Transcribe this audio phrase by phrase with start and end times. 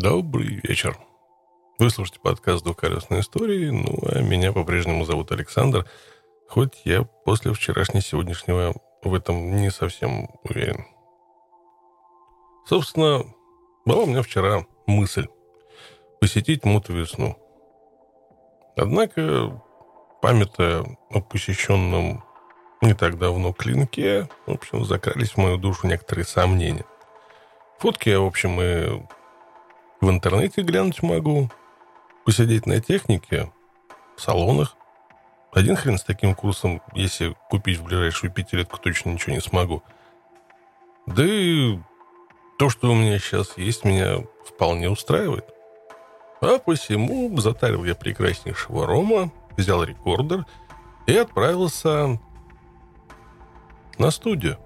[0.00, 0.96] Добрый вечер.
[1.78, 5.86] Вы слушаете подкаст «Двухколесные истории», ну, а меня по-прежнему зовут Александр,
[6.48, 10.86] хоть я после вчерашнего-сегодняшнего в этом не совсем уверен.
[12.66, 13.26] Собственно,
[13.84, 15.26] была у меня вчера мысль
[16.22, 17.36] посетить Мутовесну.
[18.78, 19.62] Однако,
[20.22, 22.24] памятая о посещенном
[22.80, 26.86] не так давно клинке, в общем, закрались в мою душу некоторые сомнения.
[27.78, 29.02] Фотки я, в общем, и
[30.02, 31.48] в интернете глянуть могу,
[32.24, 33.50] посидеть на технике,
[34.16, 34.76] в салонах.
[35.52, 39.82] Один хрен с таким курсом, если купить в ближайшую пятилетку, точно ничего не смогу.
[41.06, 41.78] Да и
[42.58, 45.46] то, что у меня сейчас есть, меня вполне устраивает.
[46.40, 50.46] А посему затарил я прекраснейшего рома, взял рекордер
[51.06, 52.18] и отправился
[53.98, 54.58] на студию,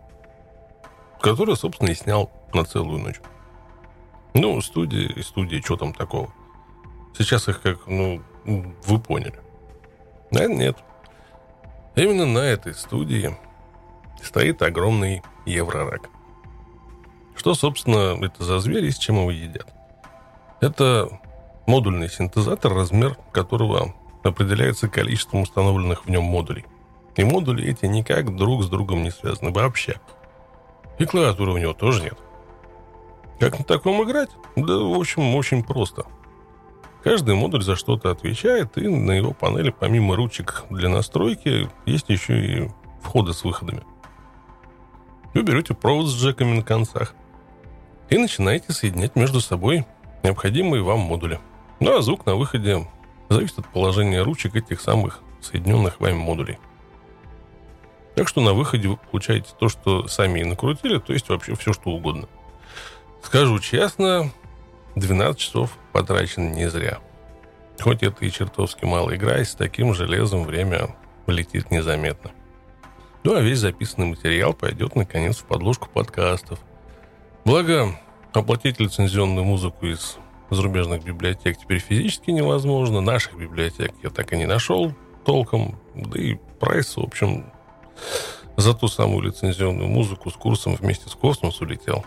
[1.21, 3.21] которую, собственно, и снял на целую ночь.
[4.39, 6.29] Ну, студия и студия, что там такого?
[7.17, 9.41] Сейчас их как, ну, вы поняли.
[10.31, 10.77] Наверное, нет.
[11.95, 13.35] Именно на этой студии
[14.23, 16.11] стоит огромный еврорак.
[17.35, 19.69] Что, собственно, это за зверь и с чем его едят?
[20.61, 21.09] Это
[21.67, 26.67] модульный синтезатор, размер которого определяется количеством установленных в нем модулей.
[27.17, 29.99] И модули эти никак друг с другом не связаны вообще.
[30.99, 32.19] И клавиатуры у него тоже нет.
[33.39, 34.31] Как на таком играть?
[34.57, 36.07] Да, в общем, очень просто.
[37.03, 42.45] Каждый модуль за что-то отвечает, и на его панели помимо ручек для настройки есть еще
[42.45, 42.71] и
[43.01, 43.83] входы с выходами.
[45.35, 47.15] Вы берете провод с джеками на концах
[48.09, 49.85] и начинаете соединять между собой
[50.23, 51.39] необходимые вам модули.
[51.79, 52.89] Ну а звук на выходе
[53.29, 56.59] зависит от положения ручек этих самых соединенных вами модулей.
[58.15, 61.73] Так что на выходе вы получаете то, что сами и накрутили, то есть вообще все,
[61.75, 62.29] что угодно.
[63.27, 64.31] Скажу честно,
[64.95, 67.01] 12 часов потрачено не зря.
[67.81, 70.95] Хоть это и чертовски мало игра, и с таким железом время
[71.27, 72.31] летит незаметно.
[73.25, 76.61] Ну а весь записанный материал пойдет, наконец, в подложку подкастов.
[77.45, 77.99] Благо,
[78.33, 80.19] оплатить лицензионную музыку из
[80.51, 83.01] зарубежных библиотек теперь физически невозможно.
[83.01, 84.95] Наших библиотек я так и не нашел
[85.25, 85.81] толком.
[85.97, 87.53] Да и прайс, в общем,
[88.57, 92.07] за ту самую лицензионную музыку с курсом вместе с космос улетел.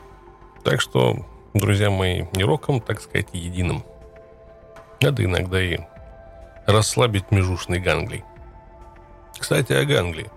[0.64, 3.84] Так что, друзья мои, не роком, так сказать, единым.
[5.02, 5.80] Надо иногда и
[6.66, 8.24] расслабить межушный ганглий.
[9.38, 10.30] Кстати, о ганглии.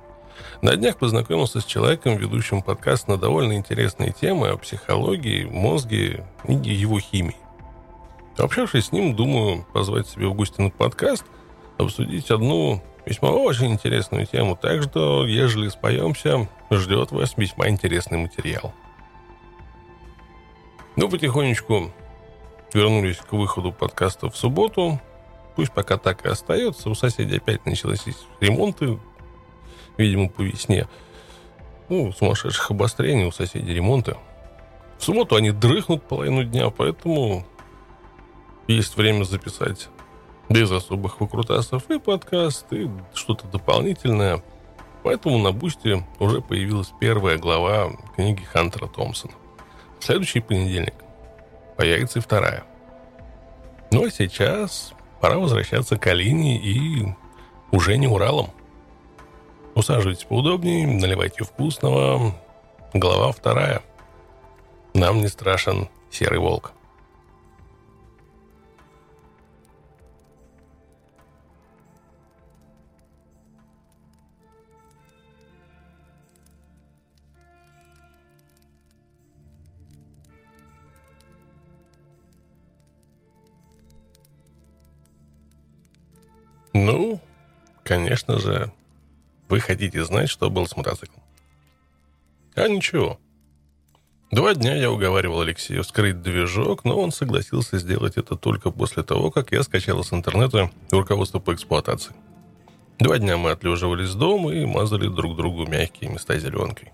[0.62, 6.54] На днях познакомился с человеком, ведущим подкаст на довольно интересные темы о психологии, мозге и
[6.54, 7.36] его химии.
[8.38, 11.24] Общавшись с ним, думаю позвать себе в гости на подкаст,
[11.78, 14.56] обсудить одну весьма очень интересную тему.
[14.56, 18.72] Так что, ежели споемся, ждет вас весьма интересный материал.
[20.94, 21.91] Ну, потихонечку
[22.75, 25.00] вернулись к выходу подкаста в субботу.
[25.56, 26.91] Пусть пока так и остается.
[26.91, 28.03] У соседей опять начались
[28.41, 28.98] ремонты,
[29.97, 30.86] видимо, по весне.
[31.88, 34.16] Ну, сумасшедших обострений у соседей ремонты.
[34.98, 37.44] В субботу они дрыхнут половину дня, поэтому
[38.69, 39.88] есть время записать
[40.48, 44.42] без особых выкрутасов и подкаст, и что-то дополнительное.
[45.02, 49.32] Поэтому на Бусте уже появилась первая глава книги Хантера Томпсона.
[50.02, 50.94] В следующий понедельник
[51.76, 52.64] появится и вторая.
[53.92, 57.06] Ну а сейчас пора возвращаться к Алине и
[57.70, 58.50] уже не Уралом.
[59.76, 62.34] Усаживайтесь поудобнее, наливайте вкусного.
[62.92, 63.80] Глава вторая.
[64.92, 66.72] Нам не страшен серый волк.
[86.72, 87.20] Ну,
[87.82, 88.72] конечно же,
[89.48, 91.22] вы хотите знать, что было с мотоциклом.
[92.54, 93.19] А ничего.
[94.30, 99.30] Два дня я уговаривал Алексея вскрыть движок, но он согласился сделать это только после того,
[99.30, 102.14] как я скачал с интернета руководство по эксплуатации.
[102.98, 106.92] Два дня мы отлеживались дома и мазали друг другу мягкие места зеленкой.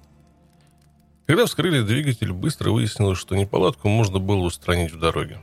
[1.27, 5.39] Когда вскрыли двигатель, быстро выяснилось, что неполадку можно было устранить в дороге.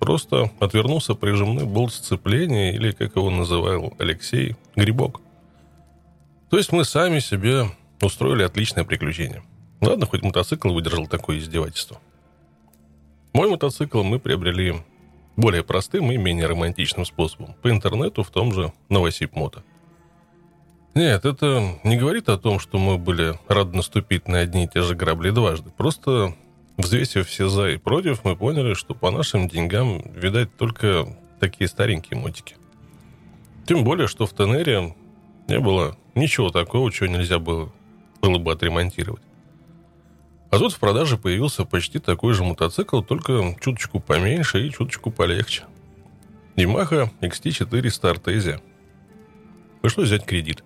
[0.00, 5.20] Просто отвернулся прижимной болт сцепления, или, как его называл Алексей, грибок.
[6.48, 7.66] То есть мы сами себе
[8.00, 9.42] устроили отличное приключение.
[9.80, 12.00] Ладно, хоть мотоцикл выдержал такое издевательство.
[13.34, 14.82] Мой мотоцикл мы приобрели
[15.36, 17.54] более простым и менее романтичным способом.
[17.62, 19.62] По интернету в том же Новосип Мото.
[20.94, 24.82] Нет, это не говорит о том, что мы были рады наступить на одни и те
[24.82, 25.70] же грабли дважды.
[25.70, 26.34] Просто
[26.80, 31.06] Взвесив все за и против, мы поняли, что по нашим деньгам, видать, только
[31.38, 32.56] такие старенькие мотики.
[33.66, 34.94] Тем более, что в Тенере
[35.46, 37.70] не было ничего такого, чего нельзя было,
[38.22, 39.22] было бы отремонтировать.
[40.50, 45.64] А тут в продаже появился почти такой же мотоцикл, только чуточку поменьше и чуточку полегче.
[46.56, 48.60] Yamaha XT400 Artesia.
[49.82, 50.64] Пришлось взять кредит.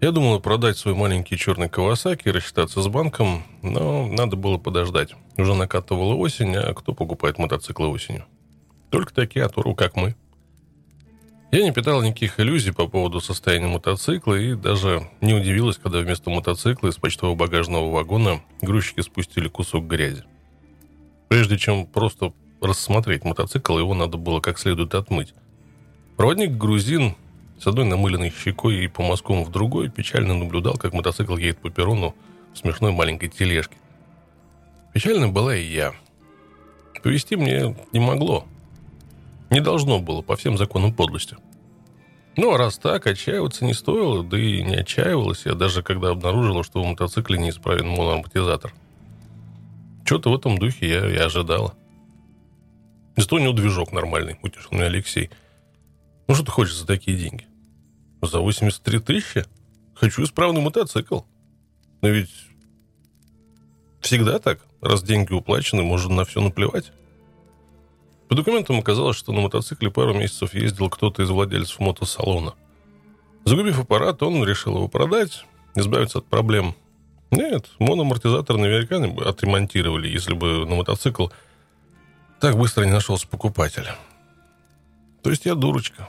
[0.00, 5.14] Я думал продать свой маленький черный Кавасаки и рассчитаться с банком, но надо было подождать.
[5.36, 8.24] Уже накатывала осень, а кто покупает мотоциклы осенью?
[8.90, 10.14] Только такие оторвы, как мы–
[11.50, 16.28] я не питал никаких иллюзий по поводу состояния мотоцикла и даже не удивилась, когда вместо
[16.28, 20.24] мотоцикла из почтового багажного вагона грузчики спустили кусок грязи.
[21.28, 25.32] Прежде чем просто рассмотреть мотоцикл, его надо было как следует отмыть.
[26.18, 27.14] Проводник грузин
[27.60, 31.70] с одной намыленной щекой и по мазкам в другой печально наблюдал, как мотоцикл едет по
[31.70, 32.14] перрону
[32.54, 33.76] в смешной маленькой тележке.
[34.92, 35.94] Печально была и я.
[37.02, 38.44] Повести мне не могло,
[39.50, 41.36] не должно было, по всем законам подлости.
[42.36, 46.62] Ну, а раз так, отчаиваться не стоило, да и не отчаивалась я, даже когда обнаружила,
[46.62, 48.72] что в мотоцикле неисправен моноамортизатор.
[50.04, 51.74] Что-то в этом духе я и ожидала.
[53.16, 55.30] Зато у него движок нормальный, утешил меня Алексей.
[56.28, 57.47] Ну, что ты хочешь за такие деньги?
[58.22, 59.44] За 83 тысячи?
[59.94, 61.20] Хочу исправный мотоцикл.
[62.00, 62.30] Но ведь
[64.00, 64.60] всегда так.
[64.80, 66.92] Раз деньги уплачены, можно на все наплевать.
[68.28, 72.54] По документам оказалось, что на мотоцикле пару месяцев ездил кто-то из владельцев мотосалона.
[73.44, 75.44] Загубив аппарат, он решил его продать,
[75.74, 76.74] избавиться от проблем.
[77.30, 81.28] Нет, моноамортизатор наверняка бы отремонтировали, если бы на мотоцикл
[82.40, 83.86] так быстро не нашелся покупатель.
[85.22, 86.08] То есть я дурочка.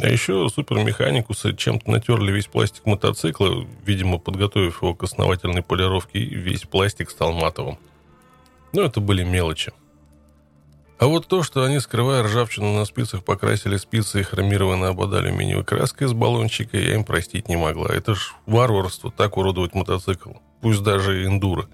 [0.00, 6.34] А еще супермеханикусы чем-то натерли весь пластик мотоцикла, видимо, подготовив его к основательной полировке, и
[6.34, 7.78] весь пластик стал матовым.
[8.72, 9.72] Но это были мелочи.
[11.00, 15.64] А вот то, что они, скрывая ржавчину на спицах, покрасили спицы и хромированные об алюминиевой
[15.64, 17.88] краской из баллончика, я им простить не могла.
[17.88, 20.30] Это ж варварство, так уродовать мотоцикл.
[20.60, 21.68] Пусть даже и эндуро.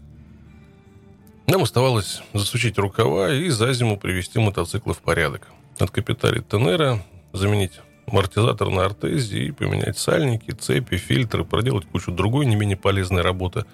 [1.47, 5.49] Нам оставалось засучить рукава и за зиму привести мотоциклы в порядок.
[5.79, 12.57] Откапиталить Тенера, заменить амортизатор на артезе и поменять сальники, цепи, фильтры, проделать кучу другой не
[12.57, 13.65] менее полезной работы.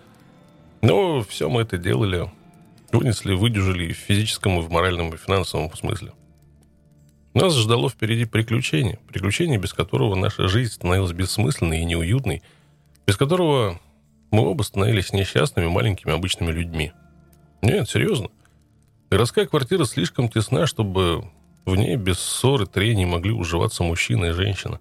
[0.82, 2.30] Но все мы это делали
[2.92, 6.12] вынесли, выдержали и в физическом, и в моральном, и в финансовом смысле.
[7.34, 8.98] Нас ждало впереди приключение.
[9.08, 12.42] Приключение, без которого наша жизнь становилась бессмысленной и неуютной,
[13.06, 13.78] без которого
[14.30, 16.92] мы оба становились несчастными, маленькими, обычными людьми.
[17.62, 18.28] Нет, серьезно.
[19.10, 21.24] Городская квартира слишком тесна, чтобы
[21.64, 24.80] в ней без ссоры, трений могли уживаться мужчина и женщина.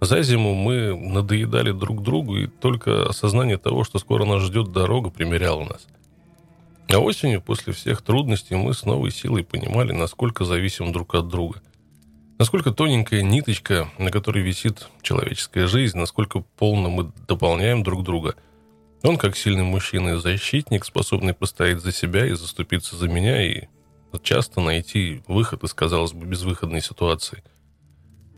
[0.00, 5.10] За зиму мы надоедали друг другу, и только осознание того, что скоро нас ждет дорога,
[5.10, 5.86] примеряло нас–
[6.92, 11.62] а осенью, после всех трудностей, мы с новой силой понимали, насколько зависим друг от друга.
[12.38, 18.34] Насколько тоненькая ниточка, на которой висит человеческая жизнь, насколько полно мы дополняем друг друга.
[19.02, 23.68] Он, как сильный мужчина и защитник, способный постоять за себя и заступиться за меня, и
[24.18, 27.42] часто найти выход из, казалось бы, безвыходной ситуации.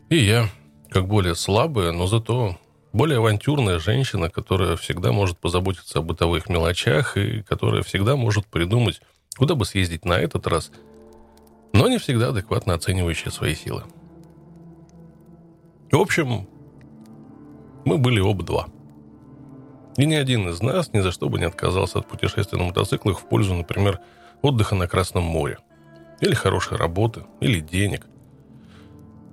[0.09, 0.49] И я,
[0.89, 2.57] как более слабая, но зато
[2.93, 9.01] более авантюрная женщина, которая всегда может позаботиться о бытовых мелочах и которая всегда может придумать,
[9.37, 10.71] куда бы съездить на этот раз,
[11.73, 13.83] но не всегда адекватно оценивающая свои силы.
[15.91, 16.47] В общем,
[17.83, 18.67] мы были оба два.
[19.97, 23.19] И ни один из нас ни за что бы не отказался от путешествия на мотоциклах
[23.19, 23.99] в пользу, например,
[24.41, 25.57] отдыха на Красном море.
[26.21, 28.05] Или хорошей работы, или денег.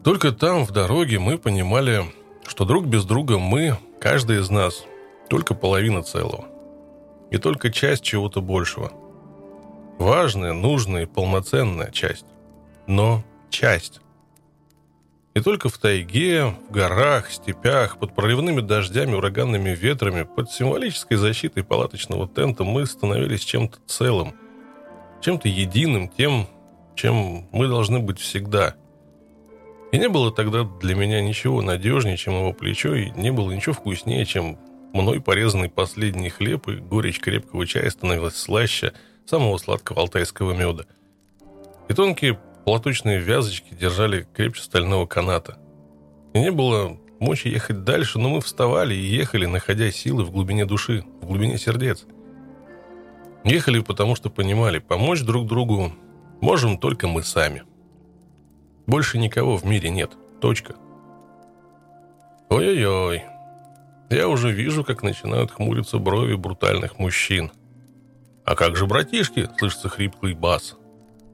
[0.04, 2.04] Только там, в дороге, мы понимали,
[2.46, 4.84] что друг без друга мы, каждый из нас,
[5.28, 6.46] только половина целого.
[7.30, 8.92] И только часть чего-то большего.
[9.98, 12.26] Важная, нужная и полноценная часть.
[12.86, 14.00] Но часть.
[15.34, 21.64] И только в тайге, в горах, степях, под проливными дождями, ураганными ветрами, под символической защитой
[21.64, 24.34] палаточного тента мы становились чем-то целым,
[25.22, 26.48] чем-то единым, тем,
[26.94, 28.74] чем мы должны быть всегда–
[29.92, 33.74] и не было тогда для меня ничего надежнее, чем его плечо, и не было ничего
[33.74, 34.58] вкуснее, чем
[34.94, 38.94] мной порезанный последний хлеб, и горечь крепкого чая становилась слаще
[39.26, 40.86] самого сладкого алтайского меда.
[41.90, 45.58] И тонкие платочные вязочки держали крепче стального каната.
[46.32, 50.64] И не было мочи ехать дальше, но мы вставали и ехали, находя силы в глубине
[50.64, 52.06] души, в глубине сердец.
[53.44, 55.92] Ехали, потому что понимали, помочь друг другу
[56.42, 57.62] можем только мы сами–
[58.86, 60.12] больше никого в мире нет.
[60.40, 60.74] Точка.
[62.48, 63.22] Ой-ой-ой.
[64.10, 67.50] Я уже вижу, как начинают хмуриться брови брутальных мужчин.
[68.44, 70.76] «А как же братишки?»— слышится хриплый бас.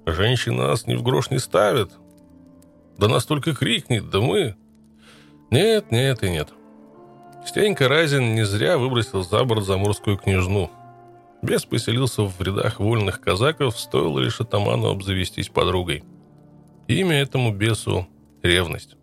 [0.05, 1.93] «Женщины нас ни в грош не ставят.
[2.99, 4.55] Да настолько крикнет, да мы...»
[5.51, 6.51] «Нет, нет и нет».
[7.47, 10.71] Стенька Разин не зря выбросил за борт заморскую княжну.
[11.41, 16.03] Бес поселился в рядах вольных казаков, стоило лишь атаману обзавестись подругой.
[16.89, 18.09] Имя этому бесу—
[18.43, 18.97] ревность.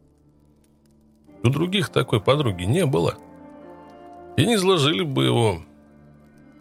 [1.43, 3.15] У других такой подруги не было.
[4.35, 5.61] И не изложили бы его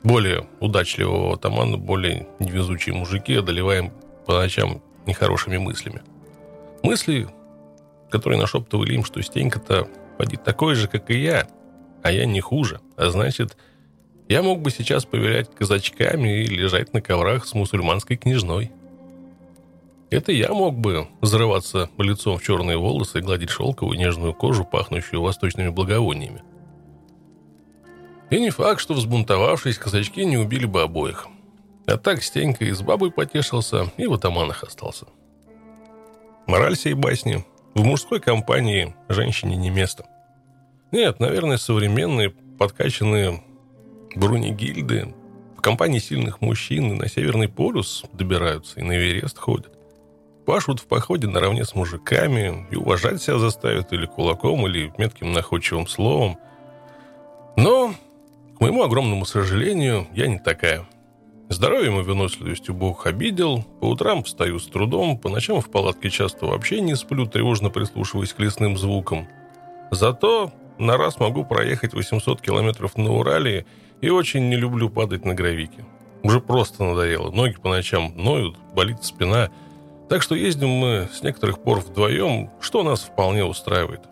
[0.05, 3.93] более удачливого атамана, более невезучие мужики, одолеваем
[4.27, 6.03] по ночам нехорошими мыслями.
[6.83, 7.27] Мысли,
[8.11, 9.89] которые нашептывали им, что Стенька-то
[10.19, 11.49] поди такой же, как и я,
[12.03, 12.81] а я не хуже.
[12.97, 13.57] А значит,
[14.29, 18.73] я мог бы сейчас поверять казачками и лежать на коврах с мусульманской княжной.
[20.11, 25.21] Это я мог бы взрываться лицом в черные волосы и гладить шелковую нежную кожу, пахнущую
[25.21, 26.43] восточными благовониями.
[28.31, 31.27] И не факт, что взбунтовавшись, казачки не убили бы обоих.
[31.87, 35.07] А так Стенька и с бабой потешился, и в атаманах остался.
[36.47, 37.45] Мораль сей басни.
[37.75, 40.07] В мужской компании женщине не место.
[40.93, 43.43] Нет, наверное, современные подкачанные
[44.15, 45.15] бронегильды
[45.57, 49.73] в компании сильных мужчин на Северный полюс добираются, и на Эверест ходят.
[50.47, 55.87] Пашут в походе наравне с мужиками и уважать себя заставят или кулаком, или метким находчивым
[55.87, 56.39] словом.
[57.57, 57.95] Но,
[58.57, 60.87] к моему огромному сожалению, я не такая.
[61.49, 66.47] Здоровьем и выносливостью Бог обидел, по утрам встаю с трудом, по ночам в палатке часто
[66.47, 69.29] вообще не сплю, тревожно прислушиваясь к лесным звукам.
[69.91, 73.67] Зато на раз могу проехать 800 километров на Урале
[74.01, 75.85] и очень не люблю падать на гравике.
[76.23, 77.31] Уже просто надоело.
[77.31, 79.51] Ноги по ночам ноют, болит спина–
[80.09, 84.03] так что ездим мы с некоторых пор вдвоем, что нас вполне устраивает.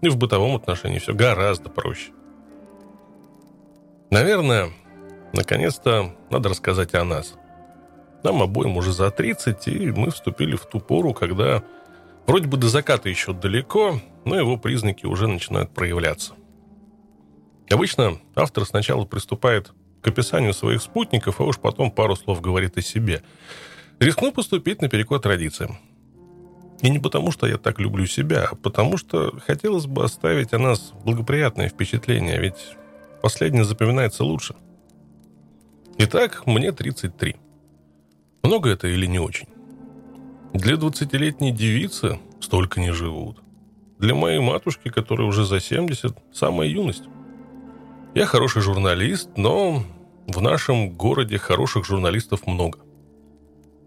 [0.00, 2.10] И в бытовом отношении все гораздо проще.
[4.10, 4.70] Наверное,
[5.32, 7.34] наконец-то надо рассказать о нас.
[8.24, 11.62] Нам обоим уже за 30, и мы вступили в ту пору, когда
[12.26, 16.34] вроде бы до заката еще далеко, но его признаки уже начинают проявляться.
[17.70, 19.72] Обычно автор сначала приступает
[20.02, 23.22] к описанию своих спутников, а уж потом пару слов говорит о себе–
[24.00, 25.76] Рискну поступить наперекор традициям.
[26.82, 30.60] И не потому, что я так люблю себя, а потому что хотелось бы оставить о
[30.60, 32.76] нас благоприятное впечатление, ведь
[33.22, 34.54] последнее запоминается лучше.
[35.98, 37.34] Итак, мне 33.
[38.44, 39.48] Много это или не очень?
[40.54, 43.38] Для 20-летней девицы столько не живут.
[43.98, 47.02] Для моей матушки, которая уже за 70, самая юность.
[48.18, 49.84] Я хороший журналист, но
[50.26, 52.80] в нашем городе хороших журналистов много.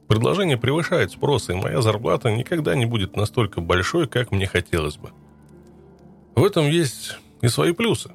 [0.07, 5.09] Предложение превышает спрос, и моя зарплата никогда не будет настолько большой, как мне хотелось бы.
[6.33, 8.11] В этом есть и свои плюсы.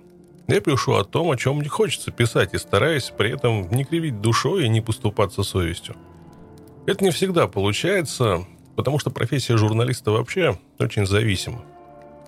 [0.49, 4.23] Я пишу о том, о чем мне хочется писать, и стараюсь при этом не кривить
[4.23, 5.97] душой и не поступаться совестью.
[6.87, 11.63] Это не всегда получается, потому что профессия журналиста вообще очень зависима.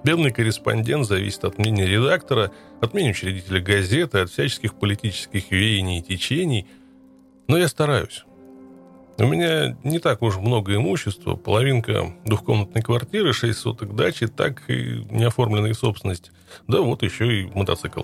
[0.04, 6.02] Бедный корреспондент зависит от мнения редактора, от мнения учредителя газеты, от всяческих политических веяний и
[6.02, 6.66] течений.
[7.48, 8.24] Но я стараюсь.
[9.18, 11.34] У меня не так уж много имущества.
[11.34, 16.30] Половинка двухкомнатной квартиры, шесть соток дачи, так и неоформленная собственность.
[16.68, 18.02] Да вот еще и мотоцикл.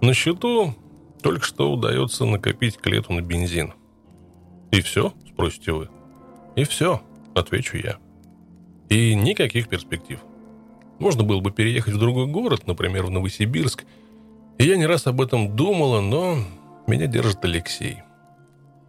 [0.00, 0.74] На счету
[1.22, 3.74] только что удается накопить к лету на бензин.
[4.70, 5.88] И все, спросите вы.
[6.54, 7.02] И все,
[7.34, 7.96] отвечу я.
[8.88, 10.20] И никаких перспектив.
[10.98, 13.84] Можно было бы переехать в другой город, например, в Новосибирск.
[14.58, 16.38] И я не раз об этом думала, но
[16.86, 17.98] меня держит Алексей–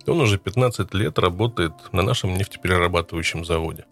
[0.07, 3.85] он уже 15 лет работает на нашем нефтеперерабатывающем заводе.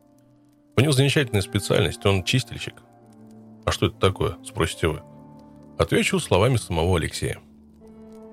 [0.75, 2.75] У него замечательная специальность, он чистильщик.
[3.65, 5.01] А что это такое, спросите вы?
[5.77, 7.39] Отвечу словами самого Алексея.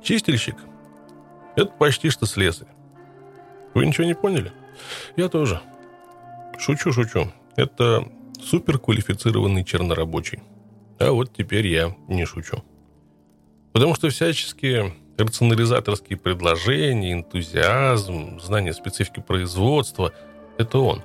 [0.03, 0.57] Чистильщик–
[1.57, 2.69] это почти что слесарь.
[3.75, 4.53] Вы ничего не поняли?
[5.17, 5.61] Я тоже.
[6.59, 7.31] Шучу, шучу.
[7.57, 8.05] Это
[8.45, 10.41] суперквалифицированный чернорабочий.
[10.99, 12.63] А вот теперь я не шучу.
[13.73, 20.13] Потому что всяческие рационализаторские предложения, энтузиазм, знание специфики производства–
[20.59, 21.03] это он.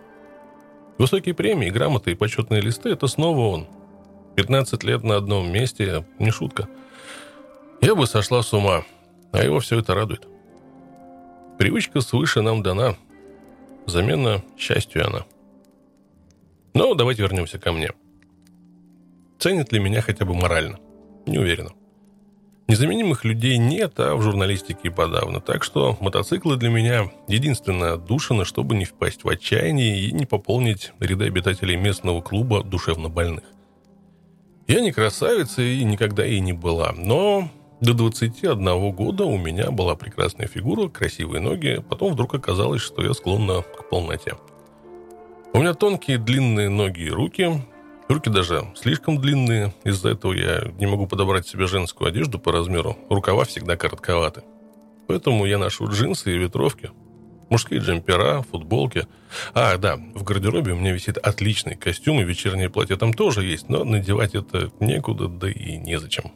[0.98, 3.68] Высокие премии, грамоты и почетные листы– это снова он.
[4.36, 6.68] 15 лет на одном месте– не шутка.
[7.82, 8.84] Я бы сошла с ума,
[9.32, 10.28] а его все это радует.
[11.58, 12.96] Привычка свыше нам дана.
[13.86, 15.26] Замена счастью она.
[16.76, 17.90] Но давайте вернемся ко мне.
[19.40, 20.78] Ценит ли меня хотя бы морально?
[21.26, 21.72] Не уверена.
[22.68, 25.40] Незаменимых людей нет, а в журналистике подавно.
[25.40, 30.92] Так что мотоциклы для меня единственная отдушина, чтобы не впасть в отчаяние и не пополнить
[31.00, 33.46] ряды обитателей местного клуба душевно больных.
[34.68, 37.50] Я не красавица и никогда и не была, но
[37.82, 43.14] До 21 года у меня была прекрасная фигура, красивые ноги, потом вдруг оказалось, что я
[43.14, 44.34] склонна к полноте.
[45.56, 47.50] У меня тонкие длинные ноги и руки,
[48.10, 52.98] руки даже слишком длинные, из-за этого я не могу подобрать себе женскую одежду по размеру,
[53.10, 54.44] рукава всегда коротковаты.
[55.08, 56.92] Поэтому я ношу джинсы и ветровки,
[57.50, 59.08] мужские джемпера, футболки.
[59.54, 63.70] А, да, в гардеробе у меня висит отличный костюм, и вечернее платье там тоже есть,
[63.70, 66.34] но надевать это некуда, да и незачем.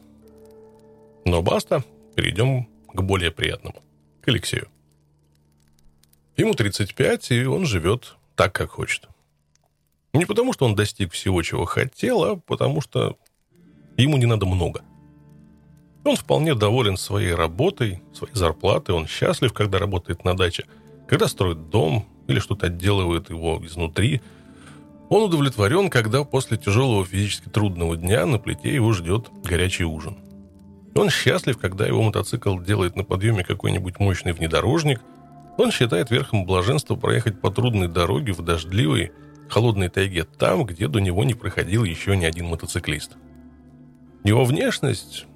[1.26, 1.84] Но баста,
[2.16, 3.82] перейдем к более приятному,
[4.22, 4.68] к Алексею.
[6.38, 9.09] Ему 35, и он живет так, как хочет.
[10.12, 13.16] Не потому, что он достиг всего, чего хотел, а потому что
[13.96, 14.82] ему не надо много.
[16.04, 20.64] Он вполне доволен своей работой, своей зарплатой, он счастлив, когда работает на даче,
[21.06, 24.20] когда строит дом или что-то отделывает его изнутри.
[25.10, 30.16] Он удовлетворен, когда после тяжелого физически трудного дня на плите его ждет горячий ужин–
[30.94, 35.00] он счастлив, когда его мотоцикл делает на подъеме какой-нибудь мощный внедорожник.
[35.56, 39.12] Он считает верхом блаженства проехать по трудной дороге в дождливой,
[39.50, 43.12] холодной тайге там, где до него не проходил еще ни один мотоциклист.
[44.24, 45.26] Его внешность...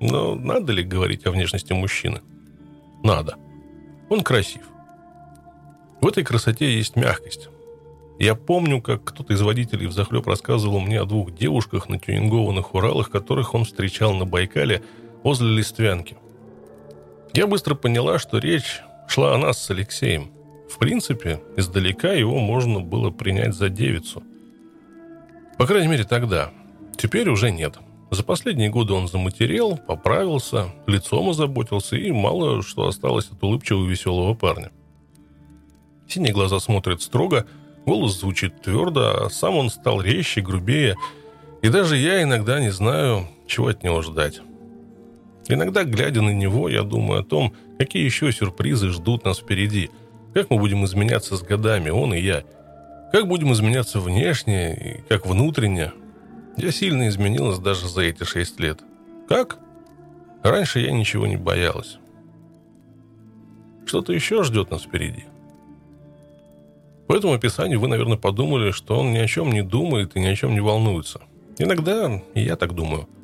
[0.00, 2.22] Но надо ли говорить о внешности мужчины?
[3.04, 3.36] Надо.
[4.10, 4.62] Он красив.
[6.00, 7.48] В этой красоте есть мягкость.
[8.18, 13.10] Я помню, как кто-то из водителей взахлеб рассказывал мне о двух девушках на тюнингованных Уралах,
[13.10, 14.82] которых он встречал на Байкале–
[15.22, 16.16] возле Листвянки.
[17.32, 20.30] Я быстро поняла, что речь шла о нас с Алексеем.
[20.72, 24.22] В принципе, издалека его можно было принять за девицу.
[25.58, 26.50] По крайней мере, тогда.
[26.96, 27.76] Теперь уже нет.
[28.10, 34.32] За последние годы он заматерел, поправился, лицом озаботился, и мало что осталось от улыбчивого веселого
[34.32, 34.70] парня.
[36.08, 37.46] Синие глаза смотрят строго,
[37.84, 40.96] голос звучит твердо, а сам он стал резче, грубее,
[41.60, 44.40] и даже я иногда не знаю, чего от него ждать.
[45.48, 49.90] Иногда, глядя на него, я думаю о том, какие еще сюрпризы ждут нас впереди.
[50.34, 52.44] Как мы будем изменяться с годами, он и я.
[53.12, 55.92] Как будем изменяться внешне и как внутренне.
[56.56, 58.80] Я сильно изменилась даже за эти шесть лет.
[59.28, 59.58] Как?
[60.42, 61.98] Раньше я ничего не боялась.
[63.86, 65.24] Что-то еще ждет нас впереди.
[67.06, 70.26] По этому описанию вы, наверное, подумали, что он ни о чем не думает и ни
[70.26, 71.20] о чем не волнуется.
[71.58, 73.08] Иногда я так думаю–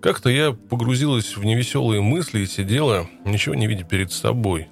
[0.00, 4.68] как-то я погрузилась в невеселые мысли и сидела, ничего не видя перед собой.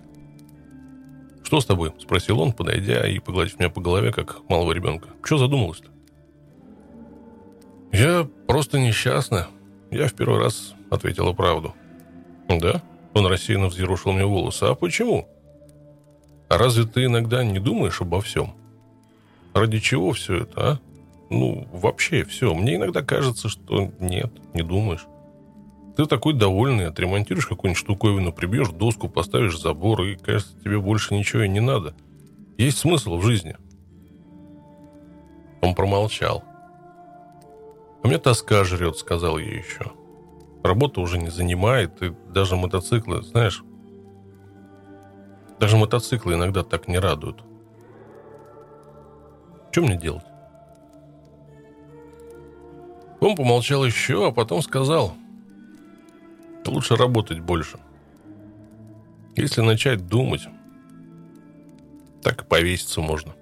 [1.47, 5.11] «Что с тобой?»– спросил он, подойдя и погладив меня по голове, как малого ребенка.
[5.23, 5.89] «Что задумалась-то?»
[7.93, 9.47] «Я просто несчастна.
[9.93, 11.73] Я в первый раз ответила правду».
[12.49, 12.83] «Да?»–
[13.15, 14.65] он рассеянно взъерушил мне волосы.
[14.65, 15.29] «А почему?»
[16.49, 18.53] «А разве ты иногда не думаешь обо всем?
[19.55, 20.81] Ради чего все это, а?
[21.31, 22.53] Ну, вообще все.
[22.55, 25.07] Мне иногда кажется, что нет, не думаешь.
[25.97, 31.43] Ты такой довольный, отремонтируешь какую-нибудь штуковину, прибьешь доску, поставишь забор, и, кажется, тебе больше ничего
[31.43, 31.95] и не надо.
[32.59, 33.57] Есть смысл в жизни.
[35.63, 36.45] Он промолчал.
[38.03, 39.93] «А меня тоска жрет»,— сказал я еще.
[40.63, 43.65] «Работа уже не занимает, и даже мотоциклы, знаешь,
[45.59, 47.43] даже мотоциклы иногда так не радуют.
[49.73, 50.27] Что мне делать?»
[53.21, 55.15] Он помолчал еще, а потом сказал—
[56.71, 57.79] лучше работать больше.
[59.37, 60.49] Если начать думать,
[62.23, 63.35] так и повеситься можно.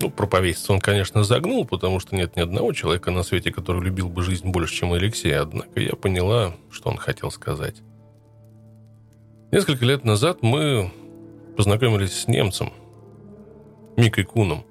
[0.00, 3.82] Ну, про повеситься он, конечно, загнул, потому что нет ни одного человека на свете, который
[3.82, 5.34] любил бы жизнь больше, чем Алексей.
[5.34, 7.76] Однако я поняла, что он хотел сказать.
[9.52, 10.92] Несколько лет назад мы
[11.56, 12.72] познакомились с немцем,
[13.96, 14.64] Микой Куном.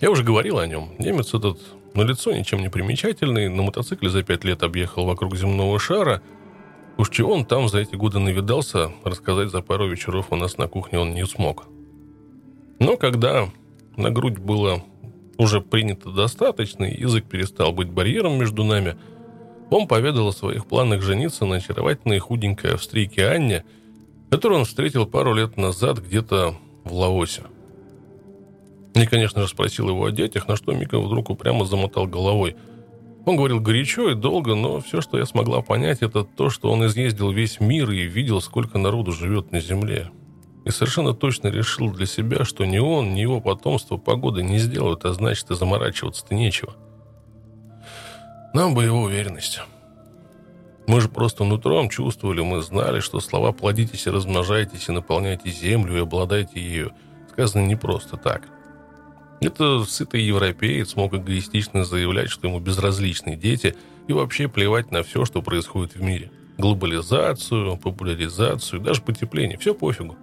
[0.00, 0.92] Я уже говорил о нем.
[0.98, 1.58] Немец этот
[1.98, 6.22] на лицо ничем не примечательный, на мотоцикле за пять лет объехал вокруг земного шара.
[6.96, 10.68] Уж чего он там за эти годы навидался, рассказать за пару вечеров у нас на
[10.68, 11.66] кухне он не смог.
[12.78, 13.48] Но когда
[13.96, 14.84] на грудь было
[15.38, 18.96] уже принято достаточно, и язык перестал быть барьером между нами,
[19.68, 23.64] он поведал о своих планах жениться на очаровательной худенькой австрийке Анне,
[24.30, 27.42] которую он встретил пару лет назад где-то в Лаосе–
[28.94, 32.56] я, конечно же, спросил его о детях, на что Мика вдруг упрямо замотал головой.
[33.26, 36.86] Он говорил горячо и долго, но все, что я смогла понять, это то, что он
[36.86, 40.10] изъездил весь мир и видел, сколько народу живет на Земле.
[40.64, 45.04] И совершенно точно решил для себя, что ни он, ни его потомство погоды не сделают,
[45.04, 46.74] а значит и заморачиваться-то нечего.
[48.54, 49.60] Нам бы его уверенность.
[50.86, 55.98] Мы же просто нутром чувствовали, мы знали, что слова «плодитесь и размножайтесь и наполняйте землю
[55.98, 56.92] и обладайте ею»
[57.30, 58.48] сказаны не просто так–
[59.40, 63.76] Это сытый европеец мог эгоистично заявлять, что ему безразличны дети
[64.08, 66.32] и вообще плевать на все, что происходит в мире.
[66.56, 69.58] Глобализацию, популяризацию, даже потепление.
[69.58, 70.16] Все пофигу.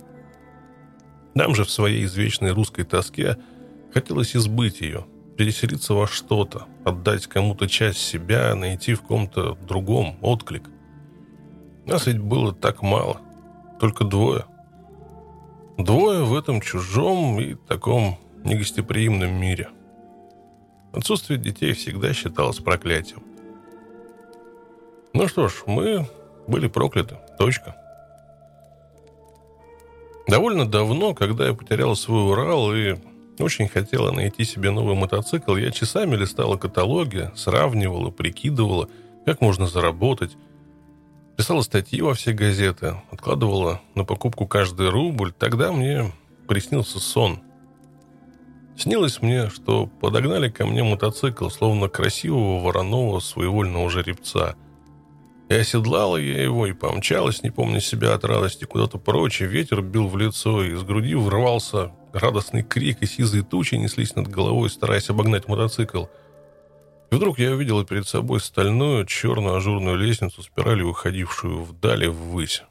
[1.33, 3.37] Нам же в своей извечной русской тоске
[3.93, 5.05] хотелось избыть ее,
[5.37, 10.63] переселиться во что-то, отдать кому-то часть себя, найти в ком-то другом отклик.
[11.85, 13.21] Нас ведь было так мало,
[13.79, 14.45] только двое.
[15.77, 19.69] Двое в этом чужом и таком негостеприимном мире.
[20.93, 23.23] Отсутствие детей всегда считалось проклятием.
[25.13, 26.07] Ну что ж, мы
[26.47, 27.17] были прокляты.
[27.37, 27.75] Точка.
[30.27, 32.95] Довольно давно, когда я потерял свой Урал и
[33.39, 38.89] очень хотела найти себе новый мотоцикл, я часами листала каталоги, сравнивала, прикидывала,
[39.25, 40.35] как можно заработать.
[41.37, 45.33] Писала статьи во все газеты, откладывала на покупку каждый рубль.
[45.33, 46.11] Тогда мне
[46.47, 47.39] приснился сон.
[48.77, 54.55] Снилось мне, что подогнали ко мне мотоцикл, словно красивого вороного своевольного жеребца.
[55.47, 59.81] И оседлала я его, и помчалась, не помня себя от радости, куда-то прочь, и ветер
[59.81, 64.69] бил в лицо, и из груди врывался радостный крик, и сизые тучи неслись над головой,
[64.69, 66.05] стараясь обогнать мотоцикл.
[67.11, 72.63] И вдруг я увидела перед собой стальную черную ажурную лестницу, спиралью уходившую вдали ввысь.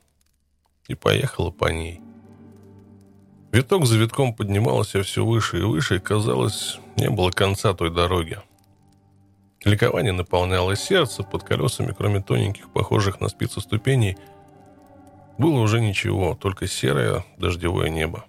[0.88, 2.01] И поехала по ней.
[3.55, 8.38] Виток за витком поднимался все выше и выше, и, казалось, не было конца той дороги.
[9.64, 14.17] Ликование наполняло сердце, под колесами, кроме тоненьких, похожих на спицы ступеней,
[15.38, 18.25] было уже ничего, только серое дождевое небо.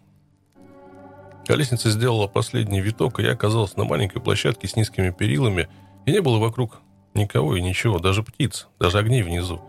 [1.47, 5.67] Колесница сделала последний виток, и я оказался на маленькой площадке с низкими перилами,
[6.05, 6.81] и не было вокруг
[7.15, 9.59] никого и ничего, даже птиц, даже огней внизу.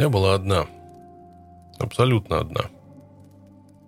[0.00, 0.66] Я была одна.
[1.78, 2.62] Абсолютно одна.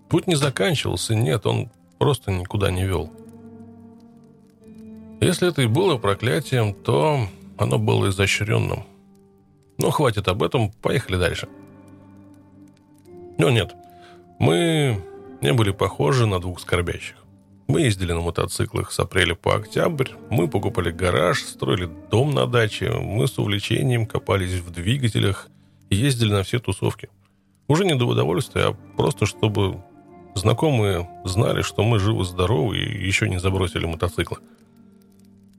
[0.09, 3.11] Путь не заканчивался, нет, он просто никуда не вел.
[5.21, 8.83] Если это и было проклятием, то оно было изощренным.
[9.77, 11.47] Но хватит об этом, поехали дальше.
[13.37, 13.73] Но нет,
[14.39, 15.01] мы
[15.41, 17.17] не были похожи на двух скорбящих.
[17.67, 22.91] Мы ездили на мотоциклах с апреля по октябрь, мы покупали гараж, строили дом на даче,
[22.91, 25.49] мы с увлечением копались в двигателях
[25.89, 27.09] ездили на все тусовки.
[27.67, 29.81] Уже не до удовольствия, а просто чтобы
[30.35, 34.37] знакомые знали, что мы живы-здоровы и еще не забросили мотоциклы.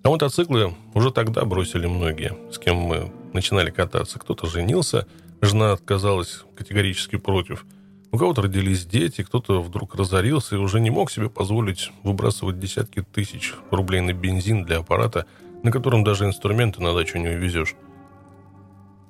[0.03, 4.19] А мотоциклы уже тогда бросили многие, с кем мы начинали кататься.
[4.19, 5.07] Кто-то женился,
[5.41, 7.67] жена отказалась категорически против–
[8.17, 13.03] у кого-то родились дети, кто-то вдруг разорился и уже не мог себе позволить выбрасывать десятки
[13.03, 15.27] тысяч рублей на бензин для аппарата,
[15.63, 17.75] на котором даже инструменты на дачу не увезешь.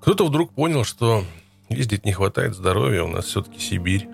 [0.00, 1.24] Кто-то вдруг понял, что
[1.68, 4.08] ездить не хватает здоровья, у нас все-таки Сибирь.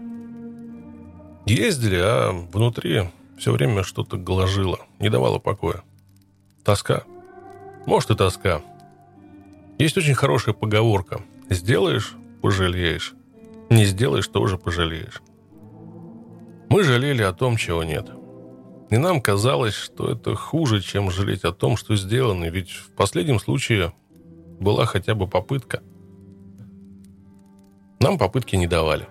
[1.46, 5.82] Ездили, а внутри все время что-то гложило, не давало покоя.
[6.64, 7.04] Тоска.
[7.86, 8.62] Может и тоска.
[9.78, 11.22] Есть очень хорошая поговорка.
[11.50, 13.14] Сделаешь– пожалеешь.
[13.70, 15.22] Не сделаешь, тоже пожалеешь.
[16.68, 18.10] Мы жалели о том, чего нет.
[18.90, 23.38] И нам казалось, что это хуже, чем жалеть о том, что сделано, ведь в последнем
[23.38, 23.94] случае
[24.60, 25.82] была хотя бы попытка.
[28.00, 29.08] Нам попытки не давали.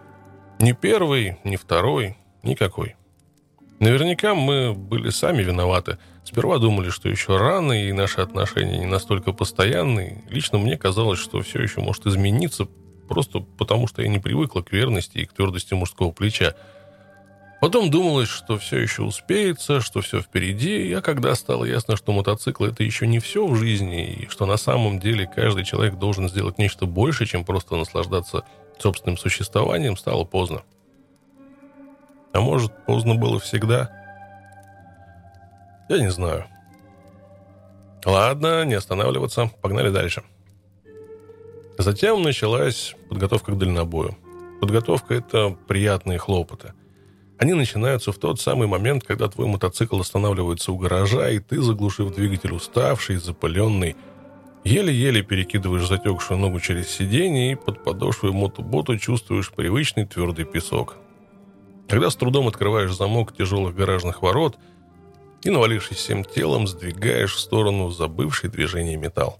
[0.59, 2.95] Ни первый, ни второй, никакой.
[3.81, 5.97] Наверняка мы были сами виноваты.
[6.23, 10.23] Сперва думали, что еще рано, и наши отношения не настолько постоянные.
[10.29, 12.67] Лично мне казалось, что все еще может измениться,
[13.09, 16.53] просто потому что я не привыкла к верности и к твердости мужского плеча.
[17.59, 22.65] Потом думалось, что все еще успеется, что все впереди, а когда стало ясно, что мотоцикл
[22.65, 26.59] это еще не все в жизни, и что на самом деле каждый человек должен сделать
[26.59, 28.43] нечто больше, чем просто наслаждаться
[28.77, 30.61] собственным существованием, стало поздно.
[32.33, 33.91] А может, поздно было всегда?
[35.89, 36.45] Я не знаю.
[38.05, 40.23] Ладно, не останавливаться, погнали дальше.
[41.77, 44.17] Затем началась подготовка к дальнобою.
[44.59, 46.73] Подготовка– это приятные хлопоты.
[47.37, 52.13] Они начинаются в тот самый момент, когда твой мотоцикл останавливается у гаража, и ты, заглушив
[52.13, 53.95] двигатель уставший, запыленный,
[54.63, 60.97] еле-еле перекидываешь затекшую ногу через сиденье и под подошвой мотобота чувствуешь привычный твердый песок.
[61.91, 64.57] Когда с трудом открываешь замок тяжелых гаражных ворот
[65.43, 69.39] и, навалившись всем телом, сдвигаешь в сторону забывший движение металл.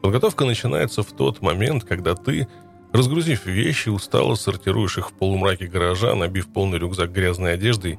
[0.00, 2.46] Подготовка начинается в тот момент, когда ты,
[2.92, 7.98] разгрузив вещи, устало сортируешь их в полумраке гаража, набив полный рюкзак грязной одеждой,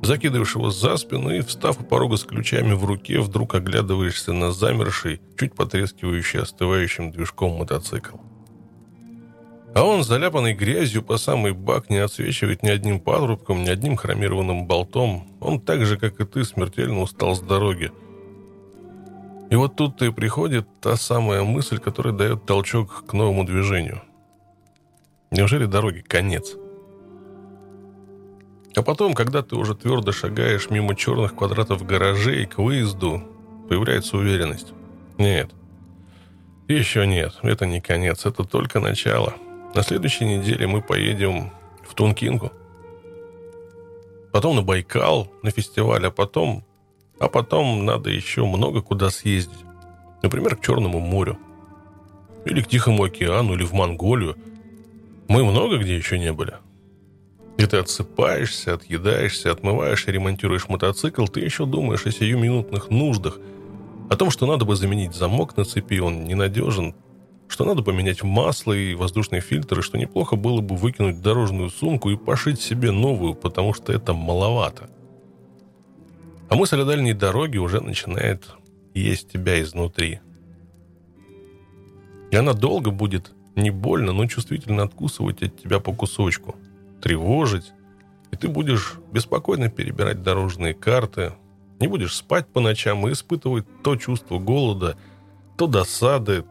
[0.00, 4.52] закидываешь его за спину и, встав у порога с ключами в руке, вдруг оглядываешься на
[4.52, 8.16] замерший, чуть потрескивающий остывающим движком мотоцикл.
[9.76, 14.66] А он, заляпанный грязью по самый бак, не отсвечивает ни одним патрубком, ни одним хромированным
[14.66, 15.28] болтом.
[15.38, 17.92] Он так же, как и ты, смертельно устал с дороги.
[19.50, 24.00] И вот тут-то и приходит та самая мысль, которая дает толчок к новому движению.
[25.30, 26.56] Неужели дороги конец?
[28.74, 33.22] А потом, когда ты уже твердо шагаешь мимо черных квадратов гаражей к выезду,
[33.68, 34.72] появляется уверенность.
[35.18, 35.50] Нет.
[36.66, 37.34] Еще нет.
[37.42, 38.24] Это не конец.
[38.24, 39.34] Это только начало.—
[39.76, 41.50] на следующей неделе мы поедем
[41.82, 42.50] в Тункинку.
[44.32, 46.64] Потом на Байкал, на фестиваль, а потом...
[47.18, 49.64] А потом надо еще много куда съездить.
[50.22, 51.38] Например, к Черному морю.
[52.46, 54.36] Или к Тихому океану, или в Монголию.
[55.28, 56.54] Мы много где еще не были.
[57.58, 63.38] И ты отсыпаешься, отъедаешься, отмываешь и ремонтируешь мотоцикл, ты еще думаешь о сиюминутных нуждах,
[64.10, 66.94] о том, что надо бы заменить замок на цепи, он ненадежен,
[67.48, 72.16] что надо поменять масло и воздушные фильтры, что неплохо было бы выкинуть дорожную сумку и
[72.16, 74.90] пошить себе новую, потому что это маловато.
[76.48, 78.48] А мысль о дальней дороге уже начинает
[78.94, 80.20] есть тебя изнутри.
[82.30, 86.56] И она долго будет не больно, но чувствительно откусывать от тебя по кусочку,
[87.00, 87.72] тревожить,
[88.30, 91.32] и ты будешь беспокойно перебирать дорожные карты,
[91.78, 94.96] не будешь спать по ночам и испытывать то чувство голода,
[95.56, 96.44] то досады,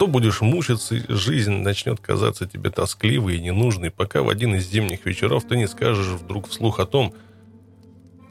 [0.00, 5.04] то будешь мучиться, жизнь начнет казаться тебе тоскливой и ненужной, пока в один из зимних
[5.04, 7.12] вечеров ты не скажешь вдруг вслух о том,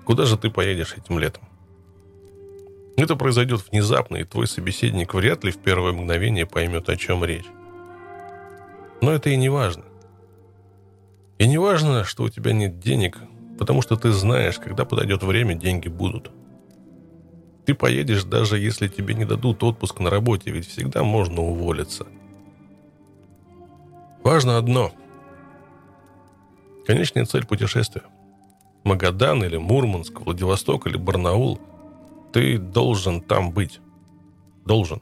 [0.03, 1.43] куда же ты поедешь этим летом.
[2.97, 7.45] Это произойдет внезапно, и твой собеседник вряд ли в первое мгновение поймет, о чем речь.
[9.01, 9.83] Но это и не важно.
[11.37, 13.19] И не важно, что у тебя нет денег,
[13.59, 16.31] потому что ты знаешь, когда подойдет время, деньги будут–
[17.65, 22.07] ты поедешь, даже если тебе не дадут отпуск на работе, ведь всегда можно уволиться.
[24.23, 24.91] Важно одно.
[26.85, 28.03] Конечная цель путешествия.
[28.83, 31.59] Магадан или Мурманск, Владивосток или Барнаул.
[32.33, 33.79] Ты должен там быть.
[34.65, 35.01] Должен.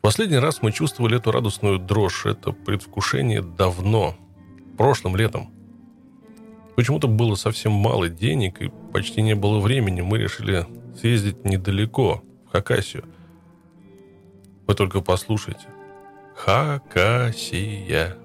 [0.00, 4.14] Последний раз мы чувствовали эту радостную дрожь, это предвкушение давно,
[4.76, 5.53] прошлым летом.
[6.76, 10.00] Почему-то было совсем мало денег и почти не было времени.
[10.00, 10.66] Мы решили
[10.98, 13.04] съездить недалеко, в Хакасию.
[14.66, 15.66] Вы только послушайте.
[16.34, 18.16] Хакасия.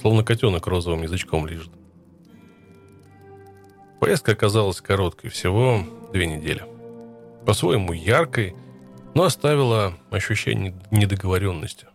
[0.00, 1.72] Словно котенок розовым язычком лежит.
[4.00, 6.64] Поездка оказалась короткой, всего две недели.
[7.46, 8.56] По-своему яркой,
[9.14, 11.86] но оставила ощущение недоговоренности.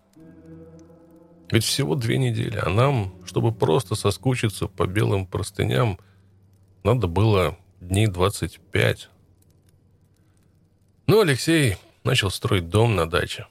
[1.49, 5.97] Ведь всего две недели, а нам, чтобы просто соскучиться по белым простыням,
[6.83, 9.09] надо было дней 25.
[11.07, 13.47] Ну, Алексей начал строить дом на даче.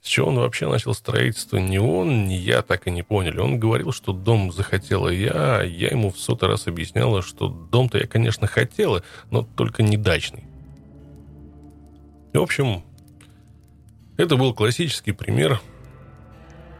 [0.00, 3.38] С чего он вообще начал строительство, ни он, ни я так и не поняли.
[3.38, 7.98] Он говорил, что дом захотела я, а я ему в сотый раз объясняла, что дом-то
[7.98, 10.44] я, конечно, хотела, но только не дачный.
[12.32, 12.84] В общем,
[14.16, 15.60] это был классический пример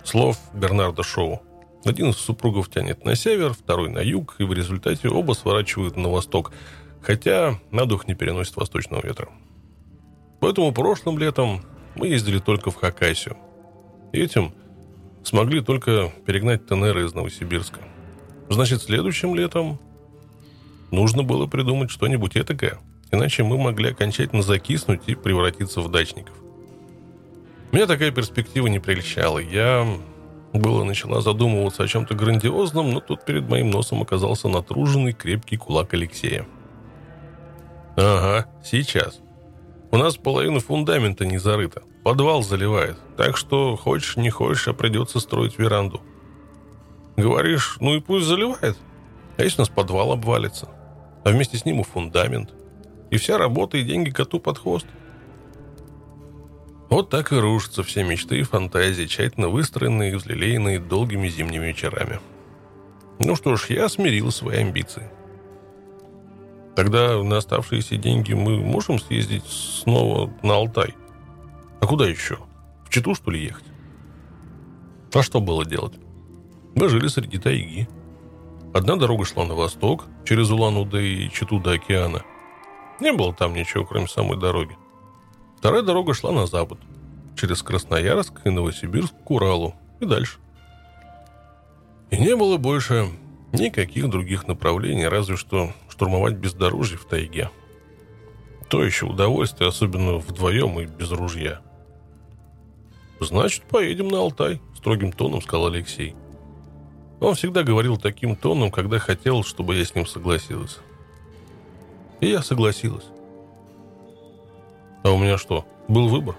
[0.09, 1.43] слов Бернарда Шоу.
[1.85, 6.09] Один из супругов тянет на север, второй на юг, и в результате оба сворачивают на
[6.09, 6.53] восток,
[7.03, 9.29] хотя на дух не переносит восточного ветра.
[10.41, 11.61] Поэтому прошлым летом
[11.95, 13.37] мы ездили только в Хакасию.
[14.13, 14.55] Этим
[15.25, 17.81] смогли только перегнать ТНР из Новосибирска.
[18.49, 19.79] Значит, следующим летом
[20.91, 22.79] нужно было придумать что-нибудь этакое,
[23.13, 26.35] иначе мы могли окончательно закиснуть и превратиться в дачников.
[27.71, 29.39] Меня такая перспектива не прельщала.
[29.39, 29.87] Я
[30.55, 35.93] было начала задумываться о чем-то грандиозном, но тут перед моим носом оказался натруженный крепкий кулак
[35.93, 36.47] Алексея.
[37.97, 39.21] «Ага, сейчас.
[39.91, 41.83] У нас половина фундамента не зарыта.
[42.05, 42.97] Подвал заливает.
[43.17, 46.01] Так что, хочешь не хочешь, а придется строить веранду».
[47.17, 48.79] «Говоришь, ну и пусть заливает.
[49.37, 50.69] А если у нас подвал обвалится?
[51.25, 52.55] А вместе с ним и фундамент.
[53.11, 54.87] И вся работа и деньги коту под хвост?»
[56.89, 62.21] Вот так и рушатся все мечты и фантазии, тщательно выстроенные и взлелеянные долгими зимними вечерами.
[63.19, 65.11] Ну что ж, я смирил свои амбиции.
[66.77, 70.95] Тогда на оставшиеся деньги мы можем съездить снова на Алтай?
[71.81, 72.39] А куда еще?
[72.85, 73.65] В Читу, что ли, ехать?
[75.13, 75.95] А что было делать?
[76.75, 77.89] Мы жили среди тайги.
[78.73, 82.23] Одна дорога шла на восток, через Улан-Удэ и Читу до океана.
[83.01, 84.77] Не было там ничего, кроме самой дороги.
[85.59, 86.79] Вторая дорога шла на запад,
[87.35, 90.39] через Красноярск и Новосибирск к Уралу и дальше.
[92.11, 93.09] И не было больше
[93.53, 97.51] никаких других направлений, разве что штурмовать бездорожье в тайге.
[98.69, 101.61] То еще удовольствие, особенно вдвоем и без ружья.
[103.19, 106.15] «Значит, поедем на Алтай»,— строгим тоном сказал Алексей.
[107.19, 110.79] Он всегда говорил таким тоном, когда хотел, чтобы я с ним согласилась.
[112.21, 113.07] И я согласилась.
[115.03, 116.37] А у меня что, был выбор?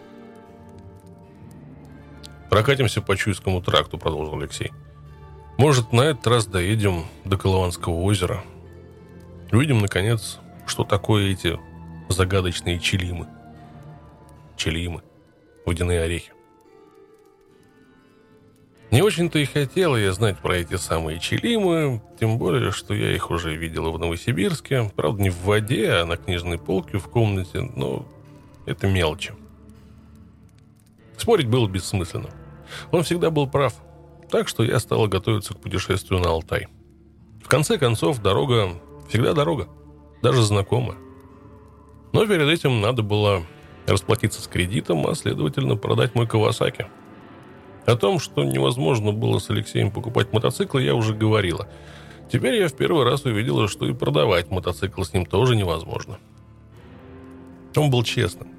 [2.49, 4.71] «Прокатимся по Чуйскому тракту»,— продолжил Алексей.
[5.57, 8.43] «Может, на этот раз доедем до Колыванского озера.
[9.51, 11.59] Увидим, наконец, что такое эти
[12.09, 13.27] загадочные челимы.
[14.57, 15.03] Челимы.
[15.65, 16.31] Водяные орехи.
[18.91, 23.29] Не очень-то и хотела я знать про эти самые челимы, тем более, что я их
[23.29, 24.91] уже видела в Новосибирске.
[24.95, 28.07] Правда, не в воде, а на книжной полке в комнате, но
[28.69, 29.33] это мелочи.
[31.17, 32.29] Спорить было бессмысленно.
[32.91, 33.73] Он всегда был прав.
[34.29, 36.67] Так что я стала готовиться к путешествию на Алтай.
[37.43, 38.69] В конце концов, дорога
[39.09, 39.67] всегда дорога.
[40.21, 40.97] Даже знакомая.
[42.13, 43.43] Но перед этим надо было
[43.87, 46.87] расплатиться с кредитом, а следовательно продать мой Кавасаки.
[47.85, 51.67] О том, что невозможно было с Алексеем покупать мотоциклы, я уже говорила.
[52.31, 56.19] Теперь я в первый раз увидела, что и продавать мотоцикл с ним тоже невозможно.
[57.75, 58.58] Он был честным.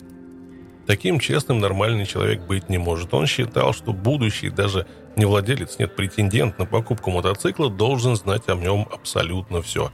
[0.91, 3.15] Таким честным нормальный человек быть не может.
[3.15, 8.57] Он считал, что будущий, даже не владелец, нет, претендент на покупку мотоцикла должен знать о
[8.57, 9.93] нем абсолютно все.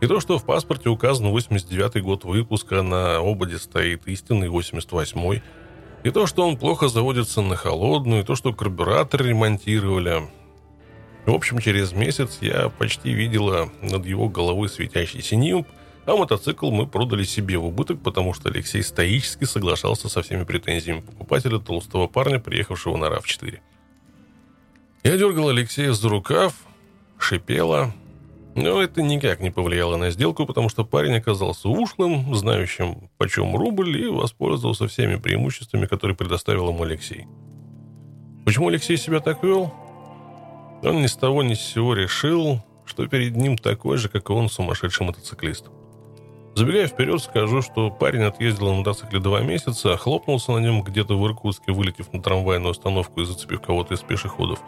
[0.00, 5.44] И то, что в паспорте указан 89-й год выпуска, на ободе стоит истинный 88-й,
[6.02, 10.22] и то, что он плохо заводится на холодную, и то, что карбюратор ремонтировали.
[11.24, 15.68] В общем, через месяц я почти видела над его головой светящийся нимб,
[16.06, 21.00] а мотоцикл мы продали себе в убыток, потому что Алексей стоически соглашался со всеми претензиями
[21.00, 23.60] покупателя толстого парня, приехавшего на RAV4.
[25.04, 26.54] Я дергал Алексея за рукав,
[27.18, 27.92] шипела,
[28.54, 33.96] но это никак не повлияло на сделку, потому что парень оказался ушлым, знающим, почем рубль,
[33.96, 37.26] и воспользовался всеми преимуществами, которые предоставил ему Алексей.
[38.44, 39.72] Почему Алексей себя так вел?
[40.82, 44.32] Он ни с того ни с сего решил, что перед ним такой же, как и
[44.32, 45.66] он, сумасшедший мотоциклист.
[46.54, 51.26] Забегая вперед, скажу, что парень отъездил на мотоцикле два месяца, хлопнулся на нем где-то в
[51.26, 54.60] Иркутске, вылетев на трамвайную остановку и зацепив кого-то из пешеходов,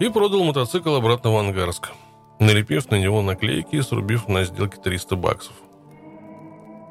[0.00, 1.90] и продал мотоцикл обратно в Ангарск–
[2.40, 5.52] налепив на него наклейки и срубив на сделке 300 баксов.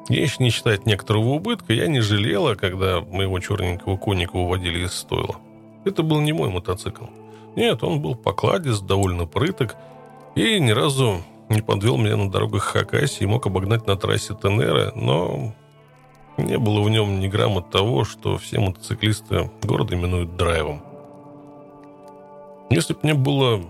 [0.08, 5.36] Если не считать некоторого убытка, я не жалела, когда моего черненького конника уводили из стойла.
[5.84, 7.04] Это был не мой мотоцикл.
[7.56, 9.76] Нет, он был покладист, довольно прыток
[10.36, 14.92] и ни разу не подвел меня на дорогах Хакасии и мог обогнать на трассе Тенера,
[14.94, 15.52] но
[16.38, 20.82] не было в нем ни грамма того, что все мотоциклисты города именуют драйвом.
[22.70, 23.60] Если бы мне было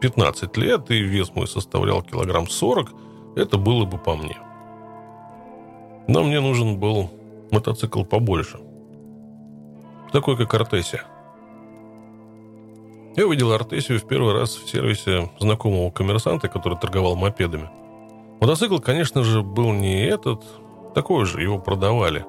[0.00, 2.92] 15 лет, и вес мой составлял килограмм 40,
[3.36, 4.36] это было бы по мне.
[6.08, 7.10] Но мне нужен был
[7.52, 8.58] мотоцикл побольше.
[10.12, 11.04] Такой, как Артесия.
[13.16, 17.68] Я увидел Артесию в первый раз в сервисе знакомого коммерсанта, который торговал мопедами.
[18.40, 20.42] Мотоцикл, конечно же, был не этот,
[20.94, 22.24] такой же, его продавали.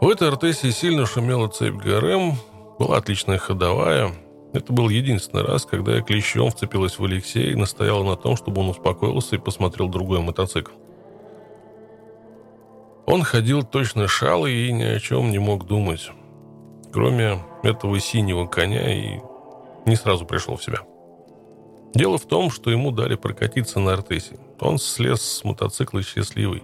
[0.00, 2.34] В этой Артесии сильно шумела цепь ГРМ,
[2.78, 4.12] была отличная ходовая–
[4.56, 8.62] это был единственный раз, когда я клещом вцепилась в Алексея и настояла на том, чтобы
[8.62, 10.72] он успокоился и посмотрел другой мотоцикл.
[13.04, 16.10] Он ходил точно шалый и ни о чем не мог думать,
[16.90, 19.20] кроме этого синего коня, и
[19.86, 20.80] не сразу пришел в себя.
[21.94, 24.38] Дело в том, что ему дали прокатиться на Артесе.
[24.60, 26.62] Он слез с мотоцикла счастливый.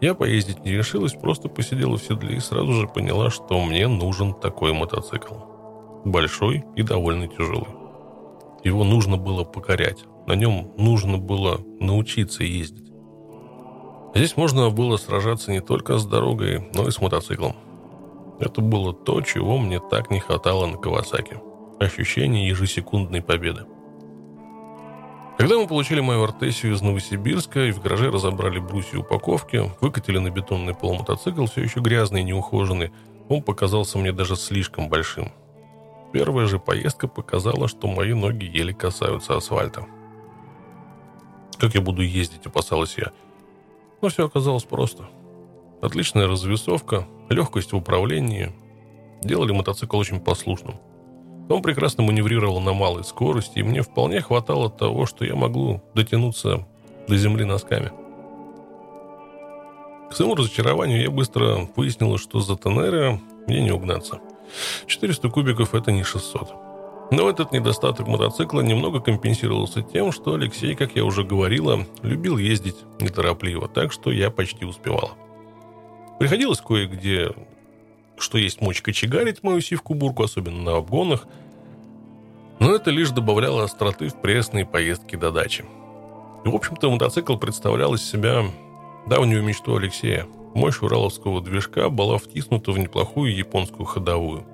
[0.00, 4.32] Я поездить не решилась, просто посидела в седле и сразу же поняла, что мне нужен
[4.34, 5.34] такой мотоцикл
[6.04, 7.68] большой и довольно тяжелый.
[8.64, 12.90] Его нужно было покорять, на нем нужно было научиться ездить.
[14.14, 17.54] Здесь можно было сражаться не только с дорогой, но и с мотоциклом.
[18.38, 21.40] Это было то, чего мне так не хватало на Кавасаке.
[21.80, 23.64] Ощущение ежесекундной победы.
[25.38, 30.28] Когда мы получили мою артесию из Новосибирска и в гараже разобрали брусья упаковки, выкатили на
[30.28, 32.92] бетонный пол мотоцикл, все еще грязный и неухоженный,
[33.30, 35.32] он показался мне даже слишком большим.
[36.12, 39.86] Первая же поездка показала, что мои ноги еле касаются асфальта.
[41.58, 43.12] Как я буду ездить, опасалась я.
[44.02, 45.08] Но все оказалось просто.
[45.80, 48.52] Отличная развесовка, легкость в управлении
[49.22, 50.74] делали мотоцикл очень послушным.
[51.50, 56.66] Он прекрасно маневрировал на малой скорости, и мне вполне хватало того, что я могу дотянуться
[57.06, 57.92] до земли носками.
[60.10, 64.20] К своему разочарованию я быстро выяснила, что за Тенера мне не угнаться–
[64.86, 66.54] 400 кубиков– это не 600.
[67.12, 72.76] Но этот недостаток мотоцикла немного компенсировался тем, что Алексей, как я уже говорила, любил ездить
[73.00, 75.12] неторопливо, так что я почти успевала.
[76.18, 77.30] Приходилось кое-где
[78.22, 81.26] что есть мочь кочегарить мою сивку-бурку, особенно на обгонах.
[82.60, 85.64] Но это лишь добавляло остроты в пресные поездки до дачи.
[86.44, 88.44] И, в общем-то, мотоцикл представлял из себя
[89.06, 90.26] давнюю мечту Алексея.
[90.54, 94.44] Мощь ураловского движка была втиснута в неплохую японскую ходовую.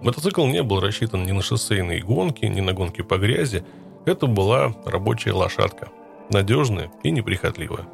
[0.00, 3.64] Мотоцикл не был рассчитан ни на шоссейные гонки, ни на гонки по грязи.
[4.04, 5.88] Это была рабочая лошадка.
[6.30, 7.86] Надежная и неприхотливая.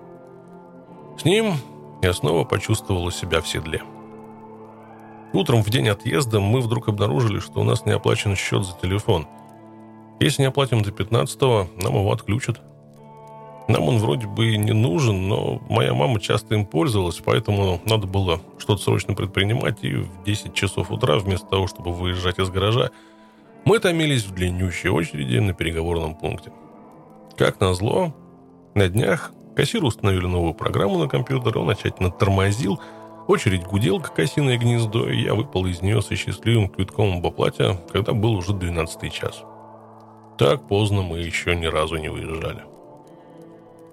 [1.18, 1.54] С ним
[2.02, 3.82] я снова почувствовала себя в седле.
[5.32, 9.26] Утром в день отъезда мы вдруг обнаружили, что у нас не оплачен счет за телефон.
[10.18, 12.60] Если не оплатим до 15-го, нам его отключат.
[13.68, 18.08] Нам он вроде бы и не нужен, но моя мама часто им пользовалась, поэтому надо
[18.08, 22.90] было что-то срочно предпринимать, и в 10 часов утра, вместо того, чтобы выезжать из гаража,
[23.64, 26.50] мы томились в длиннющей очереди на переговорном пункте.
[27.36, 28.12] Как назло,
[28.74, 32.80] на днях кассиру установили новую программу на компьютер, он окончательно тормозил,
[33.30, 37.78] очередь гудел, как осиное гнездо, и я выпал из нее со счастливым квитком об оплате,
[37.92, 39.42] когда был уже 12 час.
[40.38, 42.64] Так поздно мы еще ни разу не выезжали.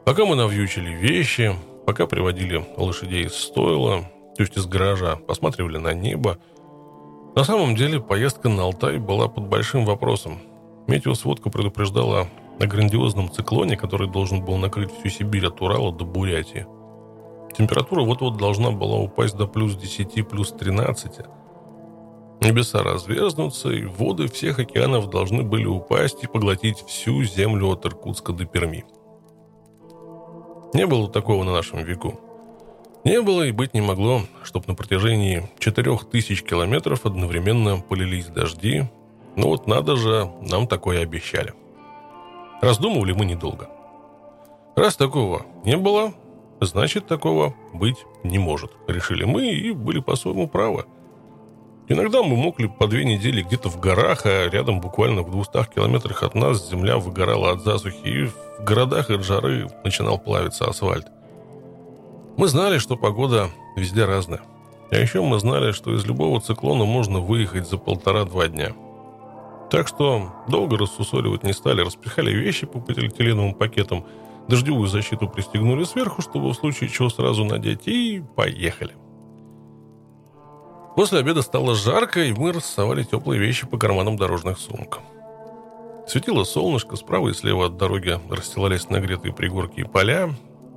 [0.06, 4.04] Пока мы навьючили вещи, пока приводили лошадей из стойла,
[4.36, 6.38] то есть из гаража, посматривали на небо,
[7.36, 10.40] на самом деле поездка на Алтай была под большим вопросом.
[10.88, 12.28] Метеосводка предупреждала
[12.60, 16.66] о грандиозном циклоне, который должен был накрыть всю Сибирь от Урала до Бурятии.
[17.56, 21.26] Температура вот-вот должна была упасть до плюс 10, плюс 13.
[22.42, 28.34] Небеса разверзнутся, и воды всех океанов должны были упасть и поглотить всю землю от Иркутска
[28.34, 28.86] до Перми–
[30.74, 32.20] не было такого на нашем веку.
[33.04, 38.84] Не было и быть не могло, чтобы на протяжении четырех тысяч километров одновременно полились дожди.
[39.36, 41.54] Ну вот надо же, нам такое обещали.
[42.62, 43.70] Раздумывали мы недолго.
[44.76, 46.14] Раз такого не было,
[46.60, 48.72] значит такого быть не может.
[48.88, 50.86] Решили мы и были по-своему правы.
[51.90, 56.24] Иногда мы мокли по две недели где-то в горах, а рядом буквально в двухстах километрах
[56.24, 61.08] от нас земля выгорала от засухи, и в городах от жары начинал плавиться асфальт.
[62.36, 64.42] Мы знали, что погода везде разная.
[64.92, 68.74] А еще мы знали, что из любого циклона можно выехать за полтора-два дня.
[69.70, 74.06] Так что долго рассусоливать не стали, распихали вещи по полиэтиленовым пакетам,
[74.48, 78.94] дождевую защиту пристегнули сверху, чтобы в случае чего сразу надеть, и поехали.
[80.96, 85.00] После обеда стало жарко, и мы рассовали теплые вещи по карманам дорожных сумок.
[86.08, 90.34] Светило солнышко, справа и слева от дороги расстилались нагретые пригорки и поля.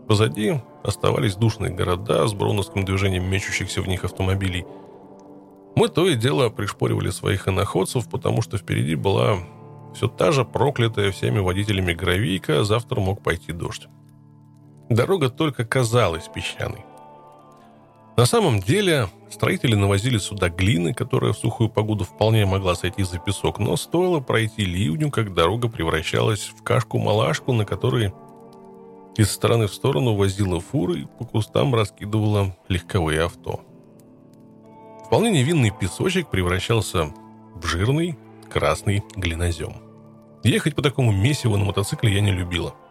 [0.09, 4.66] Позади оставались душные города с броуновским движением мечущихся в них автомобилей.
[5.77, 9.39] Мы то и дело пришпоривали своих иноходцев, потому что впереди была
[9.95, 13.88] все та же проклятая всеми водителями гравийка, завтра мог пойти дождь.
[14.88, 16.84] Дорога только казалась песчаной.
[18.16, 23.18] На самом деле, строители навозили сюда глины, которая в сухую погоду вполне могла сойти за
[23.18, 28.12] песок, но стоило пройти ливню, как дорога превращалась в кашку-малашку, на которой
[29.16, 33.61] из стороны в сторону возила фуры и по кустам раскидывала легковые авто.
[35.07, 37.12] Вполне невинный песочек превращался
[37.55, 38.18] в жирный
[38.51, 39.76] красный глинозем.
[40.42, 42.74] Ехать по такому месиву на мотоцикле я не любила–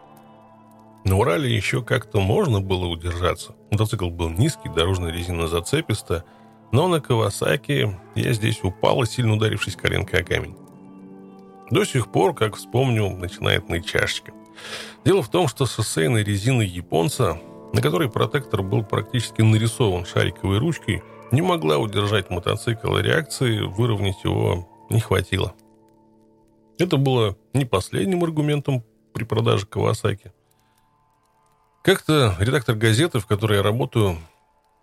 [1.06, 3.56] на Урале еще как-то можно было удержаться.
[3.72, 6.24] Мотоцикл был низкий, дорожная резина зацеписта,
[6.72, 10.56] но на Кавасаки я здесь упал, сильно ударившись коленкой о камень.
[11.72, 14.34] До сих пор, как вспомню, начинает ныть чашечка.
[15.04, 17.40] Дело в том, что шоссейной резины японца,
[17.74, 21.02] на которой протектор был практически нарисован шариковой ручкой,
[21.32, 25.54] не могла удержать мотоцикл, и реакции выровнять его не хватило.
[26.78, 28.84] Это было не последним аргументом
[29.14, 30.32] при продаже Кавасаки.
[31.84, 34.18] Как-то редактор газеты, в которой я работаю,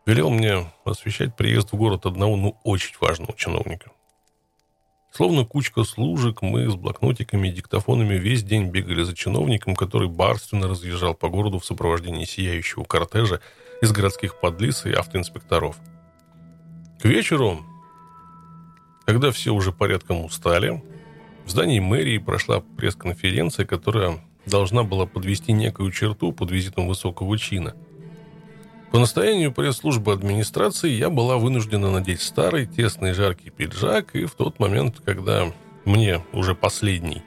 [0.06, 3.90] велел мне освещать приезд в город одного, ну, очень важного чиновника.
[5.12, 10.68] Словно кучка служек, мы с блокнотиками и диктофонами весь день бегали за чиновником, который барственно
[10.68, 13.40] разъезжал по городу в сопровождении сияющего кортежа
[13.80, 15.78] из городских подлис и автоинспекторов.
[17.00, 17.60] К вечеру,
[19.06, 20.82] когда все уже порядком устали,
[21.46, 27.74] в здании мэрии прошла пресс-конференция, которая должна была подвести некую черту под визитом высокого чина.
[28.90, 34.58] По настоянию пресс-службы администрации я была вынуждена надеть старый, тесный, жаркий пиджак, и в тот
[34.58, 35.52] момент, когда
[35.84, 37.22] мне, уже последний,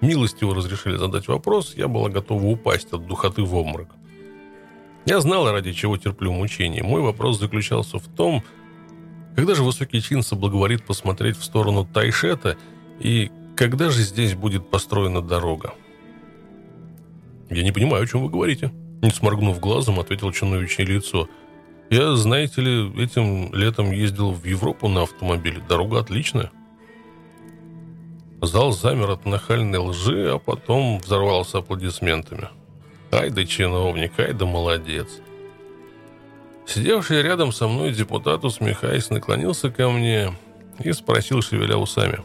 [0.00, 3.90] милостиво разрешили задать вопрос, я была готова упасть от духоты в обморок.
[5.06, 6.82] Я знала, ради чего терплю мучения.
[6.82, 8.42] Мой вопрос заключался в том,
[9.36, 12.56] когда же высокий чин соблаговорит посмотреть в сторону Тайшета,
[12.98, 15.74] и когда же здесь будет построена дорога?
[17.48, 18.72] «Я не понимаю, о чем вы говорите»,—
[19.02, 21.28] не сморгнув глазом, ответил чиновичье лицо.
[21.90, 25.60] Я, знаете ли, этим летом ездил в Европу на автомобиле.
[25.68, 26.52] Дорога отличная.
[28.40, 32.48] Зал замер от нахальной лжи, а потом взорвался аплодисментами.
[33.10, 35.08] Ай да чиновник, ай да молодец.
[36.72, 40.32] Сидевший рядом со мной депутат, усмехаясь, наклонился ко мне
[40.78, 42.20] и спросил, шевеля усами.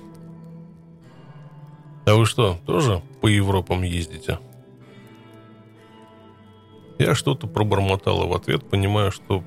[2.06, 4.38] «А вы что, тоже по Европам ездите?»
[7.00, 9.44] Я что-то пробормотала в ответ, понимая, что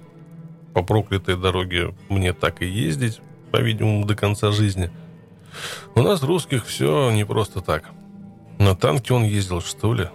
[0.75, 3.21] по проклятой дороге мне так и ездить,
[3.53, 4.91] по-видимому, до конца жизни.
[5.95, 7.85] У нас, русских, все не просто так.
[8.59, 10.09] На танке он ездил, что ли?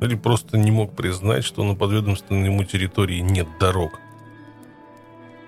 [0.00, 4.00] Или просто не мог признать, что на подведомственной ему территории нет дорог.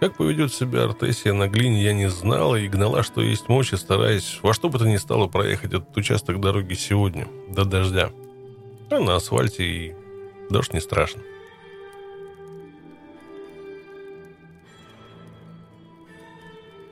[0.01, 4.40] Как поведет себя Артесия на глине, я не знала и гнала, что есть мочи, стараясь
[4.42, 8.11] во что бы то ни стало проехать этот участок дороги сегодня, до дождя.
[8.90, 9.94] А на асфальте и
[10.51, 11.22] дождь не страшно.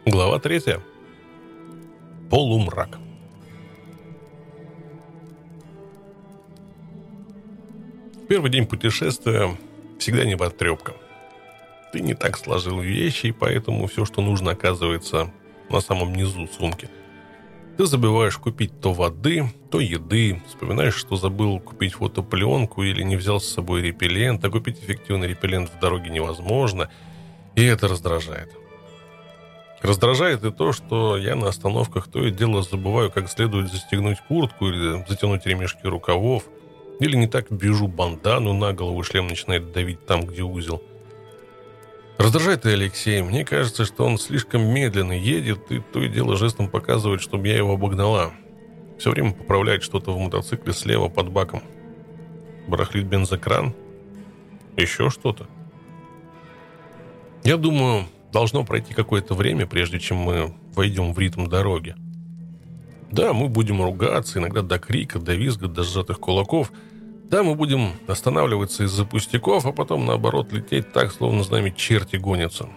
[0.07, 0.81] Глава третья.
[2.31, 2.99] Полумрак.
[8.35, 9.57] Первый день путешествия
[9.97, 10.95] всегда неботрепка.
[11.93, 15.30] Ты не так сложил вещи, и поэтому все, что нужно, оказывается
[15.70, 16.91] на самом низу сумки.
[17.76, 23.39] Ты забываешь купить то воды, то еды, вспоминаешь, что забыл купить фотопленку или не взял
[23.39, 26.91] с собой репеллент, а купить эффективный репеллент в дороге невозможно,
[27.55, 28.51] и это раздражает.
[29.80, 34.70] Раздражает и то, что я на остановках то и дело забываю, как следует застегнуть куртку
[34.70, 36.43] или затянуть ремешки рукавов,
[37.01, 40.83] или не так бежу бандану на голову, шлем начинает давить там, где узел.
[42.19, 43.23] Раздражает и Алексей.
[43.23, 47.57] Мне кажется, что он слишком медленно едет и то и дело жестом показывает, чтобы я
[47.57, 48.33] его обогнала.
[48.99, 51.63] Все время поправляет что-то в мотоцикле слева под баком.
[52.69, 53.75] Барахлит бензокран.
[54.77, 55.49] Еще что-то.
[57.43, 61.95] Я думаю, Должно пройти какое-то время, прежде чем мы войдем в ритм дороги.
[63.15, 66.73] Да, мы будем ругаться, иногда до крика, до визга, до сжатых кулаков.
[67.31, 72.17] Да, мы будем останавливаться из-за пустяков, а потом, наоборот, лететь так, словно с нами черти
[72.17, 72.69] гонятся.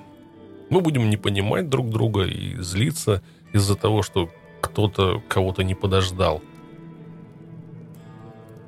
[0.70, 4.30] Мы будем не понимать друг друга и злиться из-за того, что
[4.62, 6.44] кто-то кого-то не подождал.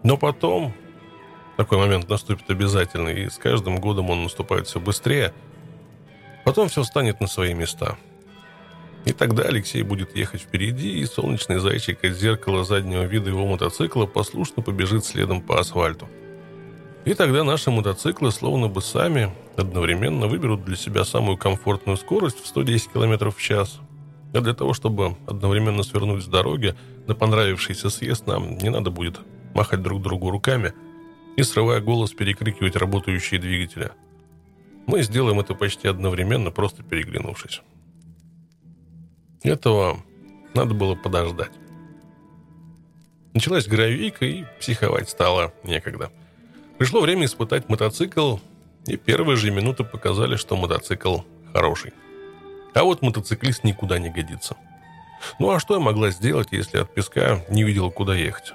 [0.02, 0.74] Но потом
[1.56, 5.34] такой момент наступит обязательно, и с каждым годом он наступает все быстрее–
[6.50, 7.96] Потом все станет на свои места.
[9.06, 14.06] И тогда Алексей будет ехать впереди, и солнечный зайчик из зеркала заднего вида его мотоцикла
[14.06, 16.08] послушно побежит следом по асфальту.
[17.06, 22.48] И тогда наши мотоциклы словно бы сами одновременно выберут для себя самую комфортную скорость в
[22.48, 23.80] 110 км в час.
[24.34, 26.76] А для того, чтобы одновременно свернуть с дороги
[27.08, 29.20] на понравившийся съезд, нам не надо будет
[29.56, 30.74] махать друг другу руками
[31.36, 33.92] и, срывая голос, перекрикивать работающие двигатели–
[34.90, 37.62] мы сделаем это почти одновременно, просто переглянувшись.
[39.44, 40.00] Этого
[40.54, 41.52] надо было подождать.
[43.34, 46.12] Началась гравийка, и психовать стало некогда.
[46.78, 48.38] Пришло время испытать мотоцикл,
[48.86, 51.20] и первые же минуты показали, что мотоцикл
[51.54, 51.94] хороший.
[52.74, 54.58] А вот мотоциклист никуда не годится.
[55.38, 58.54] Ну а что я могла сделать, если от песка не видела, куда ехать?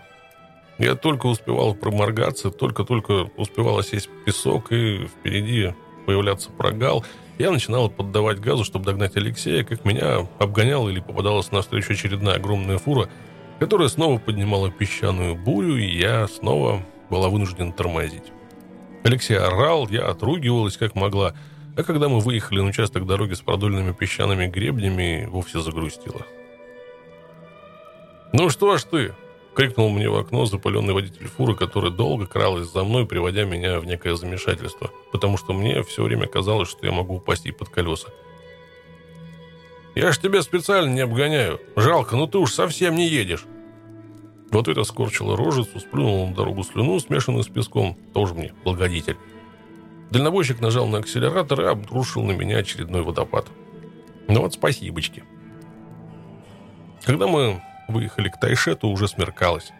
[0.79, 5.75] Я только успевал проморгаться, только-только успевала сесть в песок, и впереди
[6.05, 7.05] появляться прогал,
[7.39, 12.79] я начинал поддавать газу, чтобы догнать Алексея, как меня обгонял или попадалась навстречу очередная огромная
[12.79, 13.09] фура,
[13.59, 18.33] которая снова поднимала песчаную бурю, и я снова была вынуждена тормозить.
[19.05, 21.35] Алексей орал, я отругивалась как могла,
[21.77, 26.23] а когда мы выехали на участок дороги с продольными песчаными гребнями, вовсе загрустила.
[28.33, 29.15] «Ну что ж ты?»
[29.55, 33.87] Крикнул мне в окно запаленный водитель фуры, который долго кралась за мной, приводя меня в
[33.87, 38.09] некое замешательство, потому что мне все время казалось, что я могу упасть и под колеса.
[39.95, 41.61] «Я ж тебя специально не обгоняю.
[41.77, 43.45] Жалко, но ты уж совсем не едешь».
[44.51, 47.97] Вот это скорчило рожицу, сплюнул на дорогу слюну, смешанную с песком.
[48.13, 49.17] Тоже мне благодетель.
[50.11, 53.47] Дальнобойщик нажал на акселератор и обрушил на меня очередной водопад.
[54.27, 55.23] Ну вот спасибочки.
[57.05, 59.73] Когда мы выехали к Тайшету, уже смеркалось.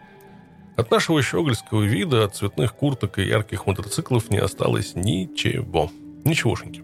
[0.75, 5.89] От нашего щегольского вида, от цветных курток и ярких мотоциклов не осталось ничего.
[6.25, 6.83] Ничегошеньки.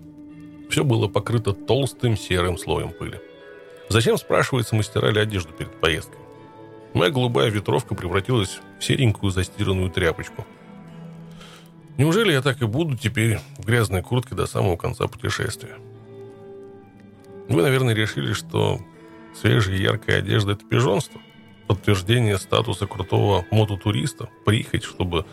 [0.70, 3.20] Все было покрыто толстым серым слоем пыли.
[3.90, 6.20] Зачем, спрашивается, стирали одежду перед поездкой?
[6.94, 10.46] Моя голубая ветровка превратилась в серенькую застиранную тряпочку.
[11.98, 15.76] Неужели я так и буду теперь в грязной куртке до самого конца путешествия?
[17.50, 18.80] Вы, наверное, решили, что
[19.34, 21.22] Свежая яркая одежда– это пижонство.
[21.68, 25.26] Подтверждение статуса крутого мототуриста, прихоть, чтобы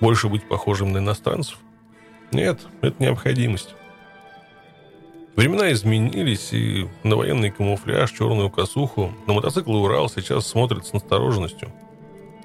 [0.00, 1.58] больше быть похожим на иностранцев.
[2.30, 3.74] Нет, это необходимость.
[5.34, 11.72] Времена изменились, и на военный камуфляж, черную косуху, на мотоциклы Урал сейчас смотрят с настороженностью.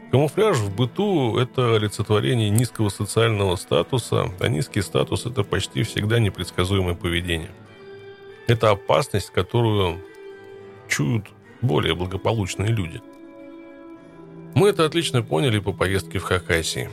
[0.09, 6.95] Камуфляж в быту– это олицетворение низкого социального статуса, а низкий статус– это почти всегда непредсказуемое
[6.95, 7.49] поведение.
[8.47, 9.99] Это опасность, которую
[10.87, 11.27] чуют
[11.61, 13.01] более благополучные люди.
[14.55, 16.89] Мы это отлично поняли по поездке в Хакасии.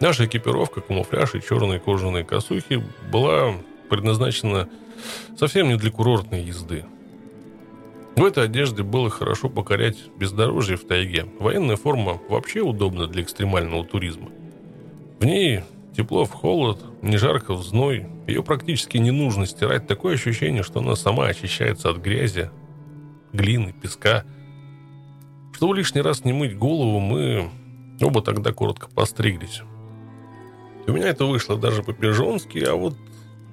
[0.00, 3.54] Наша экипировка, камуфляж и черные кожаные косухи была
[3.88, 4.68] предназначена
[5.38, 6.84] совсем не для курортной езды.
[8.16, 11.26] В этой одежде было хорошо покорять бездорожье в тайге.
[11.38, 14.30] Военная форма вообще удобна для экстремального туризма.
[15.20, 15.60] В ней
[15.96, 18.06] тепло в холод, не жарко в зной.
[18.26, 19.86] Ее практически не нужно стирать.
[19.86, 22.50] Такое ощущение, что она сама очищается от грязи,
[23.32, 24.24] глины, песка.
[25.52, 27.48] Чтобы лишний раз не мыть голову, мы
[28.00, 29.62] оба тогда коротко постриглись.
[30.86, 32.96] У меня это вышло даже по-пижонски, а вот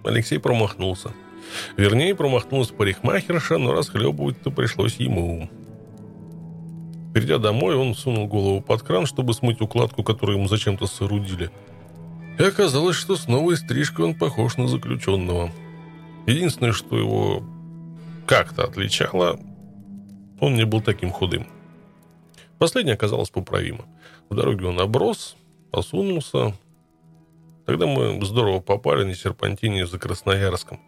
[0.03, 1.11] Алексей промахнулся.
[1.77, 5.49] Вернее, промахнулся парикмахерша, но расхлебывать-то пришлось ему.
[7.13, 11.51] Придя домой, он сунул голову под кран, чтобы смыть укладку, которую ему зачем-то соорудили.
[12.37, 15.51] И оказалось, что с новой стрижкой он похож на заключенного.
[16.25, 17.43] Единственное, что его
[18.25, 19.39] как-то отличало,
[20.39, 21.47] он не был таким худым.
[22.57, 23.85] Последнее оказалось поправимо.
[24.29, 25.35] В дороге он оброс,
[25.71, 26.53] осунулся,
[27.65, 30.81] Тогда мы здорово попали на серпантине за Красноярском.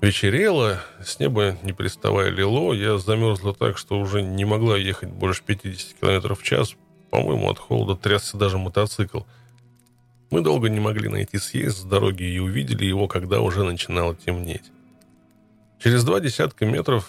[0.00, 5.42] Вечерело, с неба не приставая лило, я замерзла так, что уже не могла ехать больше
[5.42, 6.74] 50 км в час.
[7.10, 9.20] По-моему, от холода трясся даже мотоцикл.
[10.34, 14.64] Мы долго не могли найти съезд с дороги и увидели его, когда уже начинало темнеть.
[15.78, 17.08] Через два десятка метров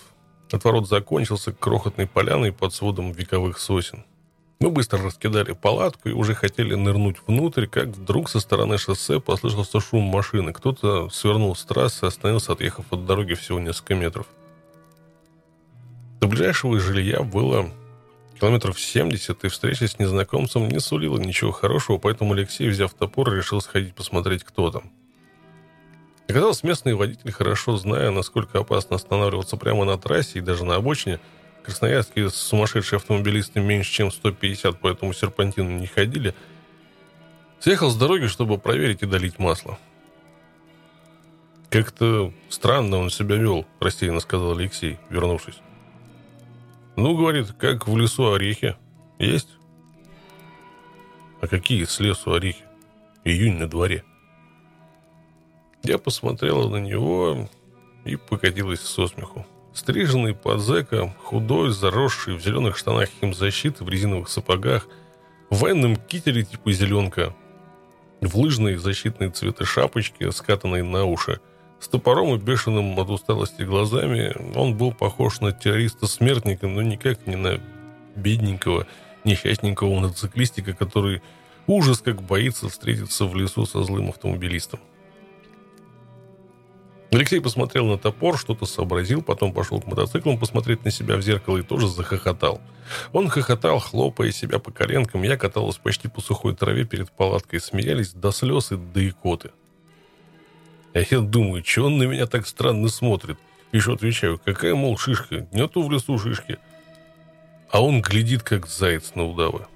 [0.52, 4.06] отворот закончился крохотной поляной под сводом вековых сосен.
[4.60, 9.80] Мы быстро раскидали палатку и уже хотели нырнуть внутрь, как вдруг со стороны шоссе послышался
[9.80, 10.54] шум машины.
[10.54, 14.28] Кто-то свернул с трассы, остановился, отъехав от дороги всего несколько метров.
[16.22, 17.72] До ближайшего жилья было
[18.40, 23.62] километров 70, и встреча с незнакомцем не сулила ничего хорошего, поэтому Алексей, взяв топор, решил
[23.62, 24.92] сходить посмотреть, кто там.
[26.28, 31.20] Оказалось, местный водитель, хорошо зная, насколько опасно останавливаться прямо на трассе и даже на обочине–
[31.66, 36.36] Красноярские сумасшедшие автомобилисты меньше, чем 150 по этому серпантину не ходили.
[37.60, 39.80] Съехал с дороги, чтобы проверить и долить масло.
[41.72, 45.56] «Как-то странно он себя вел»,– рассеянно сказал Алексей, вернувшись.
[46.96, 48.76] «Ну,— говорит,— как в лесу орехи.
[49.20, 49.50] Есть?»
[51.42, 52.64] «А какие с лесу орехи?
[53.24, 54.04] Июнь на дворе».
[55.84, 57.48] Я посмотрела на него
[58.06, 59.46] и покатилась со смеху.
[59.74, 64.88] Стриженный под зэка, худой, заросший в зеленых штанах химзащиты, в резиновых сапогах,
[65.50, 67.36] в военном кителе типа зеленка,
[68.22, 71.42] в лыжные защитные цветы шапочки, скатанные на уши,
[71.86, 77.36] с топором и бешеным от усталости глазами, он был похож на террориста-смертника, но никак не
[77.36, 77.62] на
[78.16, 78.88] бедненького,
[79.24, 81.22] несчастненького мотоциклистика, который
[81.68, 84.80] ужас как боится встретиться в лесу со злым автомобилистом.
[87.12, 91.60] Алексей посмотрел на топор, что-то сообразил, потом пошел к мотоциклам посмотреть на себя в зеркало
[91.60, 92.60] и тоже захохотал.
[93.14, 95.22] Он хохотал, хлопая себя по коленкам.
[95.22, 97.62] Я каталась почти по сухой траве перед палаткой.
[97.62, 99.52] Смеялись до слез и до икоты.
[100.96, 103.38] А я думаю, что он на меня так странно смотрит?
[103.74, 105.46] Еще отвечаю, какая, мол, шишка?
[105.52, 106.58] Нету в лесу шишки.
[107.70, 109.68] А он глядит, как заяц на удава.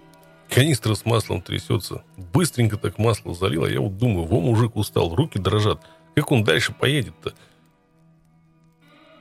[0.49, 2.03] Канистра с маслом трясется.
[2.15, 5.81] Быстренько так масло залил, а я вот думаю, во мужик устал, руки дрожат.
[6.15, 7.33] Как он дальше поедет-то?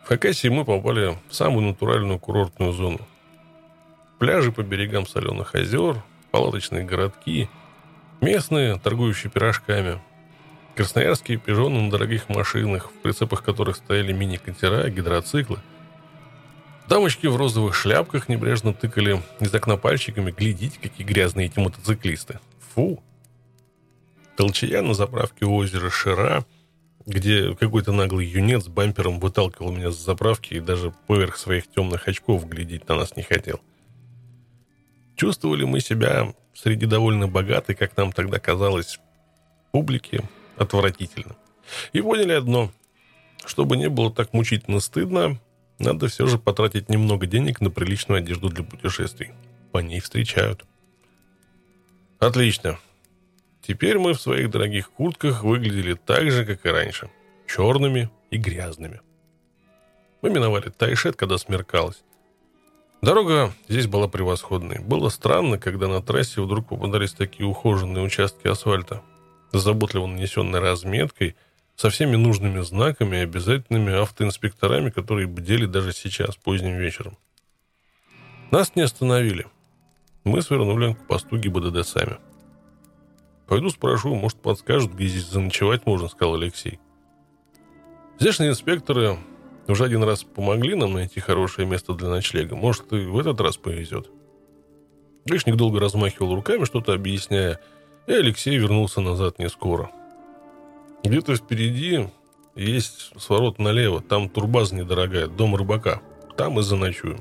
[0.05, 3.01] В Хакасии мы попали в самую натуральную курортную зону.
[4.21, 7.51] Пляжи по берегам соленых озер, палаточные городки,
[8.21, 10.01] местные, торгующие пирожками,
[10.79, 15.59] красноярские пижоны на дорогих машинах, в прицепах которых стояли мини-катера, гидроциклы.
[16.89, 20.31] Дамочки в розовых шляпках небрежно тыкали из окна пальчиками.
[20.31, 22.39] Глядите, какие грязные эти мотоциклисты.
[22.75, 23.03] Фу!
[24.37, 26.47] Толчая на заправке у озера Шира–
[27.09, 32.47] где какой-то наглый юнец бампером выталкивал меня с заправки и даже поверх своих темных очков
[32.47, 33.61] глядеть на нас не хотел.
[35.17, 39.01] Чувствовали мы себя среди довольно богатой, как нам тогда казалось,
[39.73, 40.23] публики
[40.61, 41.37] отвратительно.
[41.93, 42.71] И поняли одно.
[43.45, 45.39] Чтобы не было так мучительно стыдно,
[45.79, 49.33] надо все же потратить немного денег на приличную одежду для путешествий.
[49.73, 50.65] По ней встречают.
[52.19, 52.79] Отлично.
[53.63, 57.11] Теперь мы в своих дорогих куртках выглядели так же, как и раньше.
[57.47, 59.01] Черными и грязными.
[60.21, 62.03] Мы миновали Тайшет, когда смеркалось.
[63.01, 64.81] Дорога здесь была превосходной.
[64.81, 69.03] Было странно, когда на трассе вдруг попадались такие ухоженные участки асфальта,
[69.53, 71.37] заботливо нанесенной разметкой,
[71.77, 77.17] со всеми нужными знаками и обязательными автоинспекторами, которые бдели даже сейчас, поздним вечером.
[78.51, 79.47] Нас не остановили.
[80.25, 82.19] Мы свернули к посту ГИБДД сами.
[83.47, 86.81] «Пойду спрошу, может, подскажут, где здесь заночевать можно»,— сказал Алексей.
[88.19, 89.17] Здешние инспекторы
[89.69, 92.57] уже один раз помогли нам найти хорошее место для ночлега.
[92.57, 94.11] Может, и в этот раз повезет.
[95.25, 97.61] Гришник долго размахивал руками, что-то объясняя,
[98.09, 99.91] и Алексей вернулся назад не скоро.
[101.05, 102.09] Где-то впереди
[102.55, 106.01] есть сворот налево, там турбаза недорогая, дом рыбака.
[106.37, 107.21] Там и заночуем.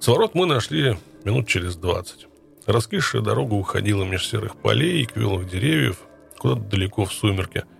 [0.00, 2.26] Сворот мы нашли минут через двадцать.
[2.66, 6.00] Раскисшая дорога уходила меж серых полей и квелых деревьев,
[6.38, 7.64] куда-то далеко в сумерке–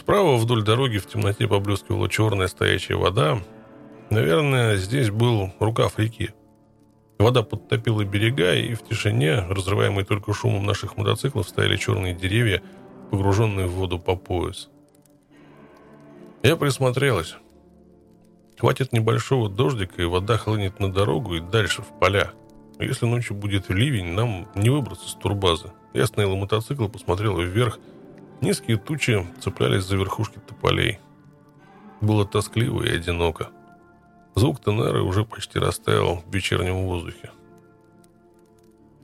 [0.00, 3.38] Справа вдоль дороги в темноте поблескивала черная стоячая вода.
[4.08, 6.30] Наверное, здесь был рукав реки.
[7.20, 12.62] Вода подтопила берега, и в тишине, разрываемой только шумом наших мотоциклов, стояли черные деревья,
[13.10, 14.70] погруженные в воду по пояс.
[16.42, 17.36] Я присмотрелась.
[18.58, 22.32] Хватит небольшого дождика, и вода хлынет на дорогу и дальше, в поля.
[22.78, 25.72] Если ночью будет ливень, нам не выбраться с турбазы.
[25.92, 27.78] Я остановила мотоцикл, посмотрела вверх–
[28.40, 30.98] Низкие тучи цеплялись за верхушки тополей.
[32.00, 33.50] Было тоскливо и одиноко.
[34.40, 37.30] Звук тенеры уже почти растаял в вечернем воздухе.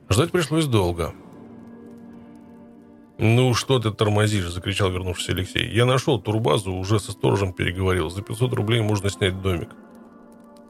[0.09, 1.13] Ждать пришлось долго.
[3.19, 5.71] «Ну что ты тормозишь?»– закричал вернувшийся Алексей.
[5.71, 8.09] «Я нашел турбазу, уже со сторожем переговорил.
[8.09, 9.69] За 500 рублей можно снять домик».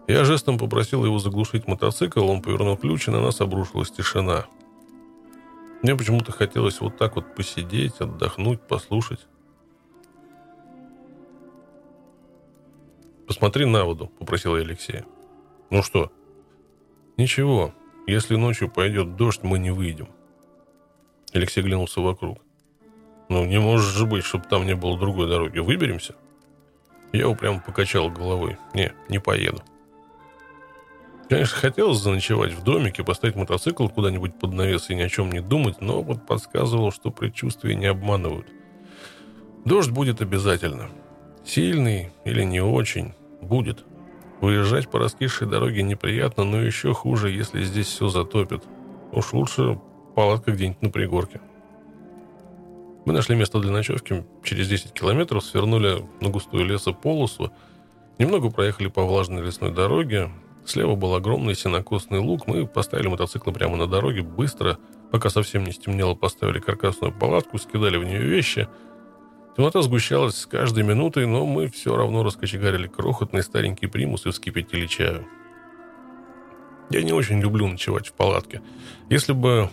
[0.09, 4.47] Я жестом попросил его заглушить мотоцикл, он повернул ключ, и на нас обрушилась тишина–
[5.83, 9.27] мне почему-то хотелось вот так вот посидеть, отдохнуть, послушать.
[13.27, 15.05] «Посмотри на воду»,— попросил я Алексея.
[15.69, 16.11] «Ну что?»
[17.17, 17.73] «Ничего.
[18.07, 20.07] Если ночью пойдет дождь, мы не выйдем».
[21.33, 22.39] Алексей глянулся вокруг.
[23.27, 25.59] «Ну, не может же быть, чтобы там не было другой дороги.
[25.59, 26.15] Выберемся?»
[27.11, 28.57] Я упрямо покачал головой.
[28.73, 29.61] «Не, не поеду».
[31.29, 35.41] Конечно, хотелось заночевать в домике, поставить мотоцикл куда-нибудь под навес и ни о чем не
[35.41, 38.47] думать, но вот подсказывал, что предчувствия не обманывают.
[39.65, 40.89] Дождь будет обязательно.
[41.43, 43.85] Сильный или не очень, будет.
[44.41, 48.63] Выезжать по раскисшей дороге неприятно, но еще хуже, если здесь все затопит.
[49.11, 49.79] Уж лучше
[50.15, 51.41] палатка где-нибудь на пригорке.
[53.05, 54.25] Мы нашли место для ночевки.
[54.43, 57.51] Через 10 километров свернули на густую лесополосу.
[58.19, 60.29] Немного проехали по влажной лесной дороге.
[60.65, 62.47] Слева был огромный сенокосный луг.
[62.47, 64.77] Мы поставили мотоциклы прямо на дороге, быстро,
[65.09, 68.67] пока совсем не стемнело, поставили каркасную палатку, скидали в нее вещи.
[69.57, 74.85] Темнота сгущалась с каждой минутой, но мы все равно раскочегарили крохотный старенький примус и вскипятили
[74.85, 75.25] чаю.
[76.91, 78.61] Я не очень люблю ночевать в палатке.
[79.09, 79.71] Если бы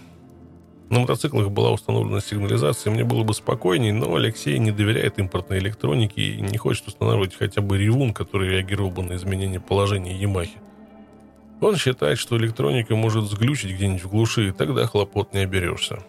[0.89, 6.22] на мотоциклах была установлена сигнализация, мне было бы спокойней, но Алексей не доверяет импортной электронике
[6.22, 10.62] и не хочет устанавливать хотя бы ревун, который реагировал бы на изменение положения Ямахи.
[11.61, 16.03] Он считает, что электроника может сглючить где-нибудь в глуши, и тогда хлопот не оберешься.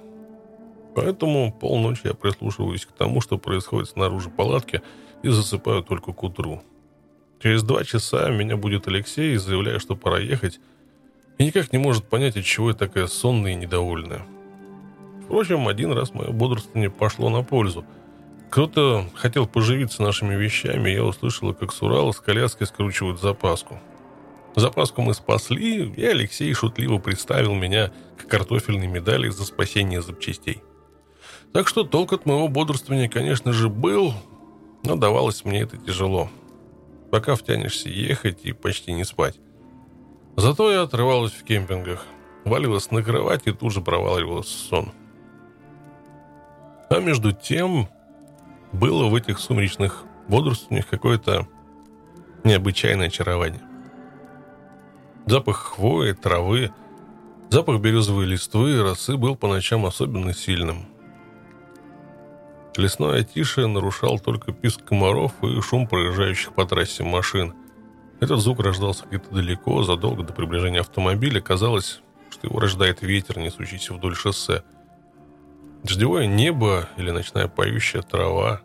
[0.95, 4.81] Поэтому полночи я прислушиваюсь к тому, что происходит снаружи палатки,
[5.23, 6.61] и засыпаю только к утру.
[7.41, 10.59] Через два часа меня будет Алексей, заявляя, что пора ехать,
[11.37, 14.25] и никак не может понять, от чего я такая сонная и недовольная.
[15.23, 17.83] Впрочем, один раз мое бодрствование пошло на пользу.
[18.49, 23.79] Кто-то хотел поживиться нашими вещами, и я услышала, как с Урала с коляской скручивают запаску–
[24.55, 30.63] Запаску мы спасли, и Алексей шутливо представил меня к картофельной медали за спасение запчастей.
[31.55, 34.13] Так что толк от моего бодрствования, конечно же, был,
[34.83, 36.29] но давалось мне это тяжело.
[37.11, 39.39] Пока втянешься ехать и почти не спать.
[40.35, 42.05] Зато я отрывалась в кемпингах,
[42.43, 44.91] валилась на кровать и тут же проваливалась в сон.
[46.89, 47.87] А между тем
[48.73, 51.47] было в этих сумеречных бодрствованиях какое-то
[52.43, 53.61] необычайное очарование.
[55.25, 56.73] Запах хвои, травы,
[57.49, 60.87] запах березовой листвы и росы был по ночам особенно сильным.
[62.77, 67.53] Лесное тише нарушал только писк комаров и шум проезжающих по трассе машин.
[68.19, 71.41] Этот звук рождался где-то далеко, задолго до приближения автомобиля.
[71.41, 74.63] Казалось, что его рождает ветер, несущийся вдоль шоссе.
[75.83, 78.61] Дождевое небо или ночная поющая трава.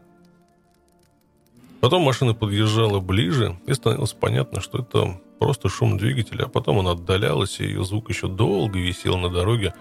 [1.80, 6.88] Потом машина подъезжала ближе, и становилось понятно, что это просто шум двигателя, а потом он
[6.88, 9.72] отдалялась, и ее звук еще долго висел на дороге,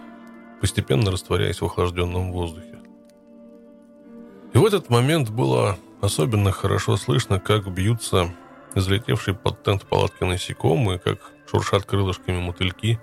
[0.61, 2.68] постепенно растворяясь в охлажденном воздухе.
[4.53, 8.33] И в этот момент было особенно хорошо слышно, как бьются
[8.75, 11.19] залетевшие под тент палатки насекомые, как
[11.49, 12.99] шуршат крылышками мотыльки.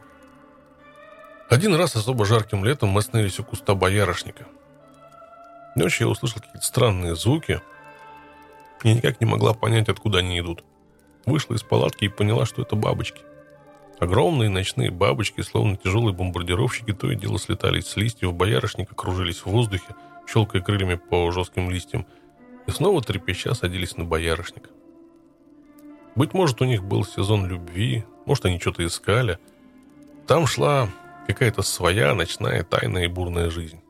[1.49, 4.47] Один раз особо жарким летом мы остановились у куста боярышника.
[5.77, 7.61] Ночью я услышал какие-то странные звуки
[8.83, 10.65] и никак не могла понять, откуда они идут.
[11.27, 13.21] Вышла из палатки и поняла, что это бабочки.
[13.99, 19.47] Огромные ночные бабочки, словно тяжелые бомбардировщики, то и дело слетались с листьев боярышника, кружились в
[19.47, 19.95] воздухе,
[20.27, 22.07] щелкая крыльями по жестким листьям,
[22.67, 24.71] и снова трепеща садились на боярышник.
[26.15, 29.39] Быть может, у них был сезон любви, может, они что-то искали.
[30.27, 30.89] Там шла
[31.27, 33.81] какая-то своя ночная, тайная и бурная жизнь.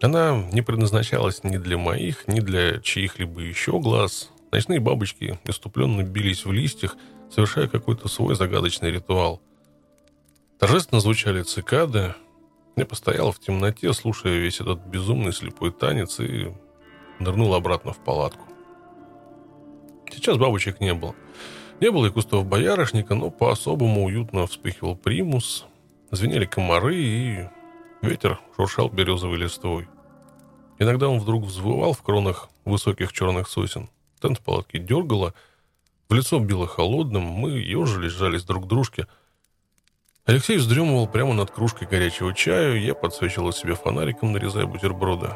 [0.00, 4.30] Она не предназначалась ни для моих, ни для чьих-либо еще глаз.
[4.52, 6.96] Ночные бабочки иступленно бились в листьях,
[7.34, 9.40] совершая какой-то свой загадочный ритуал.
[10.58, 12.14] Торжественно звучали цикады.
[12.76, 16.52] Я постоял в темноте, слушая весь этот безумный слепой танец, и
[17.18, 18.44] нырнул обратно в палатку.
[20.12, 21.14] Сейчас бабочек не было.
[21.80, 25.64] Не было и кустов боярышника, но по-особому уютно вспыхивал примус,
[26.10, 27.48] звенели комары, и
[28.02, 29.88] ветер шуршал березовой листвой.
[30.78, 33.88] Иногда он вдруг взвывал в кронах высоких черных сосен.
[34.20, 35.32] Тент в палатке дергало,
[36.10, 39.06] в лицо било холодным, мы ежились, жались друг к дружке.
[40.26, 45.30] Алексей вздремывал прямо над кружкой горячего чая, я подсвечивал себе фонариком, нарезая бутерброды.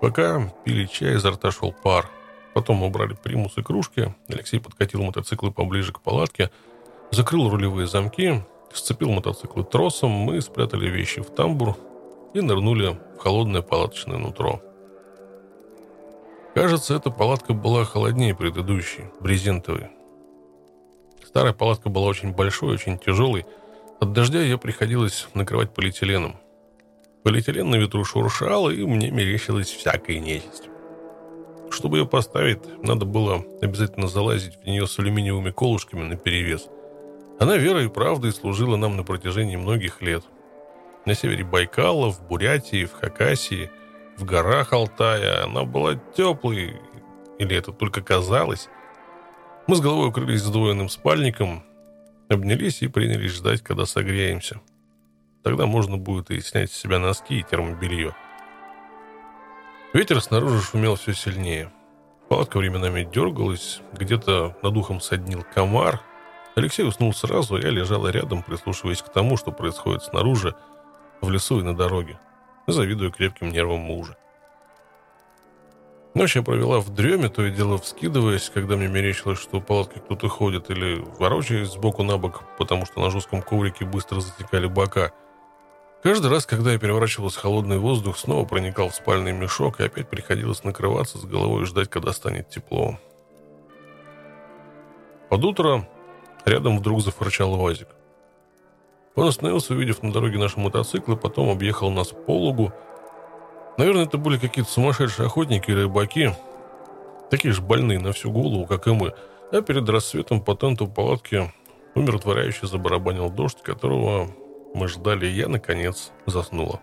[0.00, 2.08] Пока пили чай, изо рта шел пар–
[2.54, 4.14] Потом убрали примус и кружки.
[4.28, 6.50] Алексей подкатил мотоциклы поближе к палатке,
[7.10, 11.76] закрыл рулевые замки, сцепил мотоциклы тросом, мы спрятали вещи в тамбур
[12.32, 14.62] и нырнули в холодное палаточное нутро.
[16.54, 19.88] Кажется, эта палатка была холоднее предыдущей, брезентовой.
[21.26, 23.44] Старая палатка была очень большой, очень тяжелой.
[24.04, 26.36] От дождя ее приходилось накрывать полиэтиленом.
[27.22, 30.68] Полиэтилен на ветру шуршал, и мне мерещилась всякая нечисть.
[31.70, 36.68] Чтобы ее поставить, надо было обязательно залазить в нее с алюминиевыми колышками на перевес.
[37.40, 40.22] Она верой и правдой служила нам на протяжении многих лет.
[41.06, 43.70] На севере Байкала, в Бурятии, в Хакасии,
[44.18, 46.78] в горах Алтая она была теплой,
[47.38, 48.68] или это только казалось.
[49.66, 51.64] Мы с головой укрылись сдвоенным спальником,
[52.28, 54.60] обнялись и принялись ждать, когда согреемся.
[55.42, 58.14] Тогда можно будет и снять с себя носки и термобелье.
[59.92, 61.70] Ветер снаружи шумел все сильнее.
[62.28, 66.00] Палатка временами дергалась, где-то над ухом соднил комар.
[66.56, 70.54] Алексей уснул сразу, а я лежала рядом, прислушиваясь к тому, что происходит снаружи,
[71.20, 72.18] в лесу и на дороге,
[72.66, 74.16] завидуя крепким нервам мужа.
[76.14, 79.98] Ночь я провела в дреме, то и дело вскидываясь, когда мне мерещилось, что у палатки
[79.98, 85.12] кто-то ходит, или ворочаясь сбоку на бок, потому что на жестком коврике быстро затекали бока–
[86.04, 90.62] Каждый раз, когда я переворачивался холодный воздух, снова проникал в спальный мешок, и опять приходилось
[90.62, 92.98] накрываться с головой и ждать, когда станет тепло.
[95.30, 95.88] Под утро
[96.44, 97.88] рядом вдруг зафырчал УАЗик.
[99.14, 102.70] Он остановился, увидев на дороге наши мотоциклы, потом объехал нас по лугу.
[103.76, 106.30] Наверное, это были какие-то сумасшедшие охотники или рыбаки,
[107.30, 109.14] такие же больные на всю голову, как и мы.
[109.50, 111.52] А перед рассветом по тенту палатки
[111.94, 114.28] умиротворяюще забарабанил дождь, которого
[114.74, 116.80] мы ждали, и я, наконец, заснула.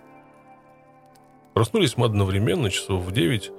[1.53, 3.51] Проснулись мы одновременно, часов в девять,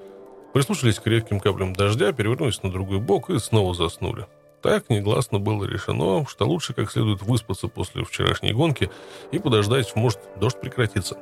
[0.53, 4.27] прислушались к редким каплям дождя, перевернулись на другой бок и снова заснули.
[4.63, 8.91] Так негласно было решено, что лучше как следует выспаться после вчерашней гонки
[9.33, 11.19] и подождать, может, дождь прекратится.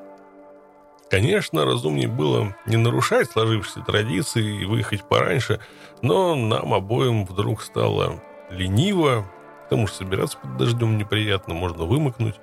[1.11, 5.59] Конечно, разумнее было не нарушать сложившиеся традиции и выехать пораньше,
[6.03, 9.29] но нам обоим вдруг стало лениво,
[9.65, 12.37] потому что собираться под дождем неприятно, можно вымокнуть.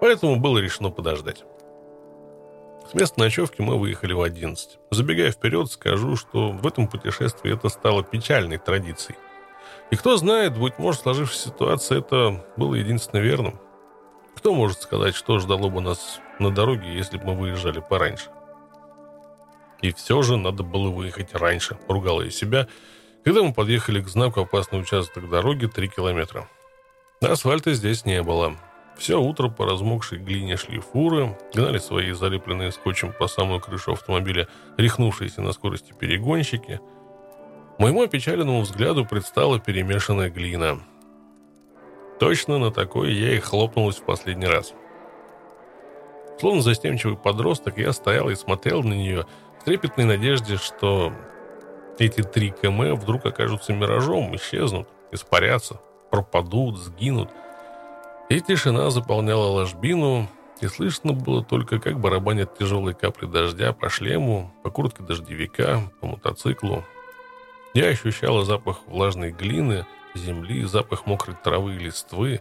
[0.00, 1.44] Поэтому было решено подождать.
[2.90, 4.80] С места ночевки мы выехали в 11.
[4.90, 9.16] Забегая вперед, скажу, что в этом путешествии это стало печальной традицией.
[9.92, 13.60] И кто знает, быть может, сложившаяся ситуация это было единственно верным.
[14.36, 18.30] Кто может сказать, что ждало бы нас на дороге, если бы мы выезжали пораньше?
[19.82, 22.68] И все же надо было выехать раньше, ругала я себя,
[23.24, 26.48] когда мы подъехали к знаку «Опасный участок дороги» 3 километра.
[27.20, 28.56] Асфальта здесь не было.
[28.96, 34.48] Все утро по размокшей глине шли фуры, гнали свои залепленные скотчем по самую крышу автомобиля
[34.76, 36.80] рехнувшиеся на скорости перегонщики.
[37.78, 40.80] Моему опечаленному взгляду предстала перемешанная глина.
[42.20, 44.74] Точно на такой я и хлопнулась в последний раз.
[46.38, 49.26] Словно застенчивый подросток, я стоял и смотрел на нее
[49.60, 51.12] в трепетной надежде, что
[51.98, 57.30] эти три км вдруг окажутся миражом, исчезнут, испарятся, пропадут, сгинут–
[58.30, 60.28] и тишина заполняла ложбину,
[60.60, 66.06] и слышно было только, как барабанят тяжелые капли дождя по шлему, по куртке дождевика, по
[66.06, 66.84] мотоциклу.
[67.74, 72.40] Я ощущала запах влажной глины, земли, запах мокрой травы и листвы.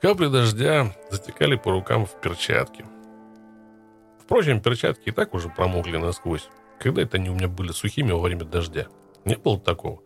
[0.00, 2.84] Капли дождя затекали по рукам в перчатки.
[4.20, 6.48] Впрочем, перчатки и так уже промокли насквозь.
[6.78, 8.86] Когда это они у меня были сухими во время дождя?
[9.24, 10.00] Не было такого.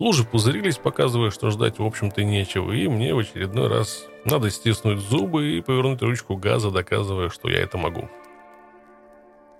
[0.00, 4.98] Лужи пузырились, показывая, что ждать, в общем-то, нечего, и мне в очередной раз надо стиснуть
[4.98, 8.08] зубы и повернуть ручку газа, доказывая, что я это могу.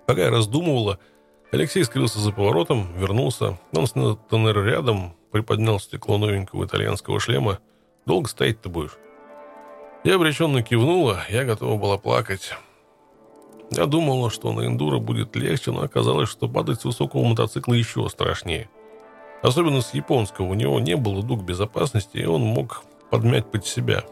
[0.06, 0.98] Пока я раздумывала,
[1.52, 3.58] Алексей скрылся за поворотом, вернулся.
[3.72, 7.58] Он снял тоннер рядом, приподнял стекло новенького итальянского шлема.
[8.06, 8.96] «Долго стоять ты будешь?»
[10.04, 12.54] Я обреченно кивнула, я готова была плакать.
[13.70, 18.08] Я думала, что на эндуро будет легче, но оказалось, что падать с высокого мотоцикла еще
[18.08, 18.68] страшнее–
[19.42, 20.46] Особенно с японского.
[20.46, 24.04] У него не было дуг безопасности, и он мог подмять под себя.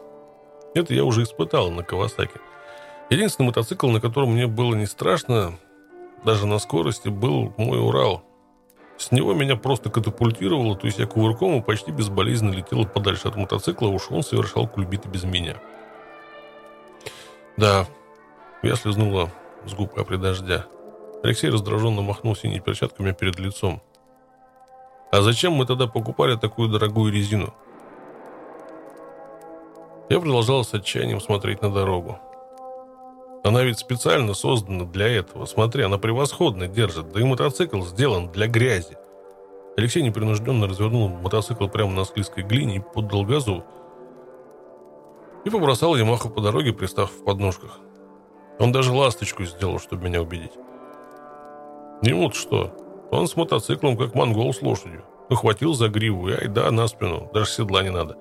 [0.75, 2.41] Это я уже испытал на Кавасаке.
[3.11, 5.59] Единственный мотоцикл, на котором мне было не страшно,
[6.25, 8.23] даже на скорости, был мой Урал.
[8.97, 13.37] С него меня просто катапультировало, то есть я кувырком и почти безболезненно летел подальше от
[13.37, 15.57] мотоцикла, уж он совершал кульбиты без меня.
[17.57, 17.87] Да,
[18.63, 19.31] я слезнула
[19.65, 20.67] с губ капли дождя.
[21.23, 23.83] Алексей раздраженно махнул синими перчатками перед лицом.
[25.11, 27.55] А зачем мы тогда покупали такую дорогую резину?
[30.09, 32.19] Я продолжал с отчаянием смотреть на дорогу.
[33.49, 35.47] Она ведь специально создана для этого.
[35.47, 37.13] Смотри, она превосходно держит.
[37.13, 38.99] Да и мотоцикл сделан для грязи.
[39.79, 43.65] Алексей непринужденно развернул мотоцикл прямо на склизкой глине и поддал газу.
[45.47, 47.81] И побросал Ямаху по дороге, пристав в подножках.
[48.59, 50.53] Он даже ласточку сделал, чтобы меня убедить.
[52.03, 52.77] Ему-то что?
[53.11, 55.07] Он с мотоциклом, как монгол с лошадью.
[55.31, 57.31] Ухватил за гриву и ай да, на спину.
[57.33, 58.19] Даже седла не надо.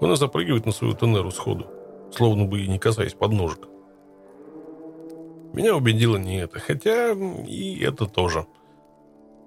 [0.00, 1.68] Он и запрыгивает на свою тенеру сходу.
[2.10, 3.68] Словно бы и не касаясь подножек.
[5.56, 6.60] Меня убедило не это.
[6.60, 8.46] Хотя и это тоже.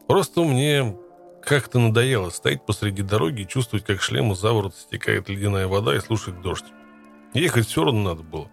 [0.07, 0.97] Просто мне
[1.41, 5.99] как-то надоело стоять посреди дороги и чувствовать, как шлем из заворот стекает ледяная вода и
[5.99, 6.65] слушать дождь.
[7.33, 8.49] Ехать все равно надо было.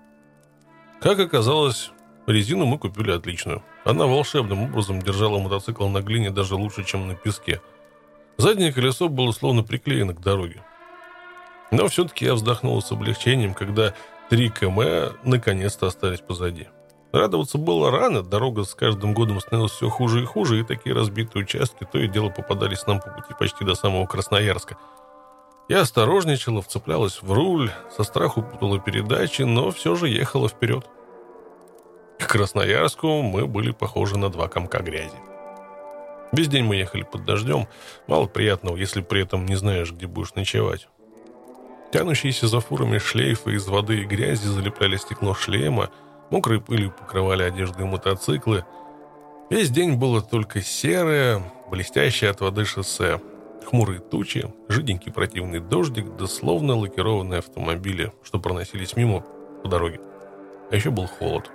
[1.00, 1.90] Как оказалось,
[2.28, 7.14] резину мы купили отличную– она волшебным образом держала мотоцикл на глине даже лучше, чем на
[7.14, 7.60] песке.
[8.36, 10.64] Заднее колесо было словно приклеено к дороге.
[11.70, 13.94] Но все-таки я вздохнул с облегчением, когда
[14.28, 16.66] 3 км наконец-то остались позади.
[17.16, 21.44] Радоваться было рано, дорога с каждым годом становилась все хуже и хуже, и такие разбитые
[21.44, 24.76] участки то и дело попадались нам по пути почти до самого Красноярска.
[25.70, 30.84] Я осторожничала, вцеплялась в руль, со страху путала передачи, но все же ехала вперед.
[32.18, 35.16] К Красноярску мы были похожи на два комка грязи.
[36.32, 37.66] Весь день мы ехали под дождем.
[38.06, 40.86] Мало приятного, если при этом не знаешь, где будешь ночевать.
[41.94, 45.88] Тянущиеся за фурами шлейфы из воды и грязи залепляли стекло шлема,
[46.30, 48.64] мокрой пылью покрывали одежду и мотоциклы.
[49.50, 53.20] Весь день было только серое, блестящее от воды шоссе.
[53.68, 59.24] Хмурые тучи, жиденький противный дождик, да словно лакированные автомобили, что проносились мимо
[59.62, 60.00] по дороге.
[60.70, 61.50] А еще был холод.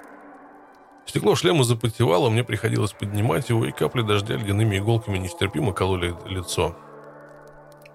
[1.05, 6.75] Стекло шлема запотевало, мне приходилось поднимать его, и капли дождя ледяными иголками нестерпимо кололи лицо.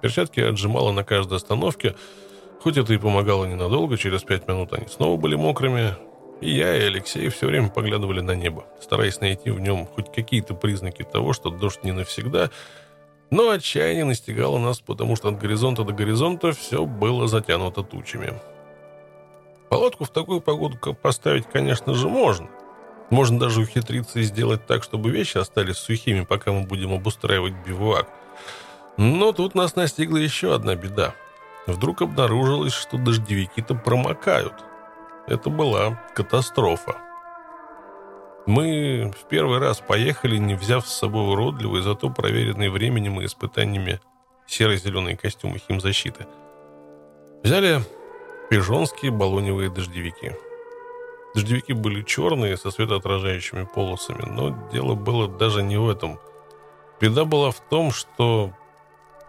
[0.02, 1.94] Перчатки я отжимала на каждой остановке,
[2.62, 5.94] хоть это и помогало ненадолго, через пять минут они снова были мокрыми,
[6.40, 11.02] я, и Алексей все время поглядывали на небо, стараясь найти в нем хоть какие-то признаки
[11.02, 12.50] того, что дождь не навсегда,
[13.30, 18.34] но отчаяние настигало нас, потому что от горизонта до горизонта все было затянуто тучами.
[19.68, 22.48] Палатку в такую погоду поставить, конечно же, можно–
[23.10, 28.08] можно даже ухитриться и сделать так, чтобы вещи остались сухими, пока мы будем обустраивать бивуак.
[28.96, 31.14] Но тут нас настигла еще одна беда.
[31.66, 34.54] Вдруг обнаружилось, что дождевики-то промокают.
[35.26, 36.96] Это была катастрофа.
[38.46, 44.00] Мы в первый раз поехали, не взяв с собой уродливый, зато проверенный временем и испытаниями
[44.46, 46.26] серо-зеленые костюмы химзащиты.
[47.42, 47.80] Взяли
[48.50, 50.32] пижонские баллоневые дождевики–
[51.36, 56.18] Дождевики были черные, со светоотражающими полосами, но дело было даже не в этом.
[56.98, 58.52] Беда была в том, что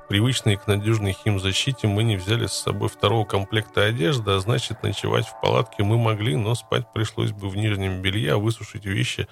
[0.07, 5.27] привычные к надежной химзащите мы не взяли с собой второго комплекта одежды, а значит, ночевать
[5.27, 9.27] в палатке мы могли, но спать пришлось бы в нижнем белье, а высушить вещи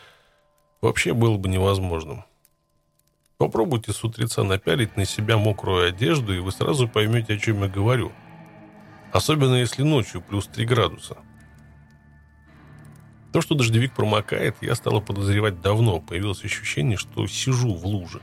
[0.82, 2.26] вообще было бы невозможным.
[3.38, 7.70] Попробуйте с утреца напялить на себя мокрую одежду, и вы сразу поймете, о чем я
[7.70, 8.12] говорю.
[9.12, 11.18] Особенно если ночью плюс 3 градуса.
[13.34, 16.00] То, что дождевик промокает, я стала подозревать давно.
[16.00, 18.22] Появилось ощущение, что сижу в луже.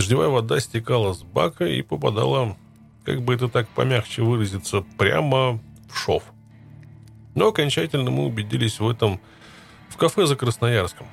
[0.00, 2.56] Дождевая вода стекала с бака и попадала,
[3.04, 6.22] как бы это так помягче выразиться, прямо в шов.
[7.34, 9.20] Но окончательно мы убедились в этом
[9.90, 11.06] в кафе за Красноярском.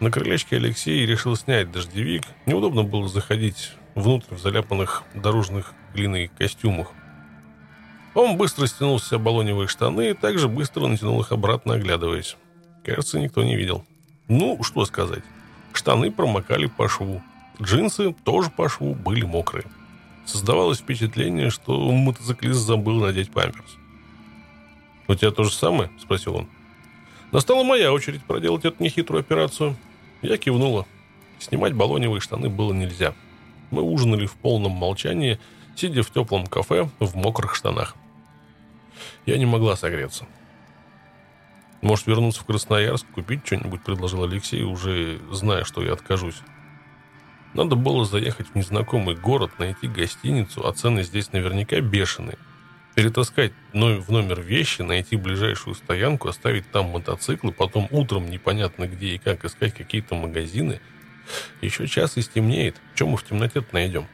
[0.00, 2.24] На крылечке Алексей решил снять дождевик.
[2.44, 6.88] Неудобно было заходить внутрь в заляпанных дорожных глиной костюмах.
[8.16, 12.36] Он быстро стянул с себя баллоневые штаны и также быстро натянул их обратно, оглядываясь.
[12.84, 13.84] Кажется, никто не видел.
[14.26, 15.22] Ну, что сказать.
[15.72, 17.22] Штаны промокали по шву.
[17.60, 19.66] Джинсы тоже по шву были мокрые.
[20.24, 23.76] Создавалось впечатление, что мотоциклист забыл надеть памперс.
[25.08, 26.48] «У тебя то же самое?»– спросил он.
[27.32, 29.76] Настала моя очередь проделать эту нехитрую операцию.
[30.20, 30.86] Я кивнула.
[31.38, 33.14] Снимать баллоневые штаны было нельзя.
[33.70, 35.40] Мы ужинали в полном молчании,
[35.74, 37.96] сидя в теплом кафе в мокрых штанах.
[39.26, 40.26] Я не могла согреться.
[41.80, 46.40] «Может, вернуться в Красноярск, купить что-нибудь?»– предложил Алексей, уже зная, что я откажусь.
[47.54, 52.38] Надо было заехать в незнакомый город, найти гостиницу, а цены здесь наверняка бешеные.
[52.94, 59.18] Перетаскать в номер вещи, найти ближайшую стоянку, оставить там мотоцикл, потом утром непонятно где и
[59.18, 60.80] как искать какие-то магазины.
[61.60, 62.76] Еще час и стемнеет.
[62.94, 64.06] Чем мы в темноте найдем?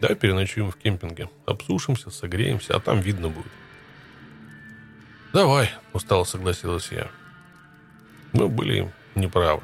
[0.00, 1.28] Да, переночуем в кемпинге.
[1.44, 3.52] Обсушимся, согреемся, а там видно будет.
[5.32, 7.10] «Давай»,— устало согласилась я.
[8.32, 9.62] Мы были неправы.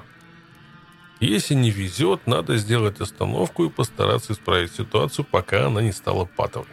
[1.22, 6.66] Если не везет, надо сделать остановку и постараться исправить ситуацию, пока она не стала патовой.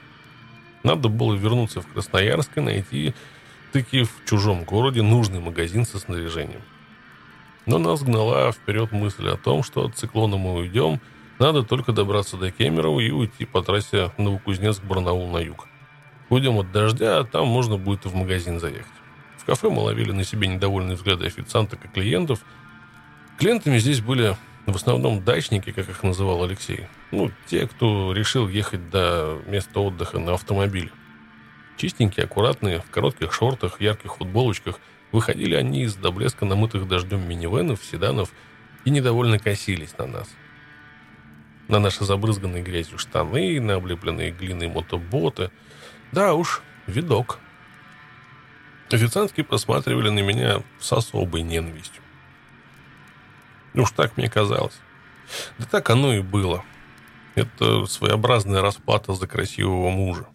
[0.81, 3.13] Надо было вернуться в Красноярск и найти
[3.71, 6.63] таки в чужом городе нужный магазин со снаряжением.
[7.67, 10.99] Но нас гнала вперед мысль о том, что от циклона мы уйдем,
[11.37, 15.67] надо только добраться до Кемерово и уйти по трассе Новокузнецк-Барнаул на юг.
[16.31, 18.87] Уйдем от дождя, а там можно будет в магазин заехать.
[19.37, 22.39] В кафе мы ловили на себе недовольные взгляды официанток и клиентов–
[23.39, 24.35] Клиентами здесь были
[24.65, 26.87] в основном дачники, как их называл Алексей.
[27.11, 30.89] Ну, те, кто решил ехать до места отдыха на автомобиле.
[31.77, 34.81] Чистенькие, аккуратные, в коротких шортах, ярких футболочках,
[35.13, 38.33] выходили они из до блеска намытых дождем минивенов, седанов
[38.83, 40.27] и недовольно косились на нас.
[41.69, 45.49] На наши забрызганные грязью штаны, на облепленные глиной мотоботы.
[46.11, 47.39] Да уж, видок.
[48.91, 52.03] Официантки посматривали на меня с особой ненавистью.
[53.73, 54.79] Уж так мне казалось.
[55.57, 56.63] Да так оно и было.
[57.35, 60.27] Это своеобразная расплата за красивого мужа.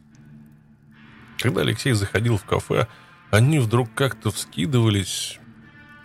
[1.38, 2.86] Когда Алексей заходил в кафе,
[3.30, 5.38] они вдруг как-то вскидывались,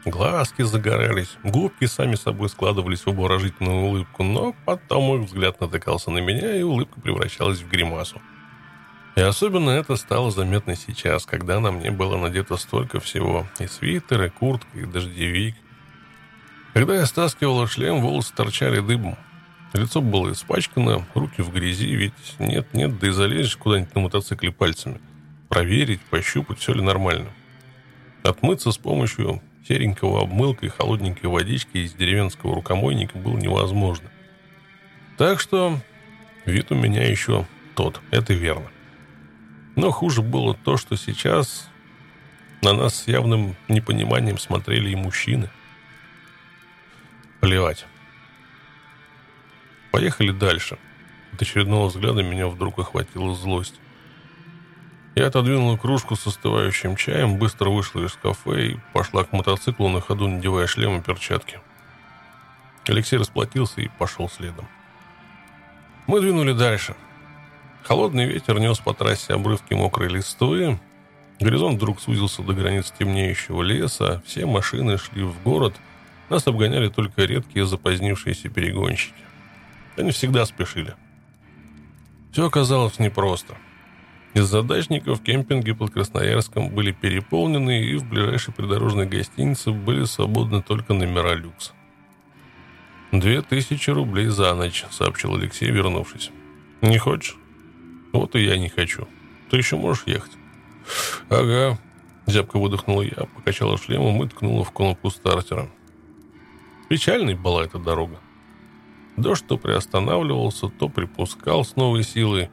[0.03, 6.19] глазки загорались, губки сами собой складывались в обворожительную улыбку, но потом их взгляд натыкался на
[6.19, 8.21] меня, и улыбка превращалась в гримасу.
[9.15, 13.47] И особенно это стало заметно сейчас, когда на мне было надето столько всего.
[13.59, 15.55] И свитер, и куртка, и дождевик–
[16.73, 19.17] когда я стаскивал шлем, волосы торчали дыбом.
[19.73, 24.99] Лицо было испачкано, руки в грязи, ведь нет-нет, да и залезешь куда-нибудь на мотоцикле пальцами.
[25.47, 27.29] Проверить, пощупать, все ли нормально.
[28.23, 34.09] Отмыться с помощью серенького обмылка и холодненькой водички из деревенского рукомойника было невозможно.
[35.17, 35.79] Так что
[36.45, 37.45] вид у меня еще
[37.75, 38.67] тот, это верно.
[39.75, 41.69] Но хуже было то, что сейчас
[42.61, 45.49] на нас с явным непониманием смотрели и мужчины.
[47.39, 47.85] Плевать.
[49.91, 50.77] Поехали дальше.
[51.33, 53.79] От очередного взгляда меня вдруг охватила злость.
[55.15, 60.01] Я отодвинула кружку с остывающим чаем, быстро вышла из кафе и пошла к мотоциклу, на
[60.01, 61.59] ходу надевая шлем и перчатки.
[62.87, 64.67] Алексей расплатился и пошел следом.
[66.07, 66.95] Мы двинули дальше.
[67.83, 70.79] Холодный ветер нес по трассе обрывки мокрой листвы.
[71.39, 74.21] Горизонт вдруг сузился до границ темнеющего леса.
[74.25, 75.75] Все машины шли в город–
[76.29, 79.13] нас обгоняли только редкие запозднившиеся перегонщики.
[79.97, 80.95] Они всегда спешили.
[82.31, 83.55] Все оказалось непросто.
[84.35, 90.93] Из-за дачников кемпинги под Красноярском были переполнены, и в ближайшей придорожной гостинице были свободны только
[90.93, 91.73] номера люкс.
[93.11, 96.29] «Две тысячи рублей за ночь»,— сообщил Алексей, вернувшись.
[96.81, 97.37] «Не хочешь?»
[98.13, 99.07] «Вот и я не хочу.
[99.49, 100.31] Ты еще можешь ехать?»
[101.29, 101.79] «Ага»,—
[102.27, 105.69] зябко выдохнула я, покачала шлемом и ткнула в кнопку стартера.
[106.89, 108.19] Печальной была эта дорога.
[109.15, 112.49] Дождь то приостанавливался, то припускал с новой силой.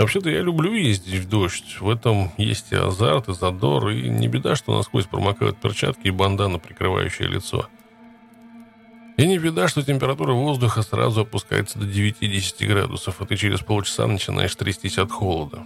[0.00, 1.76] Вообще-то я люблю ездить в дождь.
[1.80, 6.10] В этом есть и азарт, и задор, и не беда, что насквозь промокают перчатки и
[6.10, 7.68] бандана, прикрывающие лицо.
[9.16, 14.08] И не беда, что температура воздуха сразу опускается до 9-10 градусов, а ты через полчаса
[14.08, 15.62] начинаешь трястись от холода.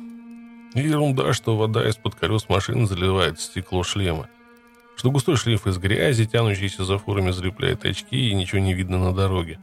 [0.75, 4.29] И ерунда, что вода из-под колес машины заливает стекло шлема
[4.97, 9.13] что густой шлейф из грязи, тянущийся за фурами, залепляет очки, и ничего не видно на
[9.13, 9.59] дороге.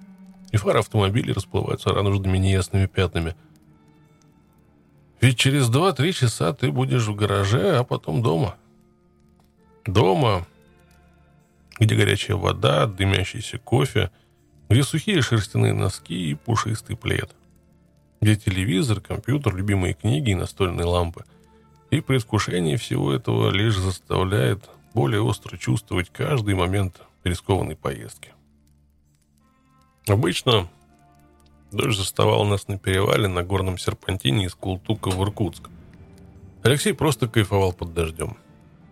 [0.52, 3.36] И фары автомобилей расплываются радужными неясными пятнами.
[5.22, 8.56] Ведь через 2-3 часа ты будешь в гараже, а потом дома.
[9.86, 10.46] Дома,
[11.80, 14.12] где горячая вода, дымящийся кофе,
[14.70, 17.32] где сухие шерстяные носки и пушистый плед.
[18.20, 21.24] Где телевизор, компьютер, любимые книги и настольные лампы.
[21.90, 28.32] И предвкушение всего этого лишь заставляет более остро чувствовать каждый момент рискованной поездки.
[30.08, 30.68] Обычно
[31.72, 35.70] дождь заставал нас на перевале на горном серпантине из Култука в Иркутск.
[36.64, 38.38] Алексей просто кайфовал под дождем.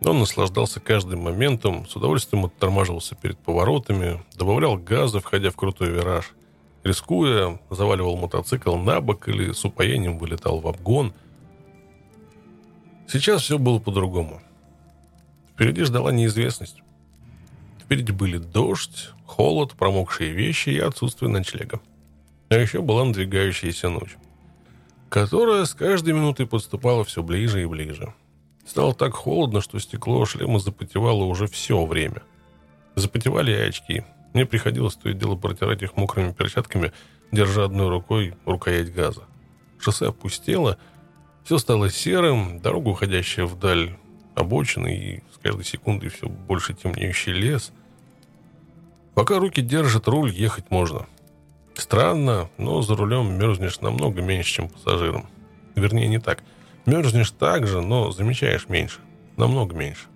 [0.01, 6.31] Он наслаждался каждым моментом, с удовольствием оттормаживался перед поворотами, добавлял газа, входя в крутой вираж.
[6.83, 11.13] Рискуя, заваливал мотоцикл на бок или с упоением вылетал в обгон.
[13.07, 14.41] Сейчас все было по-другому.
[15.59, 16.77] Впереди ждала неизвестность.
[17.83, 21.81] Впереди были дождь, холод, промокшие вещи и отсутствие ночлега.
[22.47, 24.15] А еще была надвигающаяся ночь,
[25.09, 28.13] которая с каждой минутой подступала все ближе и ближе.
[28.65, 32.23] Стало так холодно, что стекло шлема запотевало уже все время.
[32.95, 34.05] Запотевали и очки.
[34.33, 36.93] Мне приходилось то и дело протирать их мокрыми перчатками,
[37.33, 39.23] держа одной рукой рукоять газа.
[39.77, 40.77] Шоссе опустело,
[41.43, 43.97] все стало серым, дорога, уходящая вдаль
[44.35, 47.71] обочины и каждой секундой все больше темнеющий лес.
[49.15, 51.07] Пока руки держат руль, ехать можно.
[51.75, 55.27] Странно, но за рулем мерзнешь намного меньше, чем пассажиром.
[55.75, 56.43] Вернее, не так–
[56.89, 58.99] Мерзнешь так же, но замечаешь меньше.
[59.37, 60.07] Намного меньше.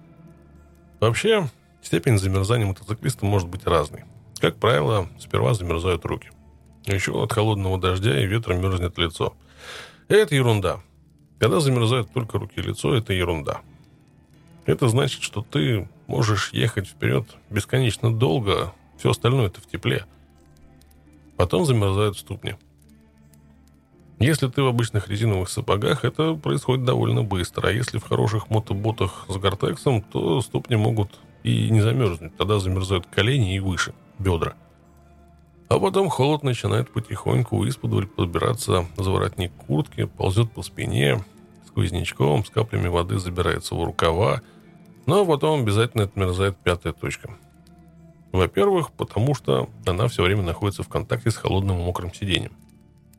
[0.99, 1.47] Вообще,
[1.83, 4.05] степень замерзания мотоциклиста может быть разной.
[4.39, 6.29] Как правило, сперва замерзают руки.
[6.85, 9.35] Еще от холодного дождя и ветра мерзнет лицо.
[10.07, 10.79] Это ерунда.
[11.39, 13.61] Когда замерзают только руки и лицо, это ерунда.
[14.65, 20.05] Это значит, что ты можешь ехать вперед бесконечно долго, все остальное это в тепле.
[21.35, 22.55] Потом замерзают ступни.
[24.19, 27.67] Если ты в обычных резиновых сапогах, это происходит довольно быстро.
[27.67, 32.37] А если в хороших мотоботах с гортексом, то ступни могут и не замерзнуть.
[32.37, 34.53] Тогда замерзают колени и выше, бедра.
[35.67, 41.25] А потом холод начинает потихоньку из-под подбираться за воротник куртки, ползет по спине,
[41.67, 44.41] сквознячком, с каплями воды забирается в рукава,
[45.05, 47.35] но потом обязательно отмерзает пятая точка.
[48.31, 52.53] Во-первых, потому что она все время находится в контакте с холодным мокрым сиденьем.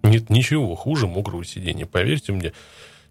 [0.02, 2.52] Нет ничего хуже мокрого сидения, поверьте мне.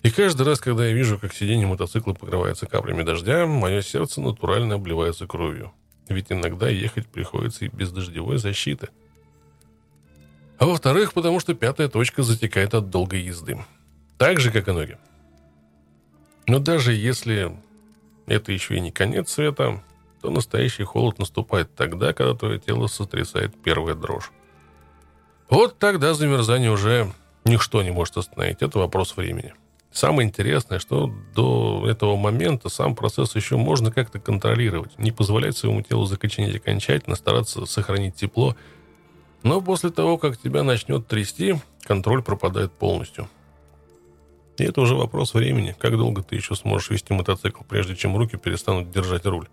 [0.04, 4.76] И каждый раз, когда я вижу, как сиденье мотоцикла покрывается каплями дождя, мое сердце натурально
[4.76, 5.72] обливается кровью.
[6.10, 8.90] Ведь иногда ехать приходится и без дождевой защиты.
[10.60, 13.58] А во-вторых, потому что пятая точка затекает от долгой езды.
[14.18, 14.98] Так же, как и ноги.
[16.48, 17.58] Но даже если
[18.28, 19.84] это еще и не конец света,
[20.22, 24.32] то настоящий холод наступает тогда, когда твое тело сотрясает первая дрожь.
[25.50, 27.12] Вот тогда замерзание уже
[27.46, 28.62] ничто не может остановить.
[28.62, 29.54] Это вопрос времени.
[29.92, 35.84] Самое интересное, что до этого момента сам процесс еще можно как-то контролировать, не позволять своему
[35.84, 38.56] телу закоченеть окончательно, стараться сохранить тепло.
[39.44, 43.30] Но после того, как тебя начнет трясти, контроль пропадает полностью.
[44.58, 48.38] И это уже вопрос времени, как долго ты еще сможешь вести мотоцикл, прежде чем руки
[48.38, 49.48] перестанут держать руль.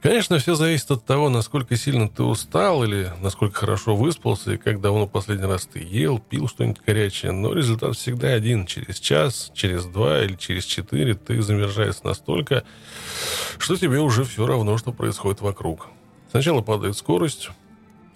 [0.00, 4.80] Конечно, все зависит от того, насколько сильно ты устал или насколько хорошо выспался и как
[4.80, 8.64] давно последний раз ты ел, пил что-нибудь горячее, но результат всегда один.
[8.64, 12.62] Через час, через два или через четыре ты замерзаешь настолько,
[13.58, 15.88] что тебе уже все равно, что происходит вокруг.
[16.30, 17.50] Сначала падает скорость,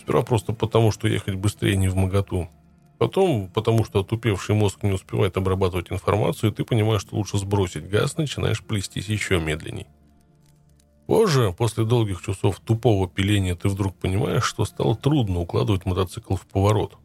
[0.00, 2.48] сперва просто потому, что ехать быстрее не в моготу.
[3.02, 8.16] Потом, потому что отупевший мозг не успевает обрабатывать информацию, ты понимаешь, что лучше сбросить газ,
[8.16, 9.88] начинаешь плестись еще медленней.
[11.08, 16.46] Позже, после долгих часов тупого пиления, ты вдруг понимаешь, что стало трудно укладывать мотоцикл в
[16.46, 16.96] поворот.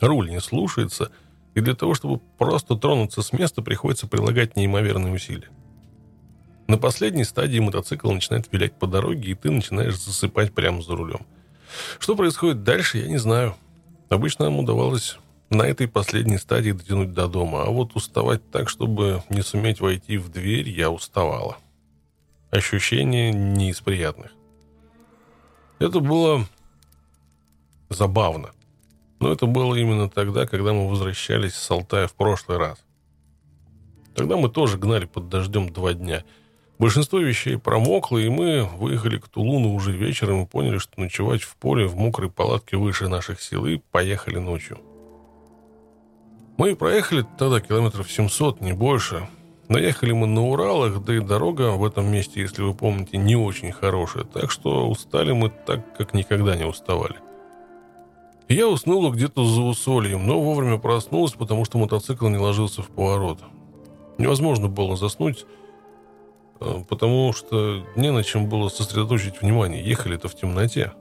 [0.00, 1.10] Руль не слушается,
[1.56, 5.48] и для того, чтобы просто тронуться с места, приходится прилагать неимоверные усилия.
[6.68, 11.26] На последней стадии мотоцикл начинает вилять по дороге, и ты начинаешь засыпать прямо за рулем.
[11.98, 13.56] Что происходит дальше, я не знаю.
[14.08, 15.18] Обычно нам удавалось
[15.50, 20.18] на этой последней стадии дотянуть до дома, а вот уставать так, чтобы не суметь войти
[20.18, 21.56] в дверь, я уставала.
[22.50, 24.32] Ощущение не из приятных.
[25.78, 26.46] Это было
[27.88, 28.50] забавно.
[29.18, 32.78] Но это было именно тогда, когда мы возвращались с Алтая в прошлый раз.
[34.14, 36.24] Тогда мы тоже гнали под дождем два дня.
[36.78, 41.56] Большинство вещей промокло, и мы выехали к Тулуну уже вечером и поняли, что ночевать в
[41.56, 44.78] поле в мокрой палатке выше наших сил, и поехали ночью.
[46.58, 49.26] Мы проехали тогда километров 700, не больше.
[49.68, 53.72] Наехали мы на Уралах, да и дорога в этом месте, если вы помните, не очень
[53.72, 57.16] хорошая, так что устали мы так, как никогда не уставали.
[58.48, 63.40] Я уснула где-то за усольем, но вовремя проснулась, потому что мотоцикл не ложился в поворот.
[64.18, 65.46] Невозможно было заснуть,
[66.58, 69.84] потому что не на чем было сосредоточить внимание.
[69.84, 70.92] Ехали-то в темноте.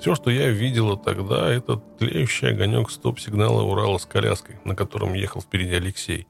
[0.00, 5.40] Все, что я видела тогда, это тлеющий огонек стоп-сигнала Урала с коляской, на котором ехал
[5.40, 6.26] впереди Алексей.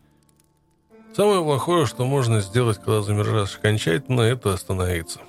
[1.17, 5.21] Самое плохое, что можно сделать, когда замерзаешь окончательно, это остановиться.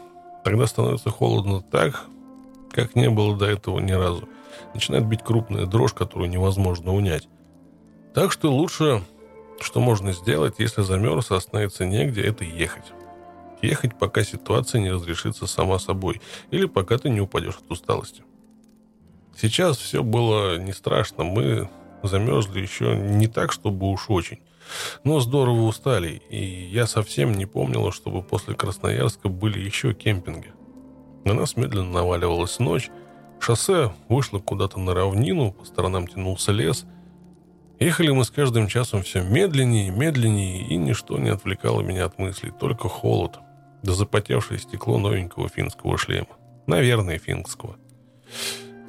[0.43, 2.05] Тогда становится холодно так,
[2.71, 4.27] как не было до этого ни разу.
[4.73, 7.27] Начинает бить крупная дрожь, которую невозможно унять.
[8.13, 9.03] Так что лучше,
[9.59, 12.85] что можно сделать, если замерз, а остановиться негде, это ехать.
[13.61, 16.21] Ехать, пока ситуация не разрешится сама собой,
[16.51, 18.23] или пока ты не упадешь от усталости.
[19.35, 21.69] Сейчас все было не страшно, мы
[22.03, 24.39] замерзли еще не так, чтобы уж очень.
[25.03, 30.53] Но здорово устали, и я совсем не помнила, чтобы после Красноярска были еще кемпинги.
[31.25, 32.89] На нас медленно наваливалась ночь,
[33.43, 36.85] шоссе вышло куда-то на равнину, по сторонам тянулся лес.
[37.83, 42.17] Ехали мы с каждым часом все медленнее и медленнее, и ничто не отвлекало меня от
[42.17, 43.39] мыслей, только холод,
[43.81, 46.29] да запотевшее стекло новенького финского шлема.
[46.65, 47.75] Наверное, финского.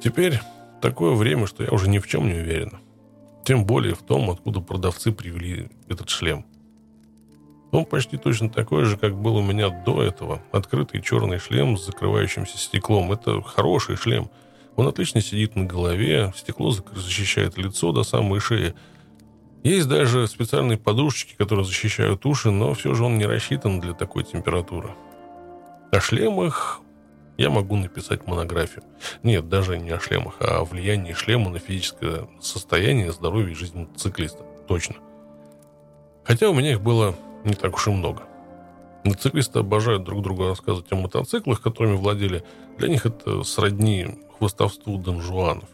[0.01, 0.39] Теперь
[0.81, 2.79] такое время, что я уже ни в чем не уверена.
[3.43, 6.45] Тем более в том, откуда продавцы привели этот шлем.
[7.73, 10.41] Он почти точно такой же, как был у меня до этого.
[10.53, 13.11] Открытый черный шлем с закрывающимся стеклом.
[13.11, 14.29] Это хороший шлем.
[14.75, 18.75] Он отлично сидит на голове, стекло защищает лицо до самой шеи.
[19.63, 24.23] Есть даже специальные подушечки, которые защищают уши, но все же он не рассчитан для такой
[24.23, 24.91] температуры.
[25.91, 26.81] О шлемах
[27.37, 28.83] я могу написать монографию.
[29.23, 33.79] Нет, даже не о шлемах, а о влиянии шлема на физическое состояние, здоровье и жизнь
[33.79, 34.43] мотоциклиста.
[34.67, 34.95] Точно.
[36.23, 38.23] Хотя у меня их было не так уж и много.
[39.05, 42.43] Мотоциклисты обожают друг другу рассказывать о мотоциклах, которыми владели.
[42.79, 44.07] Для них это сродни
[44.37, 45.69] хвостовству донжуанов.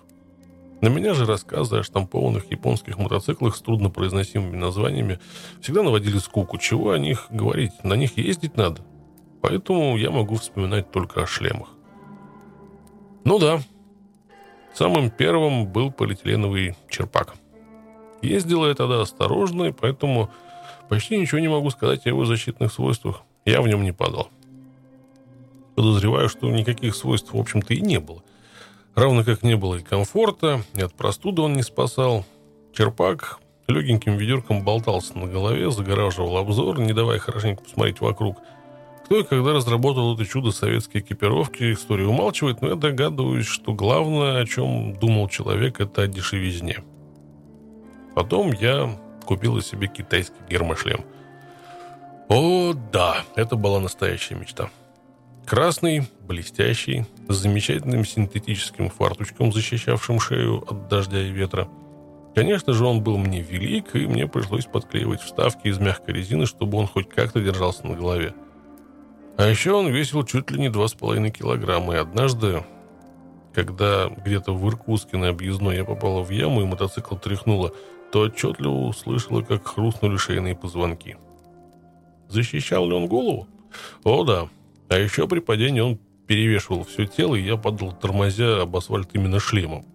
[0.81, 5.19] На меня же рассказы о штампованных японских мотоциклах с труднопроизносимыми названиями
[5.61, 6.57] всегда наводили скуку.
[6.57, 7.71] Чего о них говорить?
[7.83, 8.81] На них ездить надо.
[9.41, 11.69] Поэтому я могу вспоминать только о шлемах.
[13.23, 13.61] Ну да,
[14.73, 17.35] самым первым был полиэтиленовый черпак.
[18.21, 20.31] Ездила я тогда осторожно, и поэтому
[20.91, 23.21] почти ничего не могу сказать о его защитных свойствах.
[23.45, 24.27] Я в нем не падал.
[25.75, 28.21] Подозреваю, что никаких свойств, в общем-то, и не было.
[28.93, 32.25] Равно как не было и комфорта, и от простуды он не спасал.
[32.73, 33.39] Черпак
[33.69, 38.39] легеньким ведерком болтался на голове, загораживал обзор, не давая хорошенько посмотреть вокруг–
[39.05, 44.39] кто и когда разработал это чудо советской экипировки, история умалчивает, но я догадываюсь, что главное,
[44.41, 46.77] о чем думал человек, это о дешевизне.
[48.15, 51.05] Потом я купил себе китайский гермошлем.
[52.29, 54.69] О, да, это была настоящая мечта.
[55.45, 61.67] Красный, блестящий, с замечательным синтетическим фартучком, защищавшим шею от дождя и ветра.
[62.33, 66.77] Конечно же, он был мне велик, и мне пришлось подклеивать вставки из мягкой резины, чтобы
[66.77, 68.33] он хоть как-то держался на голове.
[69.37, 71.95] А еще он весил чуть ли не 2,5 килограмма.
[71.95, 72.63] И однажды,
[73.53, 77.73] когда где-то в Иркутске на объездной я попала в яму и мотоцикл тряхнуло,
[78.11, 81.17] то отчетливо услышала, как хрустнули шейные позвонки.
[82.27, 83.47] Защищал ли он голову?
[84.03, 84.49] О, да.
[84.89, 89.39] А еще при падении он перевешивал все тело, и я падал, тормозя об асфальт именно
[89.39, 89.85] шлемом.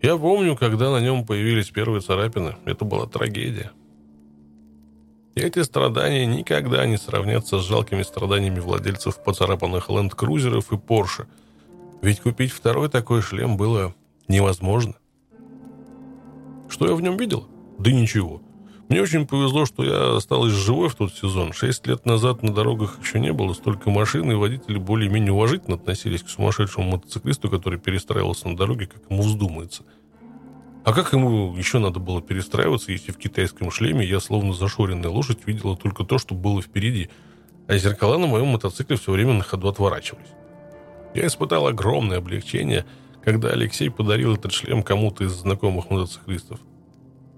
[0.00, 2.56] Я помню, когда на нем появились первые царапины.
[2.64, 3.70] Это была трагедия.
[5.34, 11.26] Эти страдания никогда не сравнятся с жалкими страданиями владельцев поцарапанных ленд-крузеров и Порше.
[12.02, 13.94] Ведь купить второй такой шлем было
[14.28, 14.94] невозможно.
[16.72, 17.46] Что я в нем видел?
[17.78, 18.42] Да ничего.
[18.88, 21.52] Мне очень повезло, что я осталась живой в тот сезон.
[21.52, 26.22] Шесть лет назад на дорогах еще не было столько машин, и водители более-менее уважительно относились
[26.22, 29.84] к сумасшедшему мотоциклисту, который перестраивался на дороге, как ему вздумается–
[30.84, 35.46] а как ему еще надо было перестраиваться, если в китайском шлеме я, словно зашоренная лошадь,
[35.46, 37.08] видела только то, что было впереди,
[37.68, 40.30] а зеркала на моем мотоцикле все время на ходу отворачивались.
[41.14, 42.84] Я испытал огромное облегчение,
[43.24, 46.60] когда Алексей подарил этот шлем кому-то из знакомых мотоциклистов.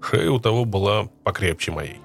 [0.01, 1.99] Шея у того была покрепче моей.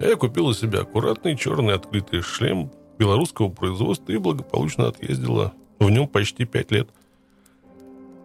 [0.00, 6.44] Я купила себе аккуратный черный открытый шлем белорусского производства и благополучно отъездила в нем почти
[6.44, 6.88] пять лет.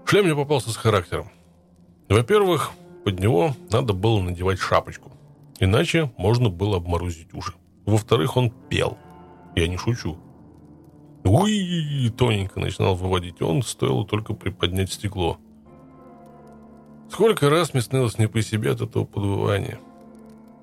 [0.05, 1.29] Шлем мне попался с характером.
[2.09, 2.71] Во-первых,
[3.03, 5.11] под него надо было надевать шапочку,
[5.59, 7.53] иначе можно было обморозить уши.
[7.85, 8.97] Во-вторых, он пел.
[9.55, 10.17] Я не шучу.
[11.23, 15.37] Уи, тоненько начинал выводить он, стоило только приподнять стекло.
[17.09, 19.79] Сколько раз мне снилось не по себе от этого подвывания.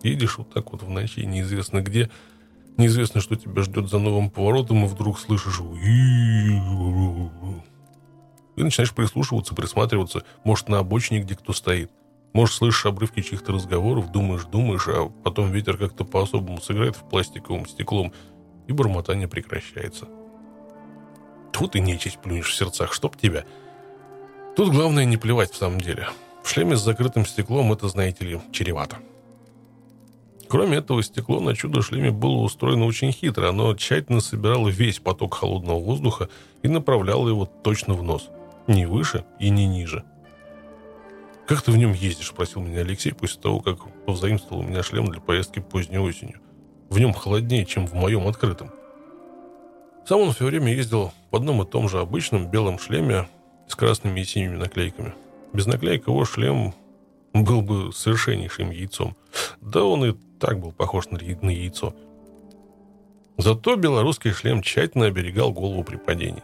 [0.03, 2.11] Едешь вот так вот в ночи, неизвестно где,
[2.77, 5.61] неизвестно, что тебя ждет за новым поворотом, и вдруг слышишь
[8.57, 10.24] и начинаешь прислушиваться, присматриваться.
[10.45, 11.91] Может, на обочине где кто стоит.
[12.32, 17.66] Может, слышишь обрывки чьих-то разговоров, думаешь, думаешь, а потом ветер как-то по-особому сыграет в пластиковом
[17.66, 18.12] стеклом,
[18.69, 20.07] и бормотание прекращается.
[21.52, 23.44] Тут и нечисть плюнешь в сердцах, чтоб тебя.
[24.56, 26.09] Тут главное не плевать в самом деле.
[26.43, 28.97] В шлеме с закрытым стеклом это, знаете ли, чревато.
[30.48, 33.51] Кроме этого, стекло на чудо-шлеме было устроено очень хитро.
[33.51, 36.28] Оно тщательно собирало весь поток холодного воздуха
[36.62, 38.31] и направляло его точно в нос.
[38.66, 40.05] Не выше и не ниже.
[41.47, 45.06] «Как ты в нем ездишь?»– спросил меня Алексей после того, как повзаимствовал у меня шлем
[45.10, 46.40] для поездки поздней осенью.
[46.89, 48.70] «В нем холоднее, чем в моем открытом».
[50.05, 53.28] Сам он все время ездил в одном и том же обычном белом шлеме
[53.68, 55.14] с красными и синими наклейками.
[55.52, 56.74] Без наклеек его шлем
[57.32, 59.16] был бы совершеннейшим яйцом.
[59.60, 61.94] Да он и так был похож на, яйцо.
[63.36, 66.43] Зато белорусский шлем тщательно оберегал голову при падении.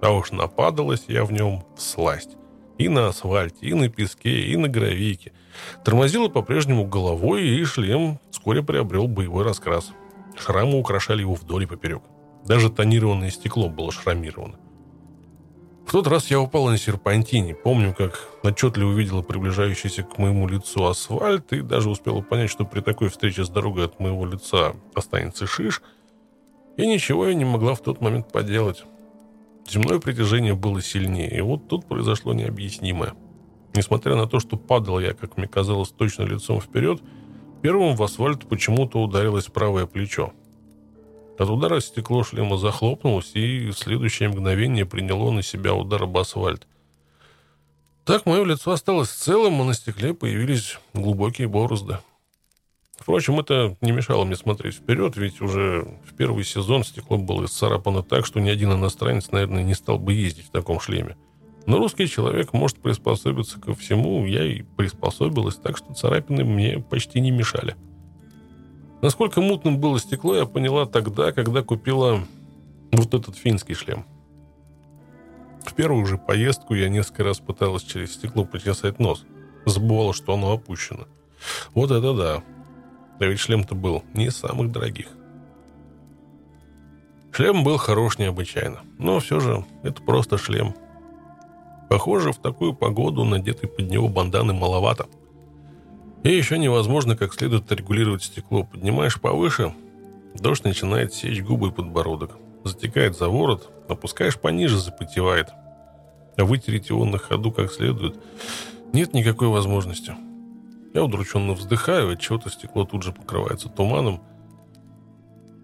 [0.00, 2.36] А уж нападалась я в нем в сласть.
[2.76, 5.32] И на асфальте, и на песке, и на гравийке.
[5.84, 9.92] Тормозила по-прежнему головой, и шлем вскоре приобрел боевой раскрас.
[10.36, 12.02] Шрамы украшали его вдоль и поперек.
[12.44, 14.56] Даже тонированное стекло было шрамировано.
[15.86, 17.54] В тот раз я упала на серпантине.
[17.54, 22.80] Помню, как отчетливо увидела приближающийся к моему лицу асфальт и даже успела понять, что при
[22.80, 25.82] такой встрече с дорогой от моего лица останется шиш.
[26.76, 28.84] И ничего я не могла в тот момент поделать.
[29.68, 33.14] Земное притяжение было сильнее, и вот тут произошло необъяснимое.
[33.74, 37.00] Несмотря на то, что падал я, как мне казалось, точно лицом вперед,
[37.62, 40.32] первым в асфальт почему-то ударилось правое плечо.
[41.38, 46.66] От удара стекло шлема захлопнулось, и в следующее мгновение приняло на себя удар об асфальт.
[48.04, 51.98] Так мое лицо осталось целым, а на стекле появились глубокие борозды.
[52.96, 58.02] Впрочем, это не мешало мне смотреть вперед, ведь уже в первый сезон стекло было исцарапано
[58.02, 61.16] так, что ни один иностранец, наверное, не стал бы ездить в таком шлеме.
[61.66, 67.20] Но русский человек может приспособиться ко всему, я и приспособилась, так что царапины мне почти
[67.20, 67.74] не мешали.
[69.04, 72.22] Насколько мутным было стекло, я поняла тогда, когда купила
[72.90, 74.06] вот этот финский шлем.
[75.62, 79.26] В первую же поездку я несколько раз пыталась через стекло почесать нос.
[79.66, 81.06] Забывала, что оно опущено.
[81.74, 82.42] Вот это да.
[83.20, 85.08] Да ведь шлем-то был не из самых дорогих.
[87.30, 88.80] Шлем был хорош необычайно.
[88.98, 90.74] Но все же это просто шлем.
[91.90, 95.08] Похоже, в такую погоду надетый под него банданы маловато–
[96.24, 98.64] и еще невозможно как следует регулировать стекло.
[98.64, 99.74] Поднимаешь повыше,
[100.34, 102.32] дождь начинает сечь губы и подбородок.
[102.64, 105.50] Затекает за ворот, опускаешь пониже, запотевает.
[106.36, 108.16] А вытереть его на ходу как следует
[108.94, 110.14] нет никакой возможности.
[110.94, 114.22] Я удрученно вздыхаю, от чего-то стекло тут же покрывается туманом.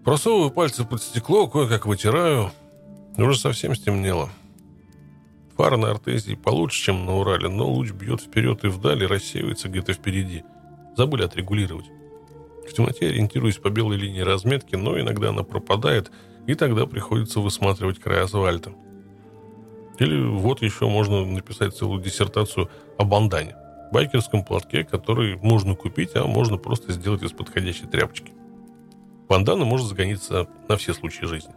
[0.03, 2.51] Просовываю пальцы под стекло, кое-как вытираю.
[3.17, 4.29] Уже совсем стемнело.
[5.55, 9.93] Фара на артезии получше, чем на Урале, но луч бьет вперед и вдали, рассеивается где-то
[9.93, 10.43] впереди.
[10.95, 11.85] Забыли отрегулировать.
[12.67, 16.11] В темноте ориентируюсь по белой линии разметки, но иногда она пропадает,
[16.47, 18.73] и тогда приходится высматривать край асфальта.
[19.99, 23.55] Или вот еще можно написать целую диссертацию о бандане.
[23.91, 28.31] Байкерском платке, который можно купить, а можно просто сделать из подходящей тряпочки.
[29.27, 31.53] Бандана может загониться на все случаи жизни.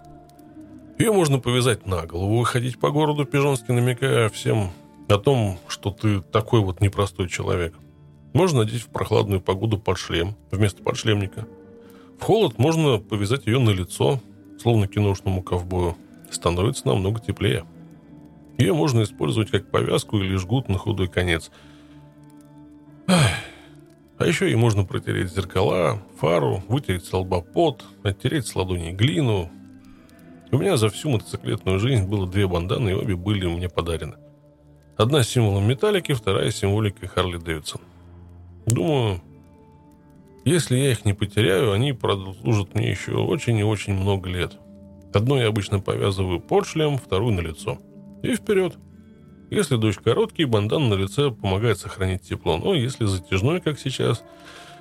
[0.98, 4.70] Ее можно повязать на голову, выходить по городу пижонски, намекая всем
[5.08, 7.74] о том, что ты такой вот непростой человек.
[8.34, 11.46] Можно надеть в прохладную погоду под шлем вместо подшлемника.
[12.20, 14.20] В холод можно повязать ее на лицо,
[14.60, 15.96] словно киношному ковбою.
[16.30, 17.64] Становится намного теплее.
[18.58, 21.50] Ее можно использовать как повязку или жгут на худой конец.
[23.06, 29.50] А еще и можно протереть зеркала, фару, вытереть с лба пот, оттереть с ладоней глину,
[30.54, 34.14] у меня за всю мотоциклетную жизнь было две банданы, и обе были мне подарены.
[34.96, 37.80] Одна символом металлики, вторая символикой Харли Дэвидсон.
[38.66, 39.20] Думаю,
[40.44, 44.58] если я их не потеряю, они продолжат мне еще очень и очень много лет.
[45.12, 47.78] Одну я обычно повязываю под шлем, вторую на лицо.
[48.22, 48.76] И вперед.
[49.50, 52.56] Если дождь короткий, бандан на лице помогает сохранить тепло.
[52.56, 54.24] Но если затяжной, как сейчас,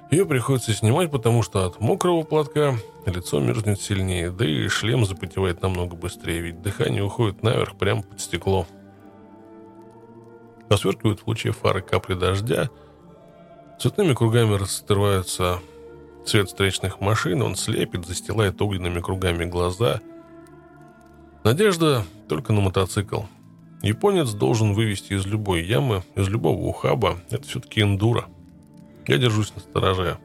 [0.10, 5.62] ее приходится снимать, потому что от мокрого платка лицо мерзнет сильнее, да и шлем запотевает
[5.62, 8.66] намного быстрее, ведь дыхание уходит наверх прямо под стекло.
[10.70, 12.70] Посверкивают в луче фары капли дождя,
[13.80, 15.60] цветными кругами раскрываются
[16.26, 20.02] цвет встречных машин, он слепит, застилает огненными кругами глаза.
[21.44, 23.24] Надежда только на мотоцикл.
[23.82, 27.20] Японец должен вывести из любой ямы, из любого ухаба.
[27.30, 28.26] Это все-таки эндуро.
[29.08, 30.18] Я держусь на стороже.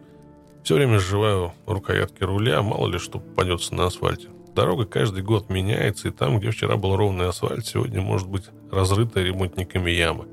[0.62, 4.28] Все время сживаю рукоятки руля, мало ли что попадется на асфальте.
[4.54, 9.20] Дорога каждый год меняется, и там, где вчера был ровный асфальт, сегодня может быть разрыта
[9.20, 10.26] ремонтниками яма.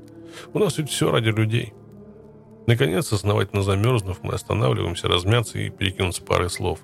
[0.52, 1.72] У нас ведь все ради людей.
[2.66, 6.80] Наконец, основательно замерзнув, мы останавливаемся, размяться и перекинуться парой слов.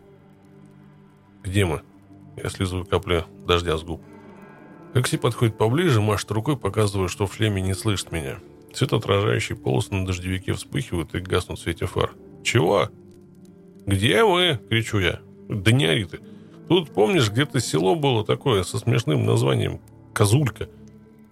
[1.43, 1.83] «Где мы?»
[2.37, 4.01] Я слизываю капли дождя с губ.
[4.95, 8.39] Такси подходит поближе, машет рукой, показывая, что в шлеме не слышит меня.
[8.73, 12.13] Светоотражающие полосы на дождевике вспыхивают и гаснут в свете фар.
[12.43, 12.89] «Чего?»
[13.87, 15.21] «Где мы?»— кричу я.
[15.49, 16.21] «Да не ори ты.
[16.69, 19.81] Тут, помнишь, где-то село было такое со смешным названием
[20.15, 20.69] Козулька.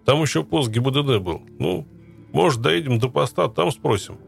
[0.04, 1.42] Там еще пост ГИБДД был.
[1.58, 1.86] Ну,
[2.32, 4.18] может, доедем до поста, там спросим.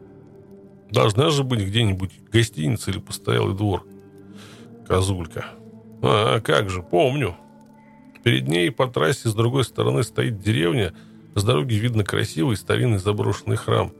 [0.93, 3.83] Должна же быть где-нибудь гостиница или постоялый двор.
[4.87, 5.45] Козулька.
[6.03, 7.35] А, как же, помню.
[8.23, 10.93] Перед ней по трассе с другой стороны стоит деревня.
[11.33, 13.91] С дороги видно красивый старинный заброшенный храм.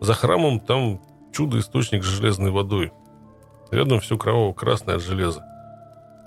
[0.00, 1.00] За храмом там
[1.32, 2.92] чудо-источник с железной водой.
[3.72, 5.42] Рядом все кроваво-красное от железа.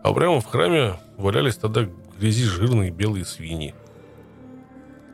[0.04, 1.88] А прямо в храме валялись тогда
[2.20, 3.74] грязи жирные белые свиньи.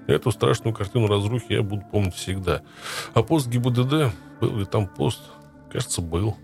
[0.07, 2.61] Эту страшную картину разрухи я буду помнить всегда.
[3.13, 5.19] А пост ГИБДД, был ли там пост?
[5.71, 6.37] Кажется, был.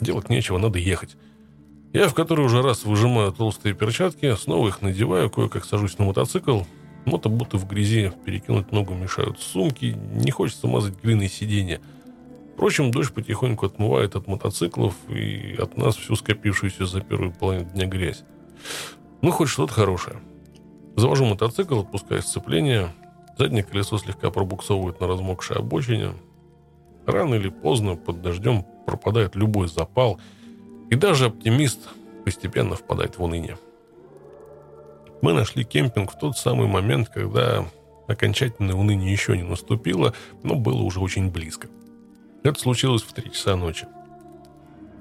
[0.00, 1.16] Делать нечего, надо ехать.
[1.92, 6.62] Я в который уже раз выжимаю толстые перчатки, снова их надеваю, кое-как сажусь на мотоцикл.
[7.04, 11.80] Мото будто в грязи перекинуть ногу мешают сумки, не хочется мазать глиной сиденья.
[12.54, 17.86] Впрочем, дождь потихоньку отмывает от мотоциклов и от нас всю скопившуюся за первую половину дня
[17.86, 18.24] грязь.
[19.22, 20.20] Ну, хоть что-то хорошее.
[20.96, 22.92] Завожу мотоцикл, отпускаю сцепление.
[23.38, 26.14] Заднее колесо слегка пробуксовывает на размокшей обочине.
[27.04, 30.18] Рано или поздно под дождем пропадает любой запал,
[30.88, 31.90] и даже оптимист
[32.24, 33.58] постепенно впадает в уныние.
[35.20, 37.66] Мы нашли кемпинг в тот самый момент, когда
[38.08, 41.68] окончательное уныние еще не наступило, но было уже очень близко.
[42.42, 43.86] Это случилось в три часа ночи.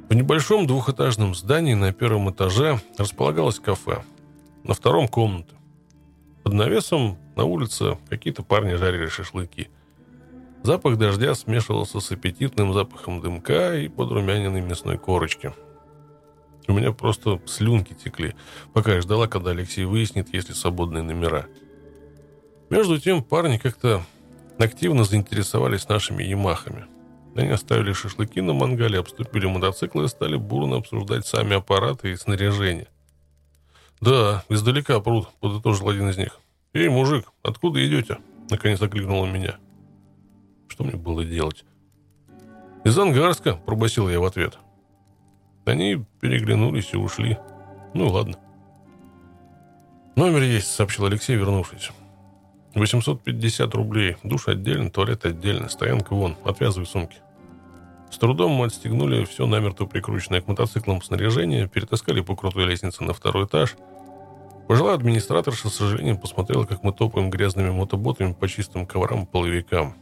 [0.10, 4.04] В небольшом двухэтажном здании на первом этаже располагалось кафе.
[4.64, 5.56] На втором комната.
[6.46, 9.70] Под навесом на улице какие-то парни жарили шашлыки.
[10.62, 15.54] Запах дождя смешивался с аппетитным запахом дымка и подрумяненной мясной корочки.
[16.68, 18.36] У меня просто слюнки текли,
[18.76, 21.48] пока я ждала, когда Алексей выяснит, есть ли свободные номера.
[22.70, 24.04] Между тем парни как-то
[24.60, 26.86] активно заинтересовались нашими ямахами.
[27.36, 32.88] Они оставили шашлыки на мангале, обступили мотоциклы и стали бурно обсуждать сами аппараты и снаряжение.
[34.02, 36.40] «Да, издалека пруд»,— подытожил один из них.
[36.74, 38.18] «Эй, мужик, откуда идете?»—
[38.50, 39.56] наконец окликнула меня.
[40.68, 41.64] Что мне было делать?
[42.84, 44.58] «Из Ангарска»,— пробасил я в ответ.
[45.66, 47.38] Они переглянулись и ушли.
[47.94, 48.38] Ну, ладно.
[50.16, 51.92] «Номер есть»,— сообщил Алексей, вернувшись.
[52.76, 54.18] 850 рублей.
[54.24, 56.36] Душ отдельно, туалет отдельно, стоянка вон.
[56.44, 57.18] Отвязывай сумки.
[58.12, 63.14] С трудом мы отстегнули все намертво прикрученное к мотоциклам снаряжение, перетаскали по крутой лестнице на
[63.14, 63.76] второй этаж.
[64.68, 69.96] Пожилая администраторша, с сожалением, посмотрела, как мы топаем грязными мотоботами по чистым коврам и половикам.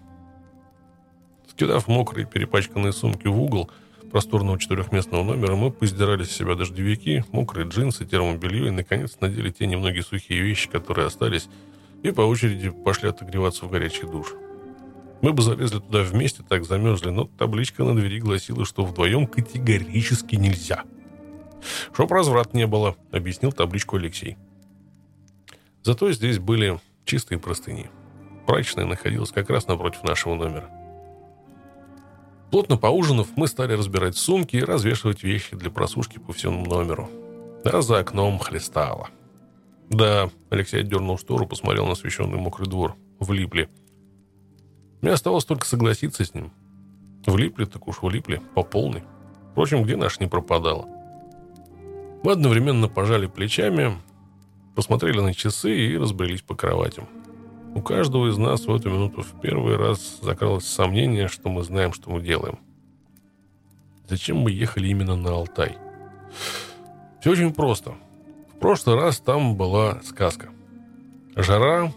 [1.50, 3.70] Скидав мокрые перепачканные сумки в угол
[4.12, 9.66] просторного четырехместного номера, мы поиздирали с себя дождевики, мокрые джинсы, термобелье и, наконец, надели те
[9.66, 11.50] немногие сухие вещи, которые остались,
[12.04, 14.34] и по очереди пошли отогреваться в горячий душ.
[15.24, 20.36] Мы бы залезли туда вместе, так замерзли, но табличка на двери гласила, что вдвоем категорически
[20.36, 20.84] нельзя.
[21.94, 24.36] «Чтоб разврат не было»,— объяснил табличку Алексей.
[25.82, 27.90] Зато здесь были чистые простыни.
[28.46, 30.70] Прачечная находилась как раз напротив нашего номера.
[32.52, 37.10] Плотно поужинав, мы стали разбирать сумки и развешивать вещи для просушки по всему номеру.
[37.64, 39.08] А за окном хлестало.
[39.90, 42.98] Да, Алексей отдернул штору, посмотрел на освещенный мокрый двор.
[43.20, 43.70] Влипли.
[45.04, 46.54] Мне оставалось только согласиться с ним.
[47.26, 49.04] Влипли, так уж влипли, по полной.
[49.52, 50.88] Впрочем, где наш не пропадала?
[52.24, 53.98] Мы одновременно пожали плечами,
[54.76, 57.10] посмотрели на часы и разбрелись по кроватям.
[57.76, 61.92] У каждого из нас в эту минуту в первый раз закралось сомнение, что мы знаем,
[61.92, 62.60] что мы делаем.
[64.08, 65.76] Зачем мы ехали именно на Алтай?
[67.20, 67.96] Все очень просто.
[68.56, 70.48] В прошлый раз там была сказка.
[71.36, 71.92] Жара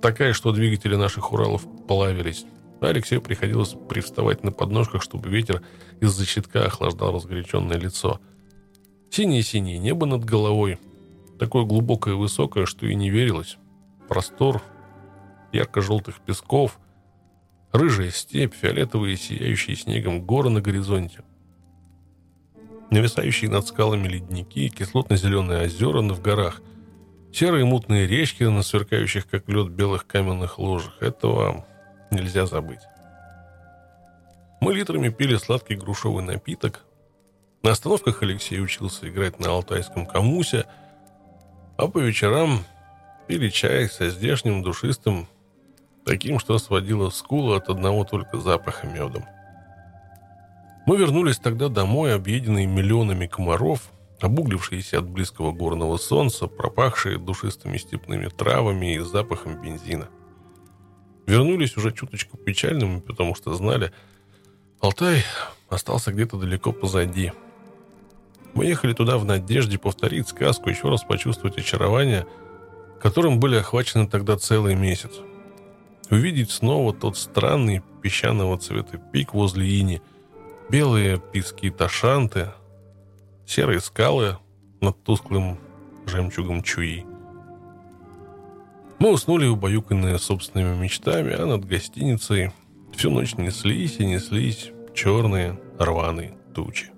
[0.00, 2.44] такая, что двигатели наших Уралов плавились.
[2.80, 5.62] А Алексею приходилось привставать на подножках, чтобы ветер
[6.00, 8.20] из-за щитка охлаждал разгоряченное лицо.
[9.10, 10.78] Синее-синее небо над головой.
[11.38, 13.56] Такое глубокое и высокое, что и не верилось.
[14.08, 14.62] Простор,
[15.52, 16.78] ярко-желтых песков,
[17.72, 21.22] рыжая степь, фиолетовые, сияющие снегом горы на горизонте.
[22.90, 26.62] Нависающие над скалами ледники, кислотно-зеленые озера в горах,
[27.32, 31.00] серые мутные речки на сверкающих, как лед, белых каменных ложах.
[31.00, 31.64] Этого
[32.12, 32.80] нельзя забыть.
[34.60, 36.84] Мы литрами пили сладкий грушевый напиток.
[37.62, 40.66] На остановках Алексей учился играть на алтайском камусе,
[41.76, 42.60] а по вечерам
[43.26, 45.26] пили чай со здешним душистым,
[46.04, 49.24] таким, что сводило скулу от одного только запаха медом.
[50.86, 53.90] Мы вернулись тогда домой, объеденные миллионами комаров,
[54.20, 60.08] обуглившиеся от близкого горного солнца, пропахшие душистыми степными травами и запахом бензина–
[61.26, 63.92] Вернулись уже чуточку печальными, потому что знали,
[64.80, 65.24] Алтай
[65.68, 67.32] остался где-то далеко позади.
[68.54, 72.26] Мы ехали туда в надежде повторить сказку, еще раз почувствовать очарование,
[73.00, 75.12] которым были охвачены тогда целый месяц.
[76.10, 80.02] Увидеть снова тот странный песчаного цвета пик возле Ини,
[80.68, 82.52] белые пески Ташанты,
[83.46, 84.36] серые скалы
[84.80, 85.58] над тусклым
[86.06, 87.06] жемчугом Чуи.
[89.02, 92.52] Мы уснули убаюканные собственными мечтами, а над гостиницей
[92.94, 96.91] всю ночь неслись и неслись черные рваные тучи.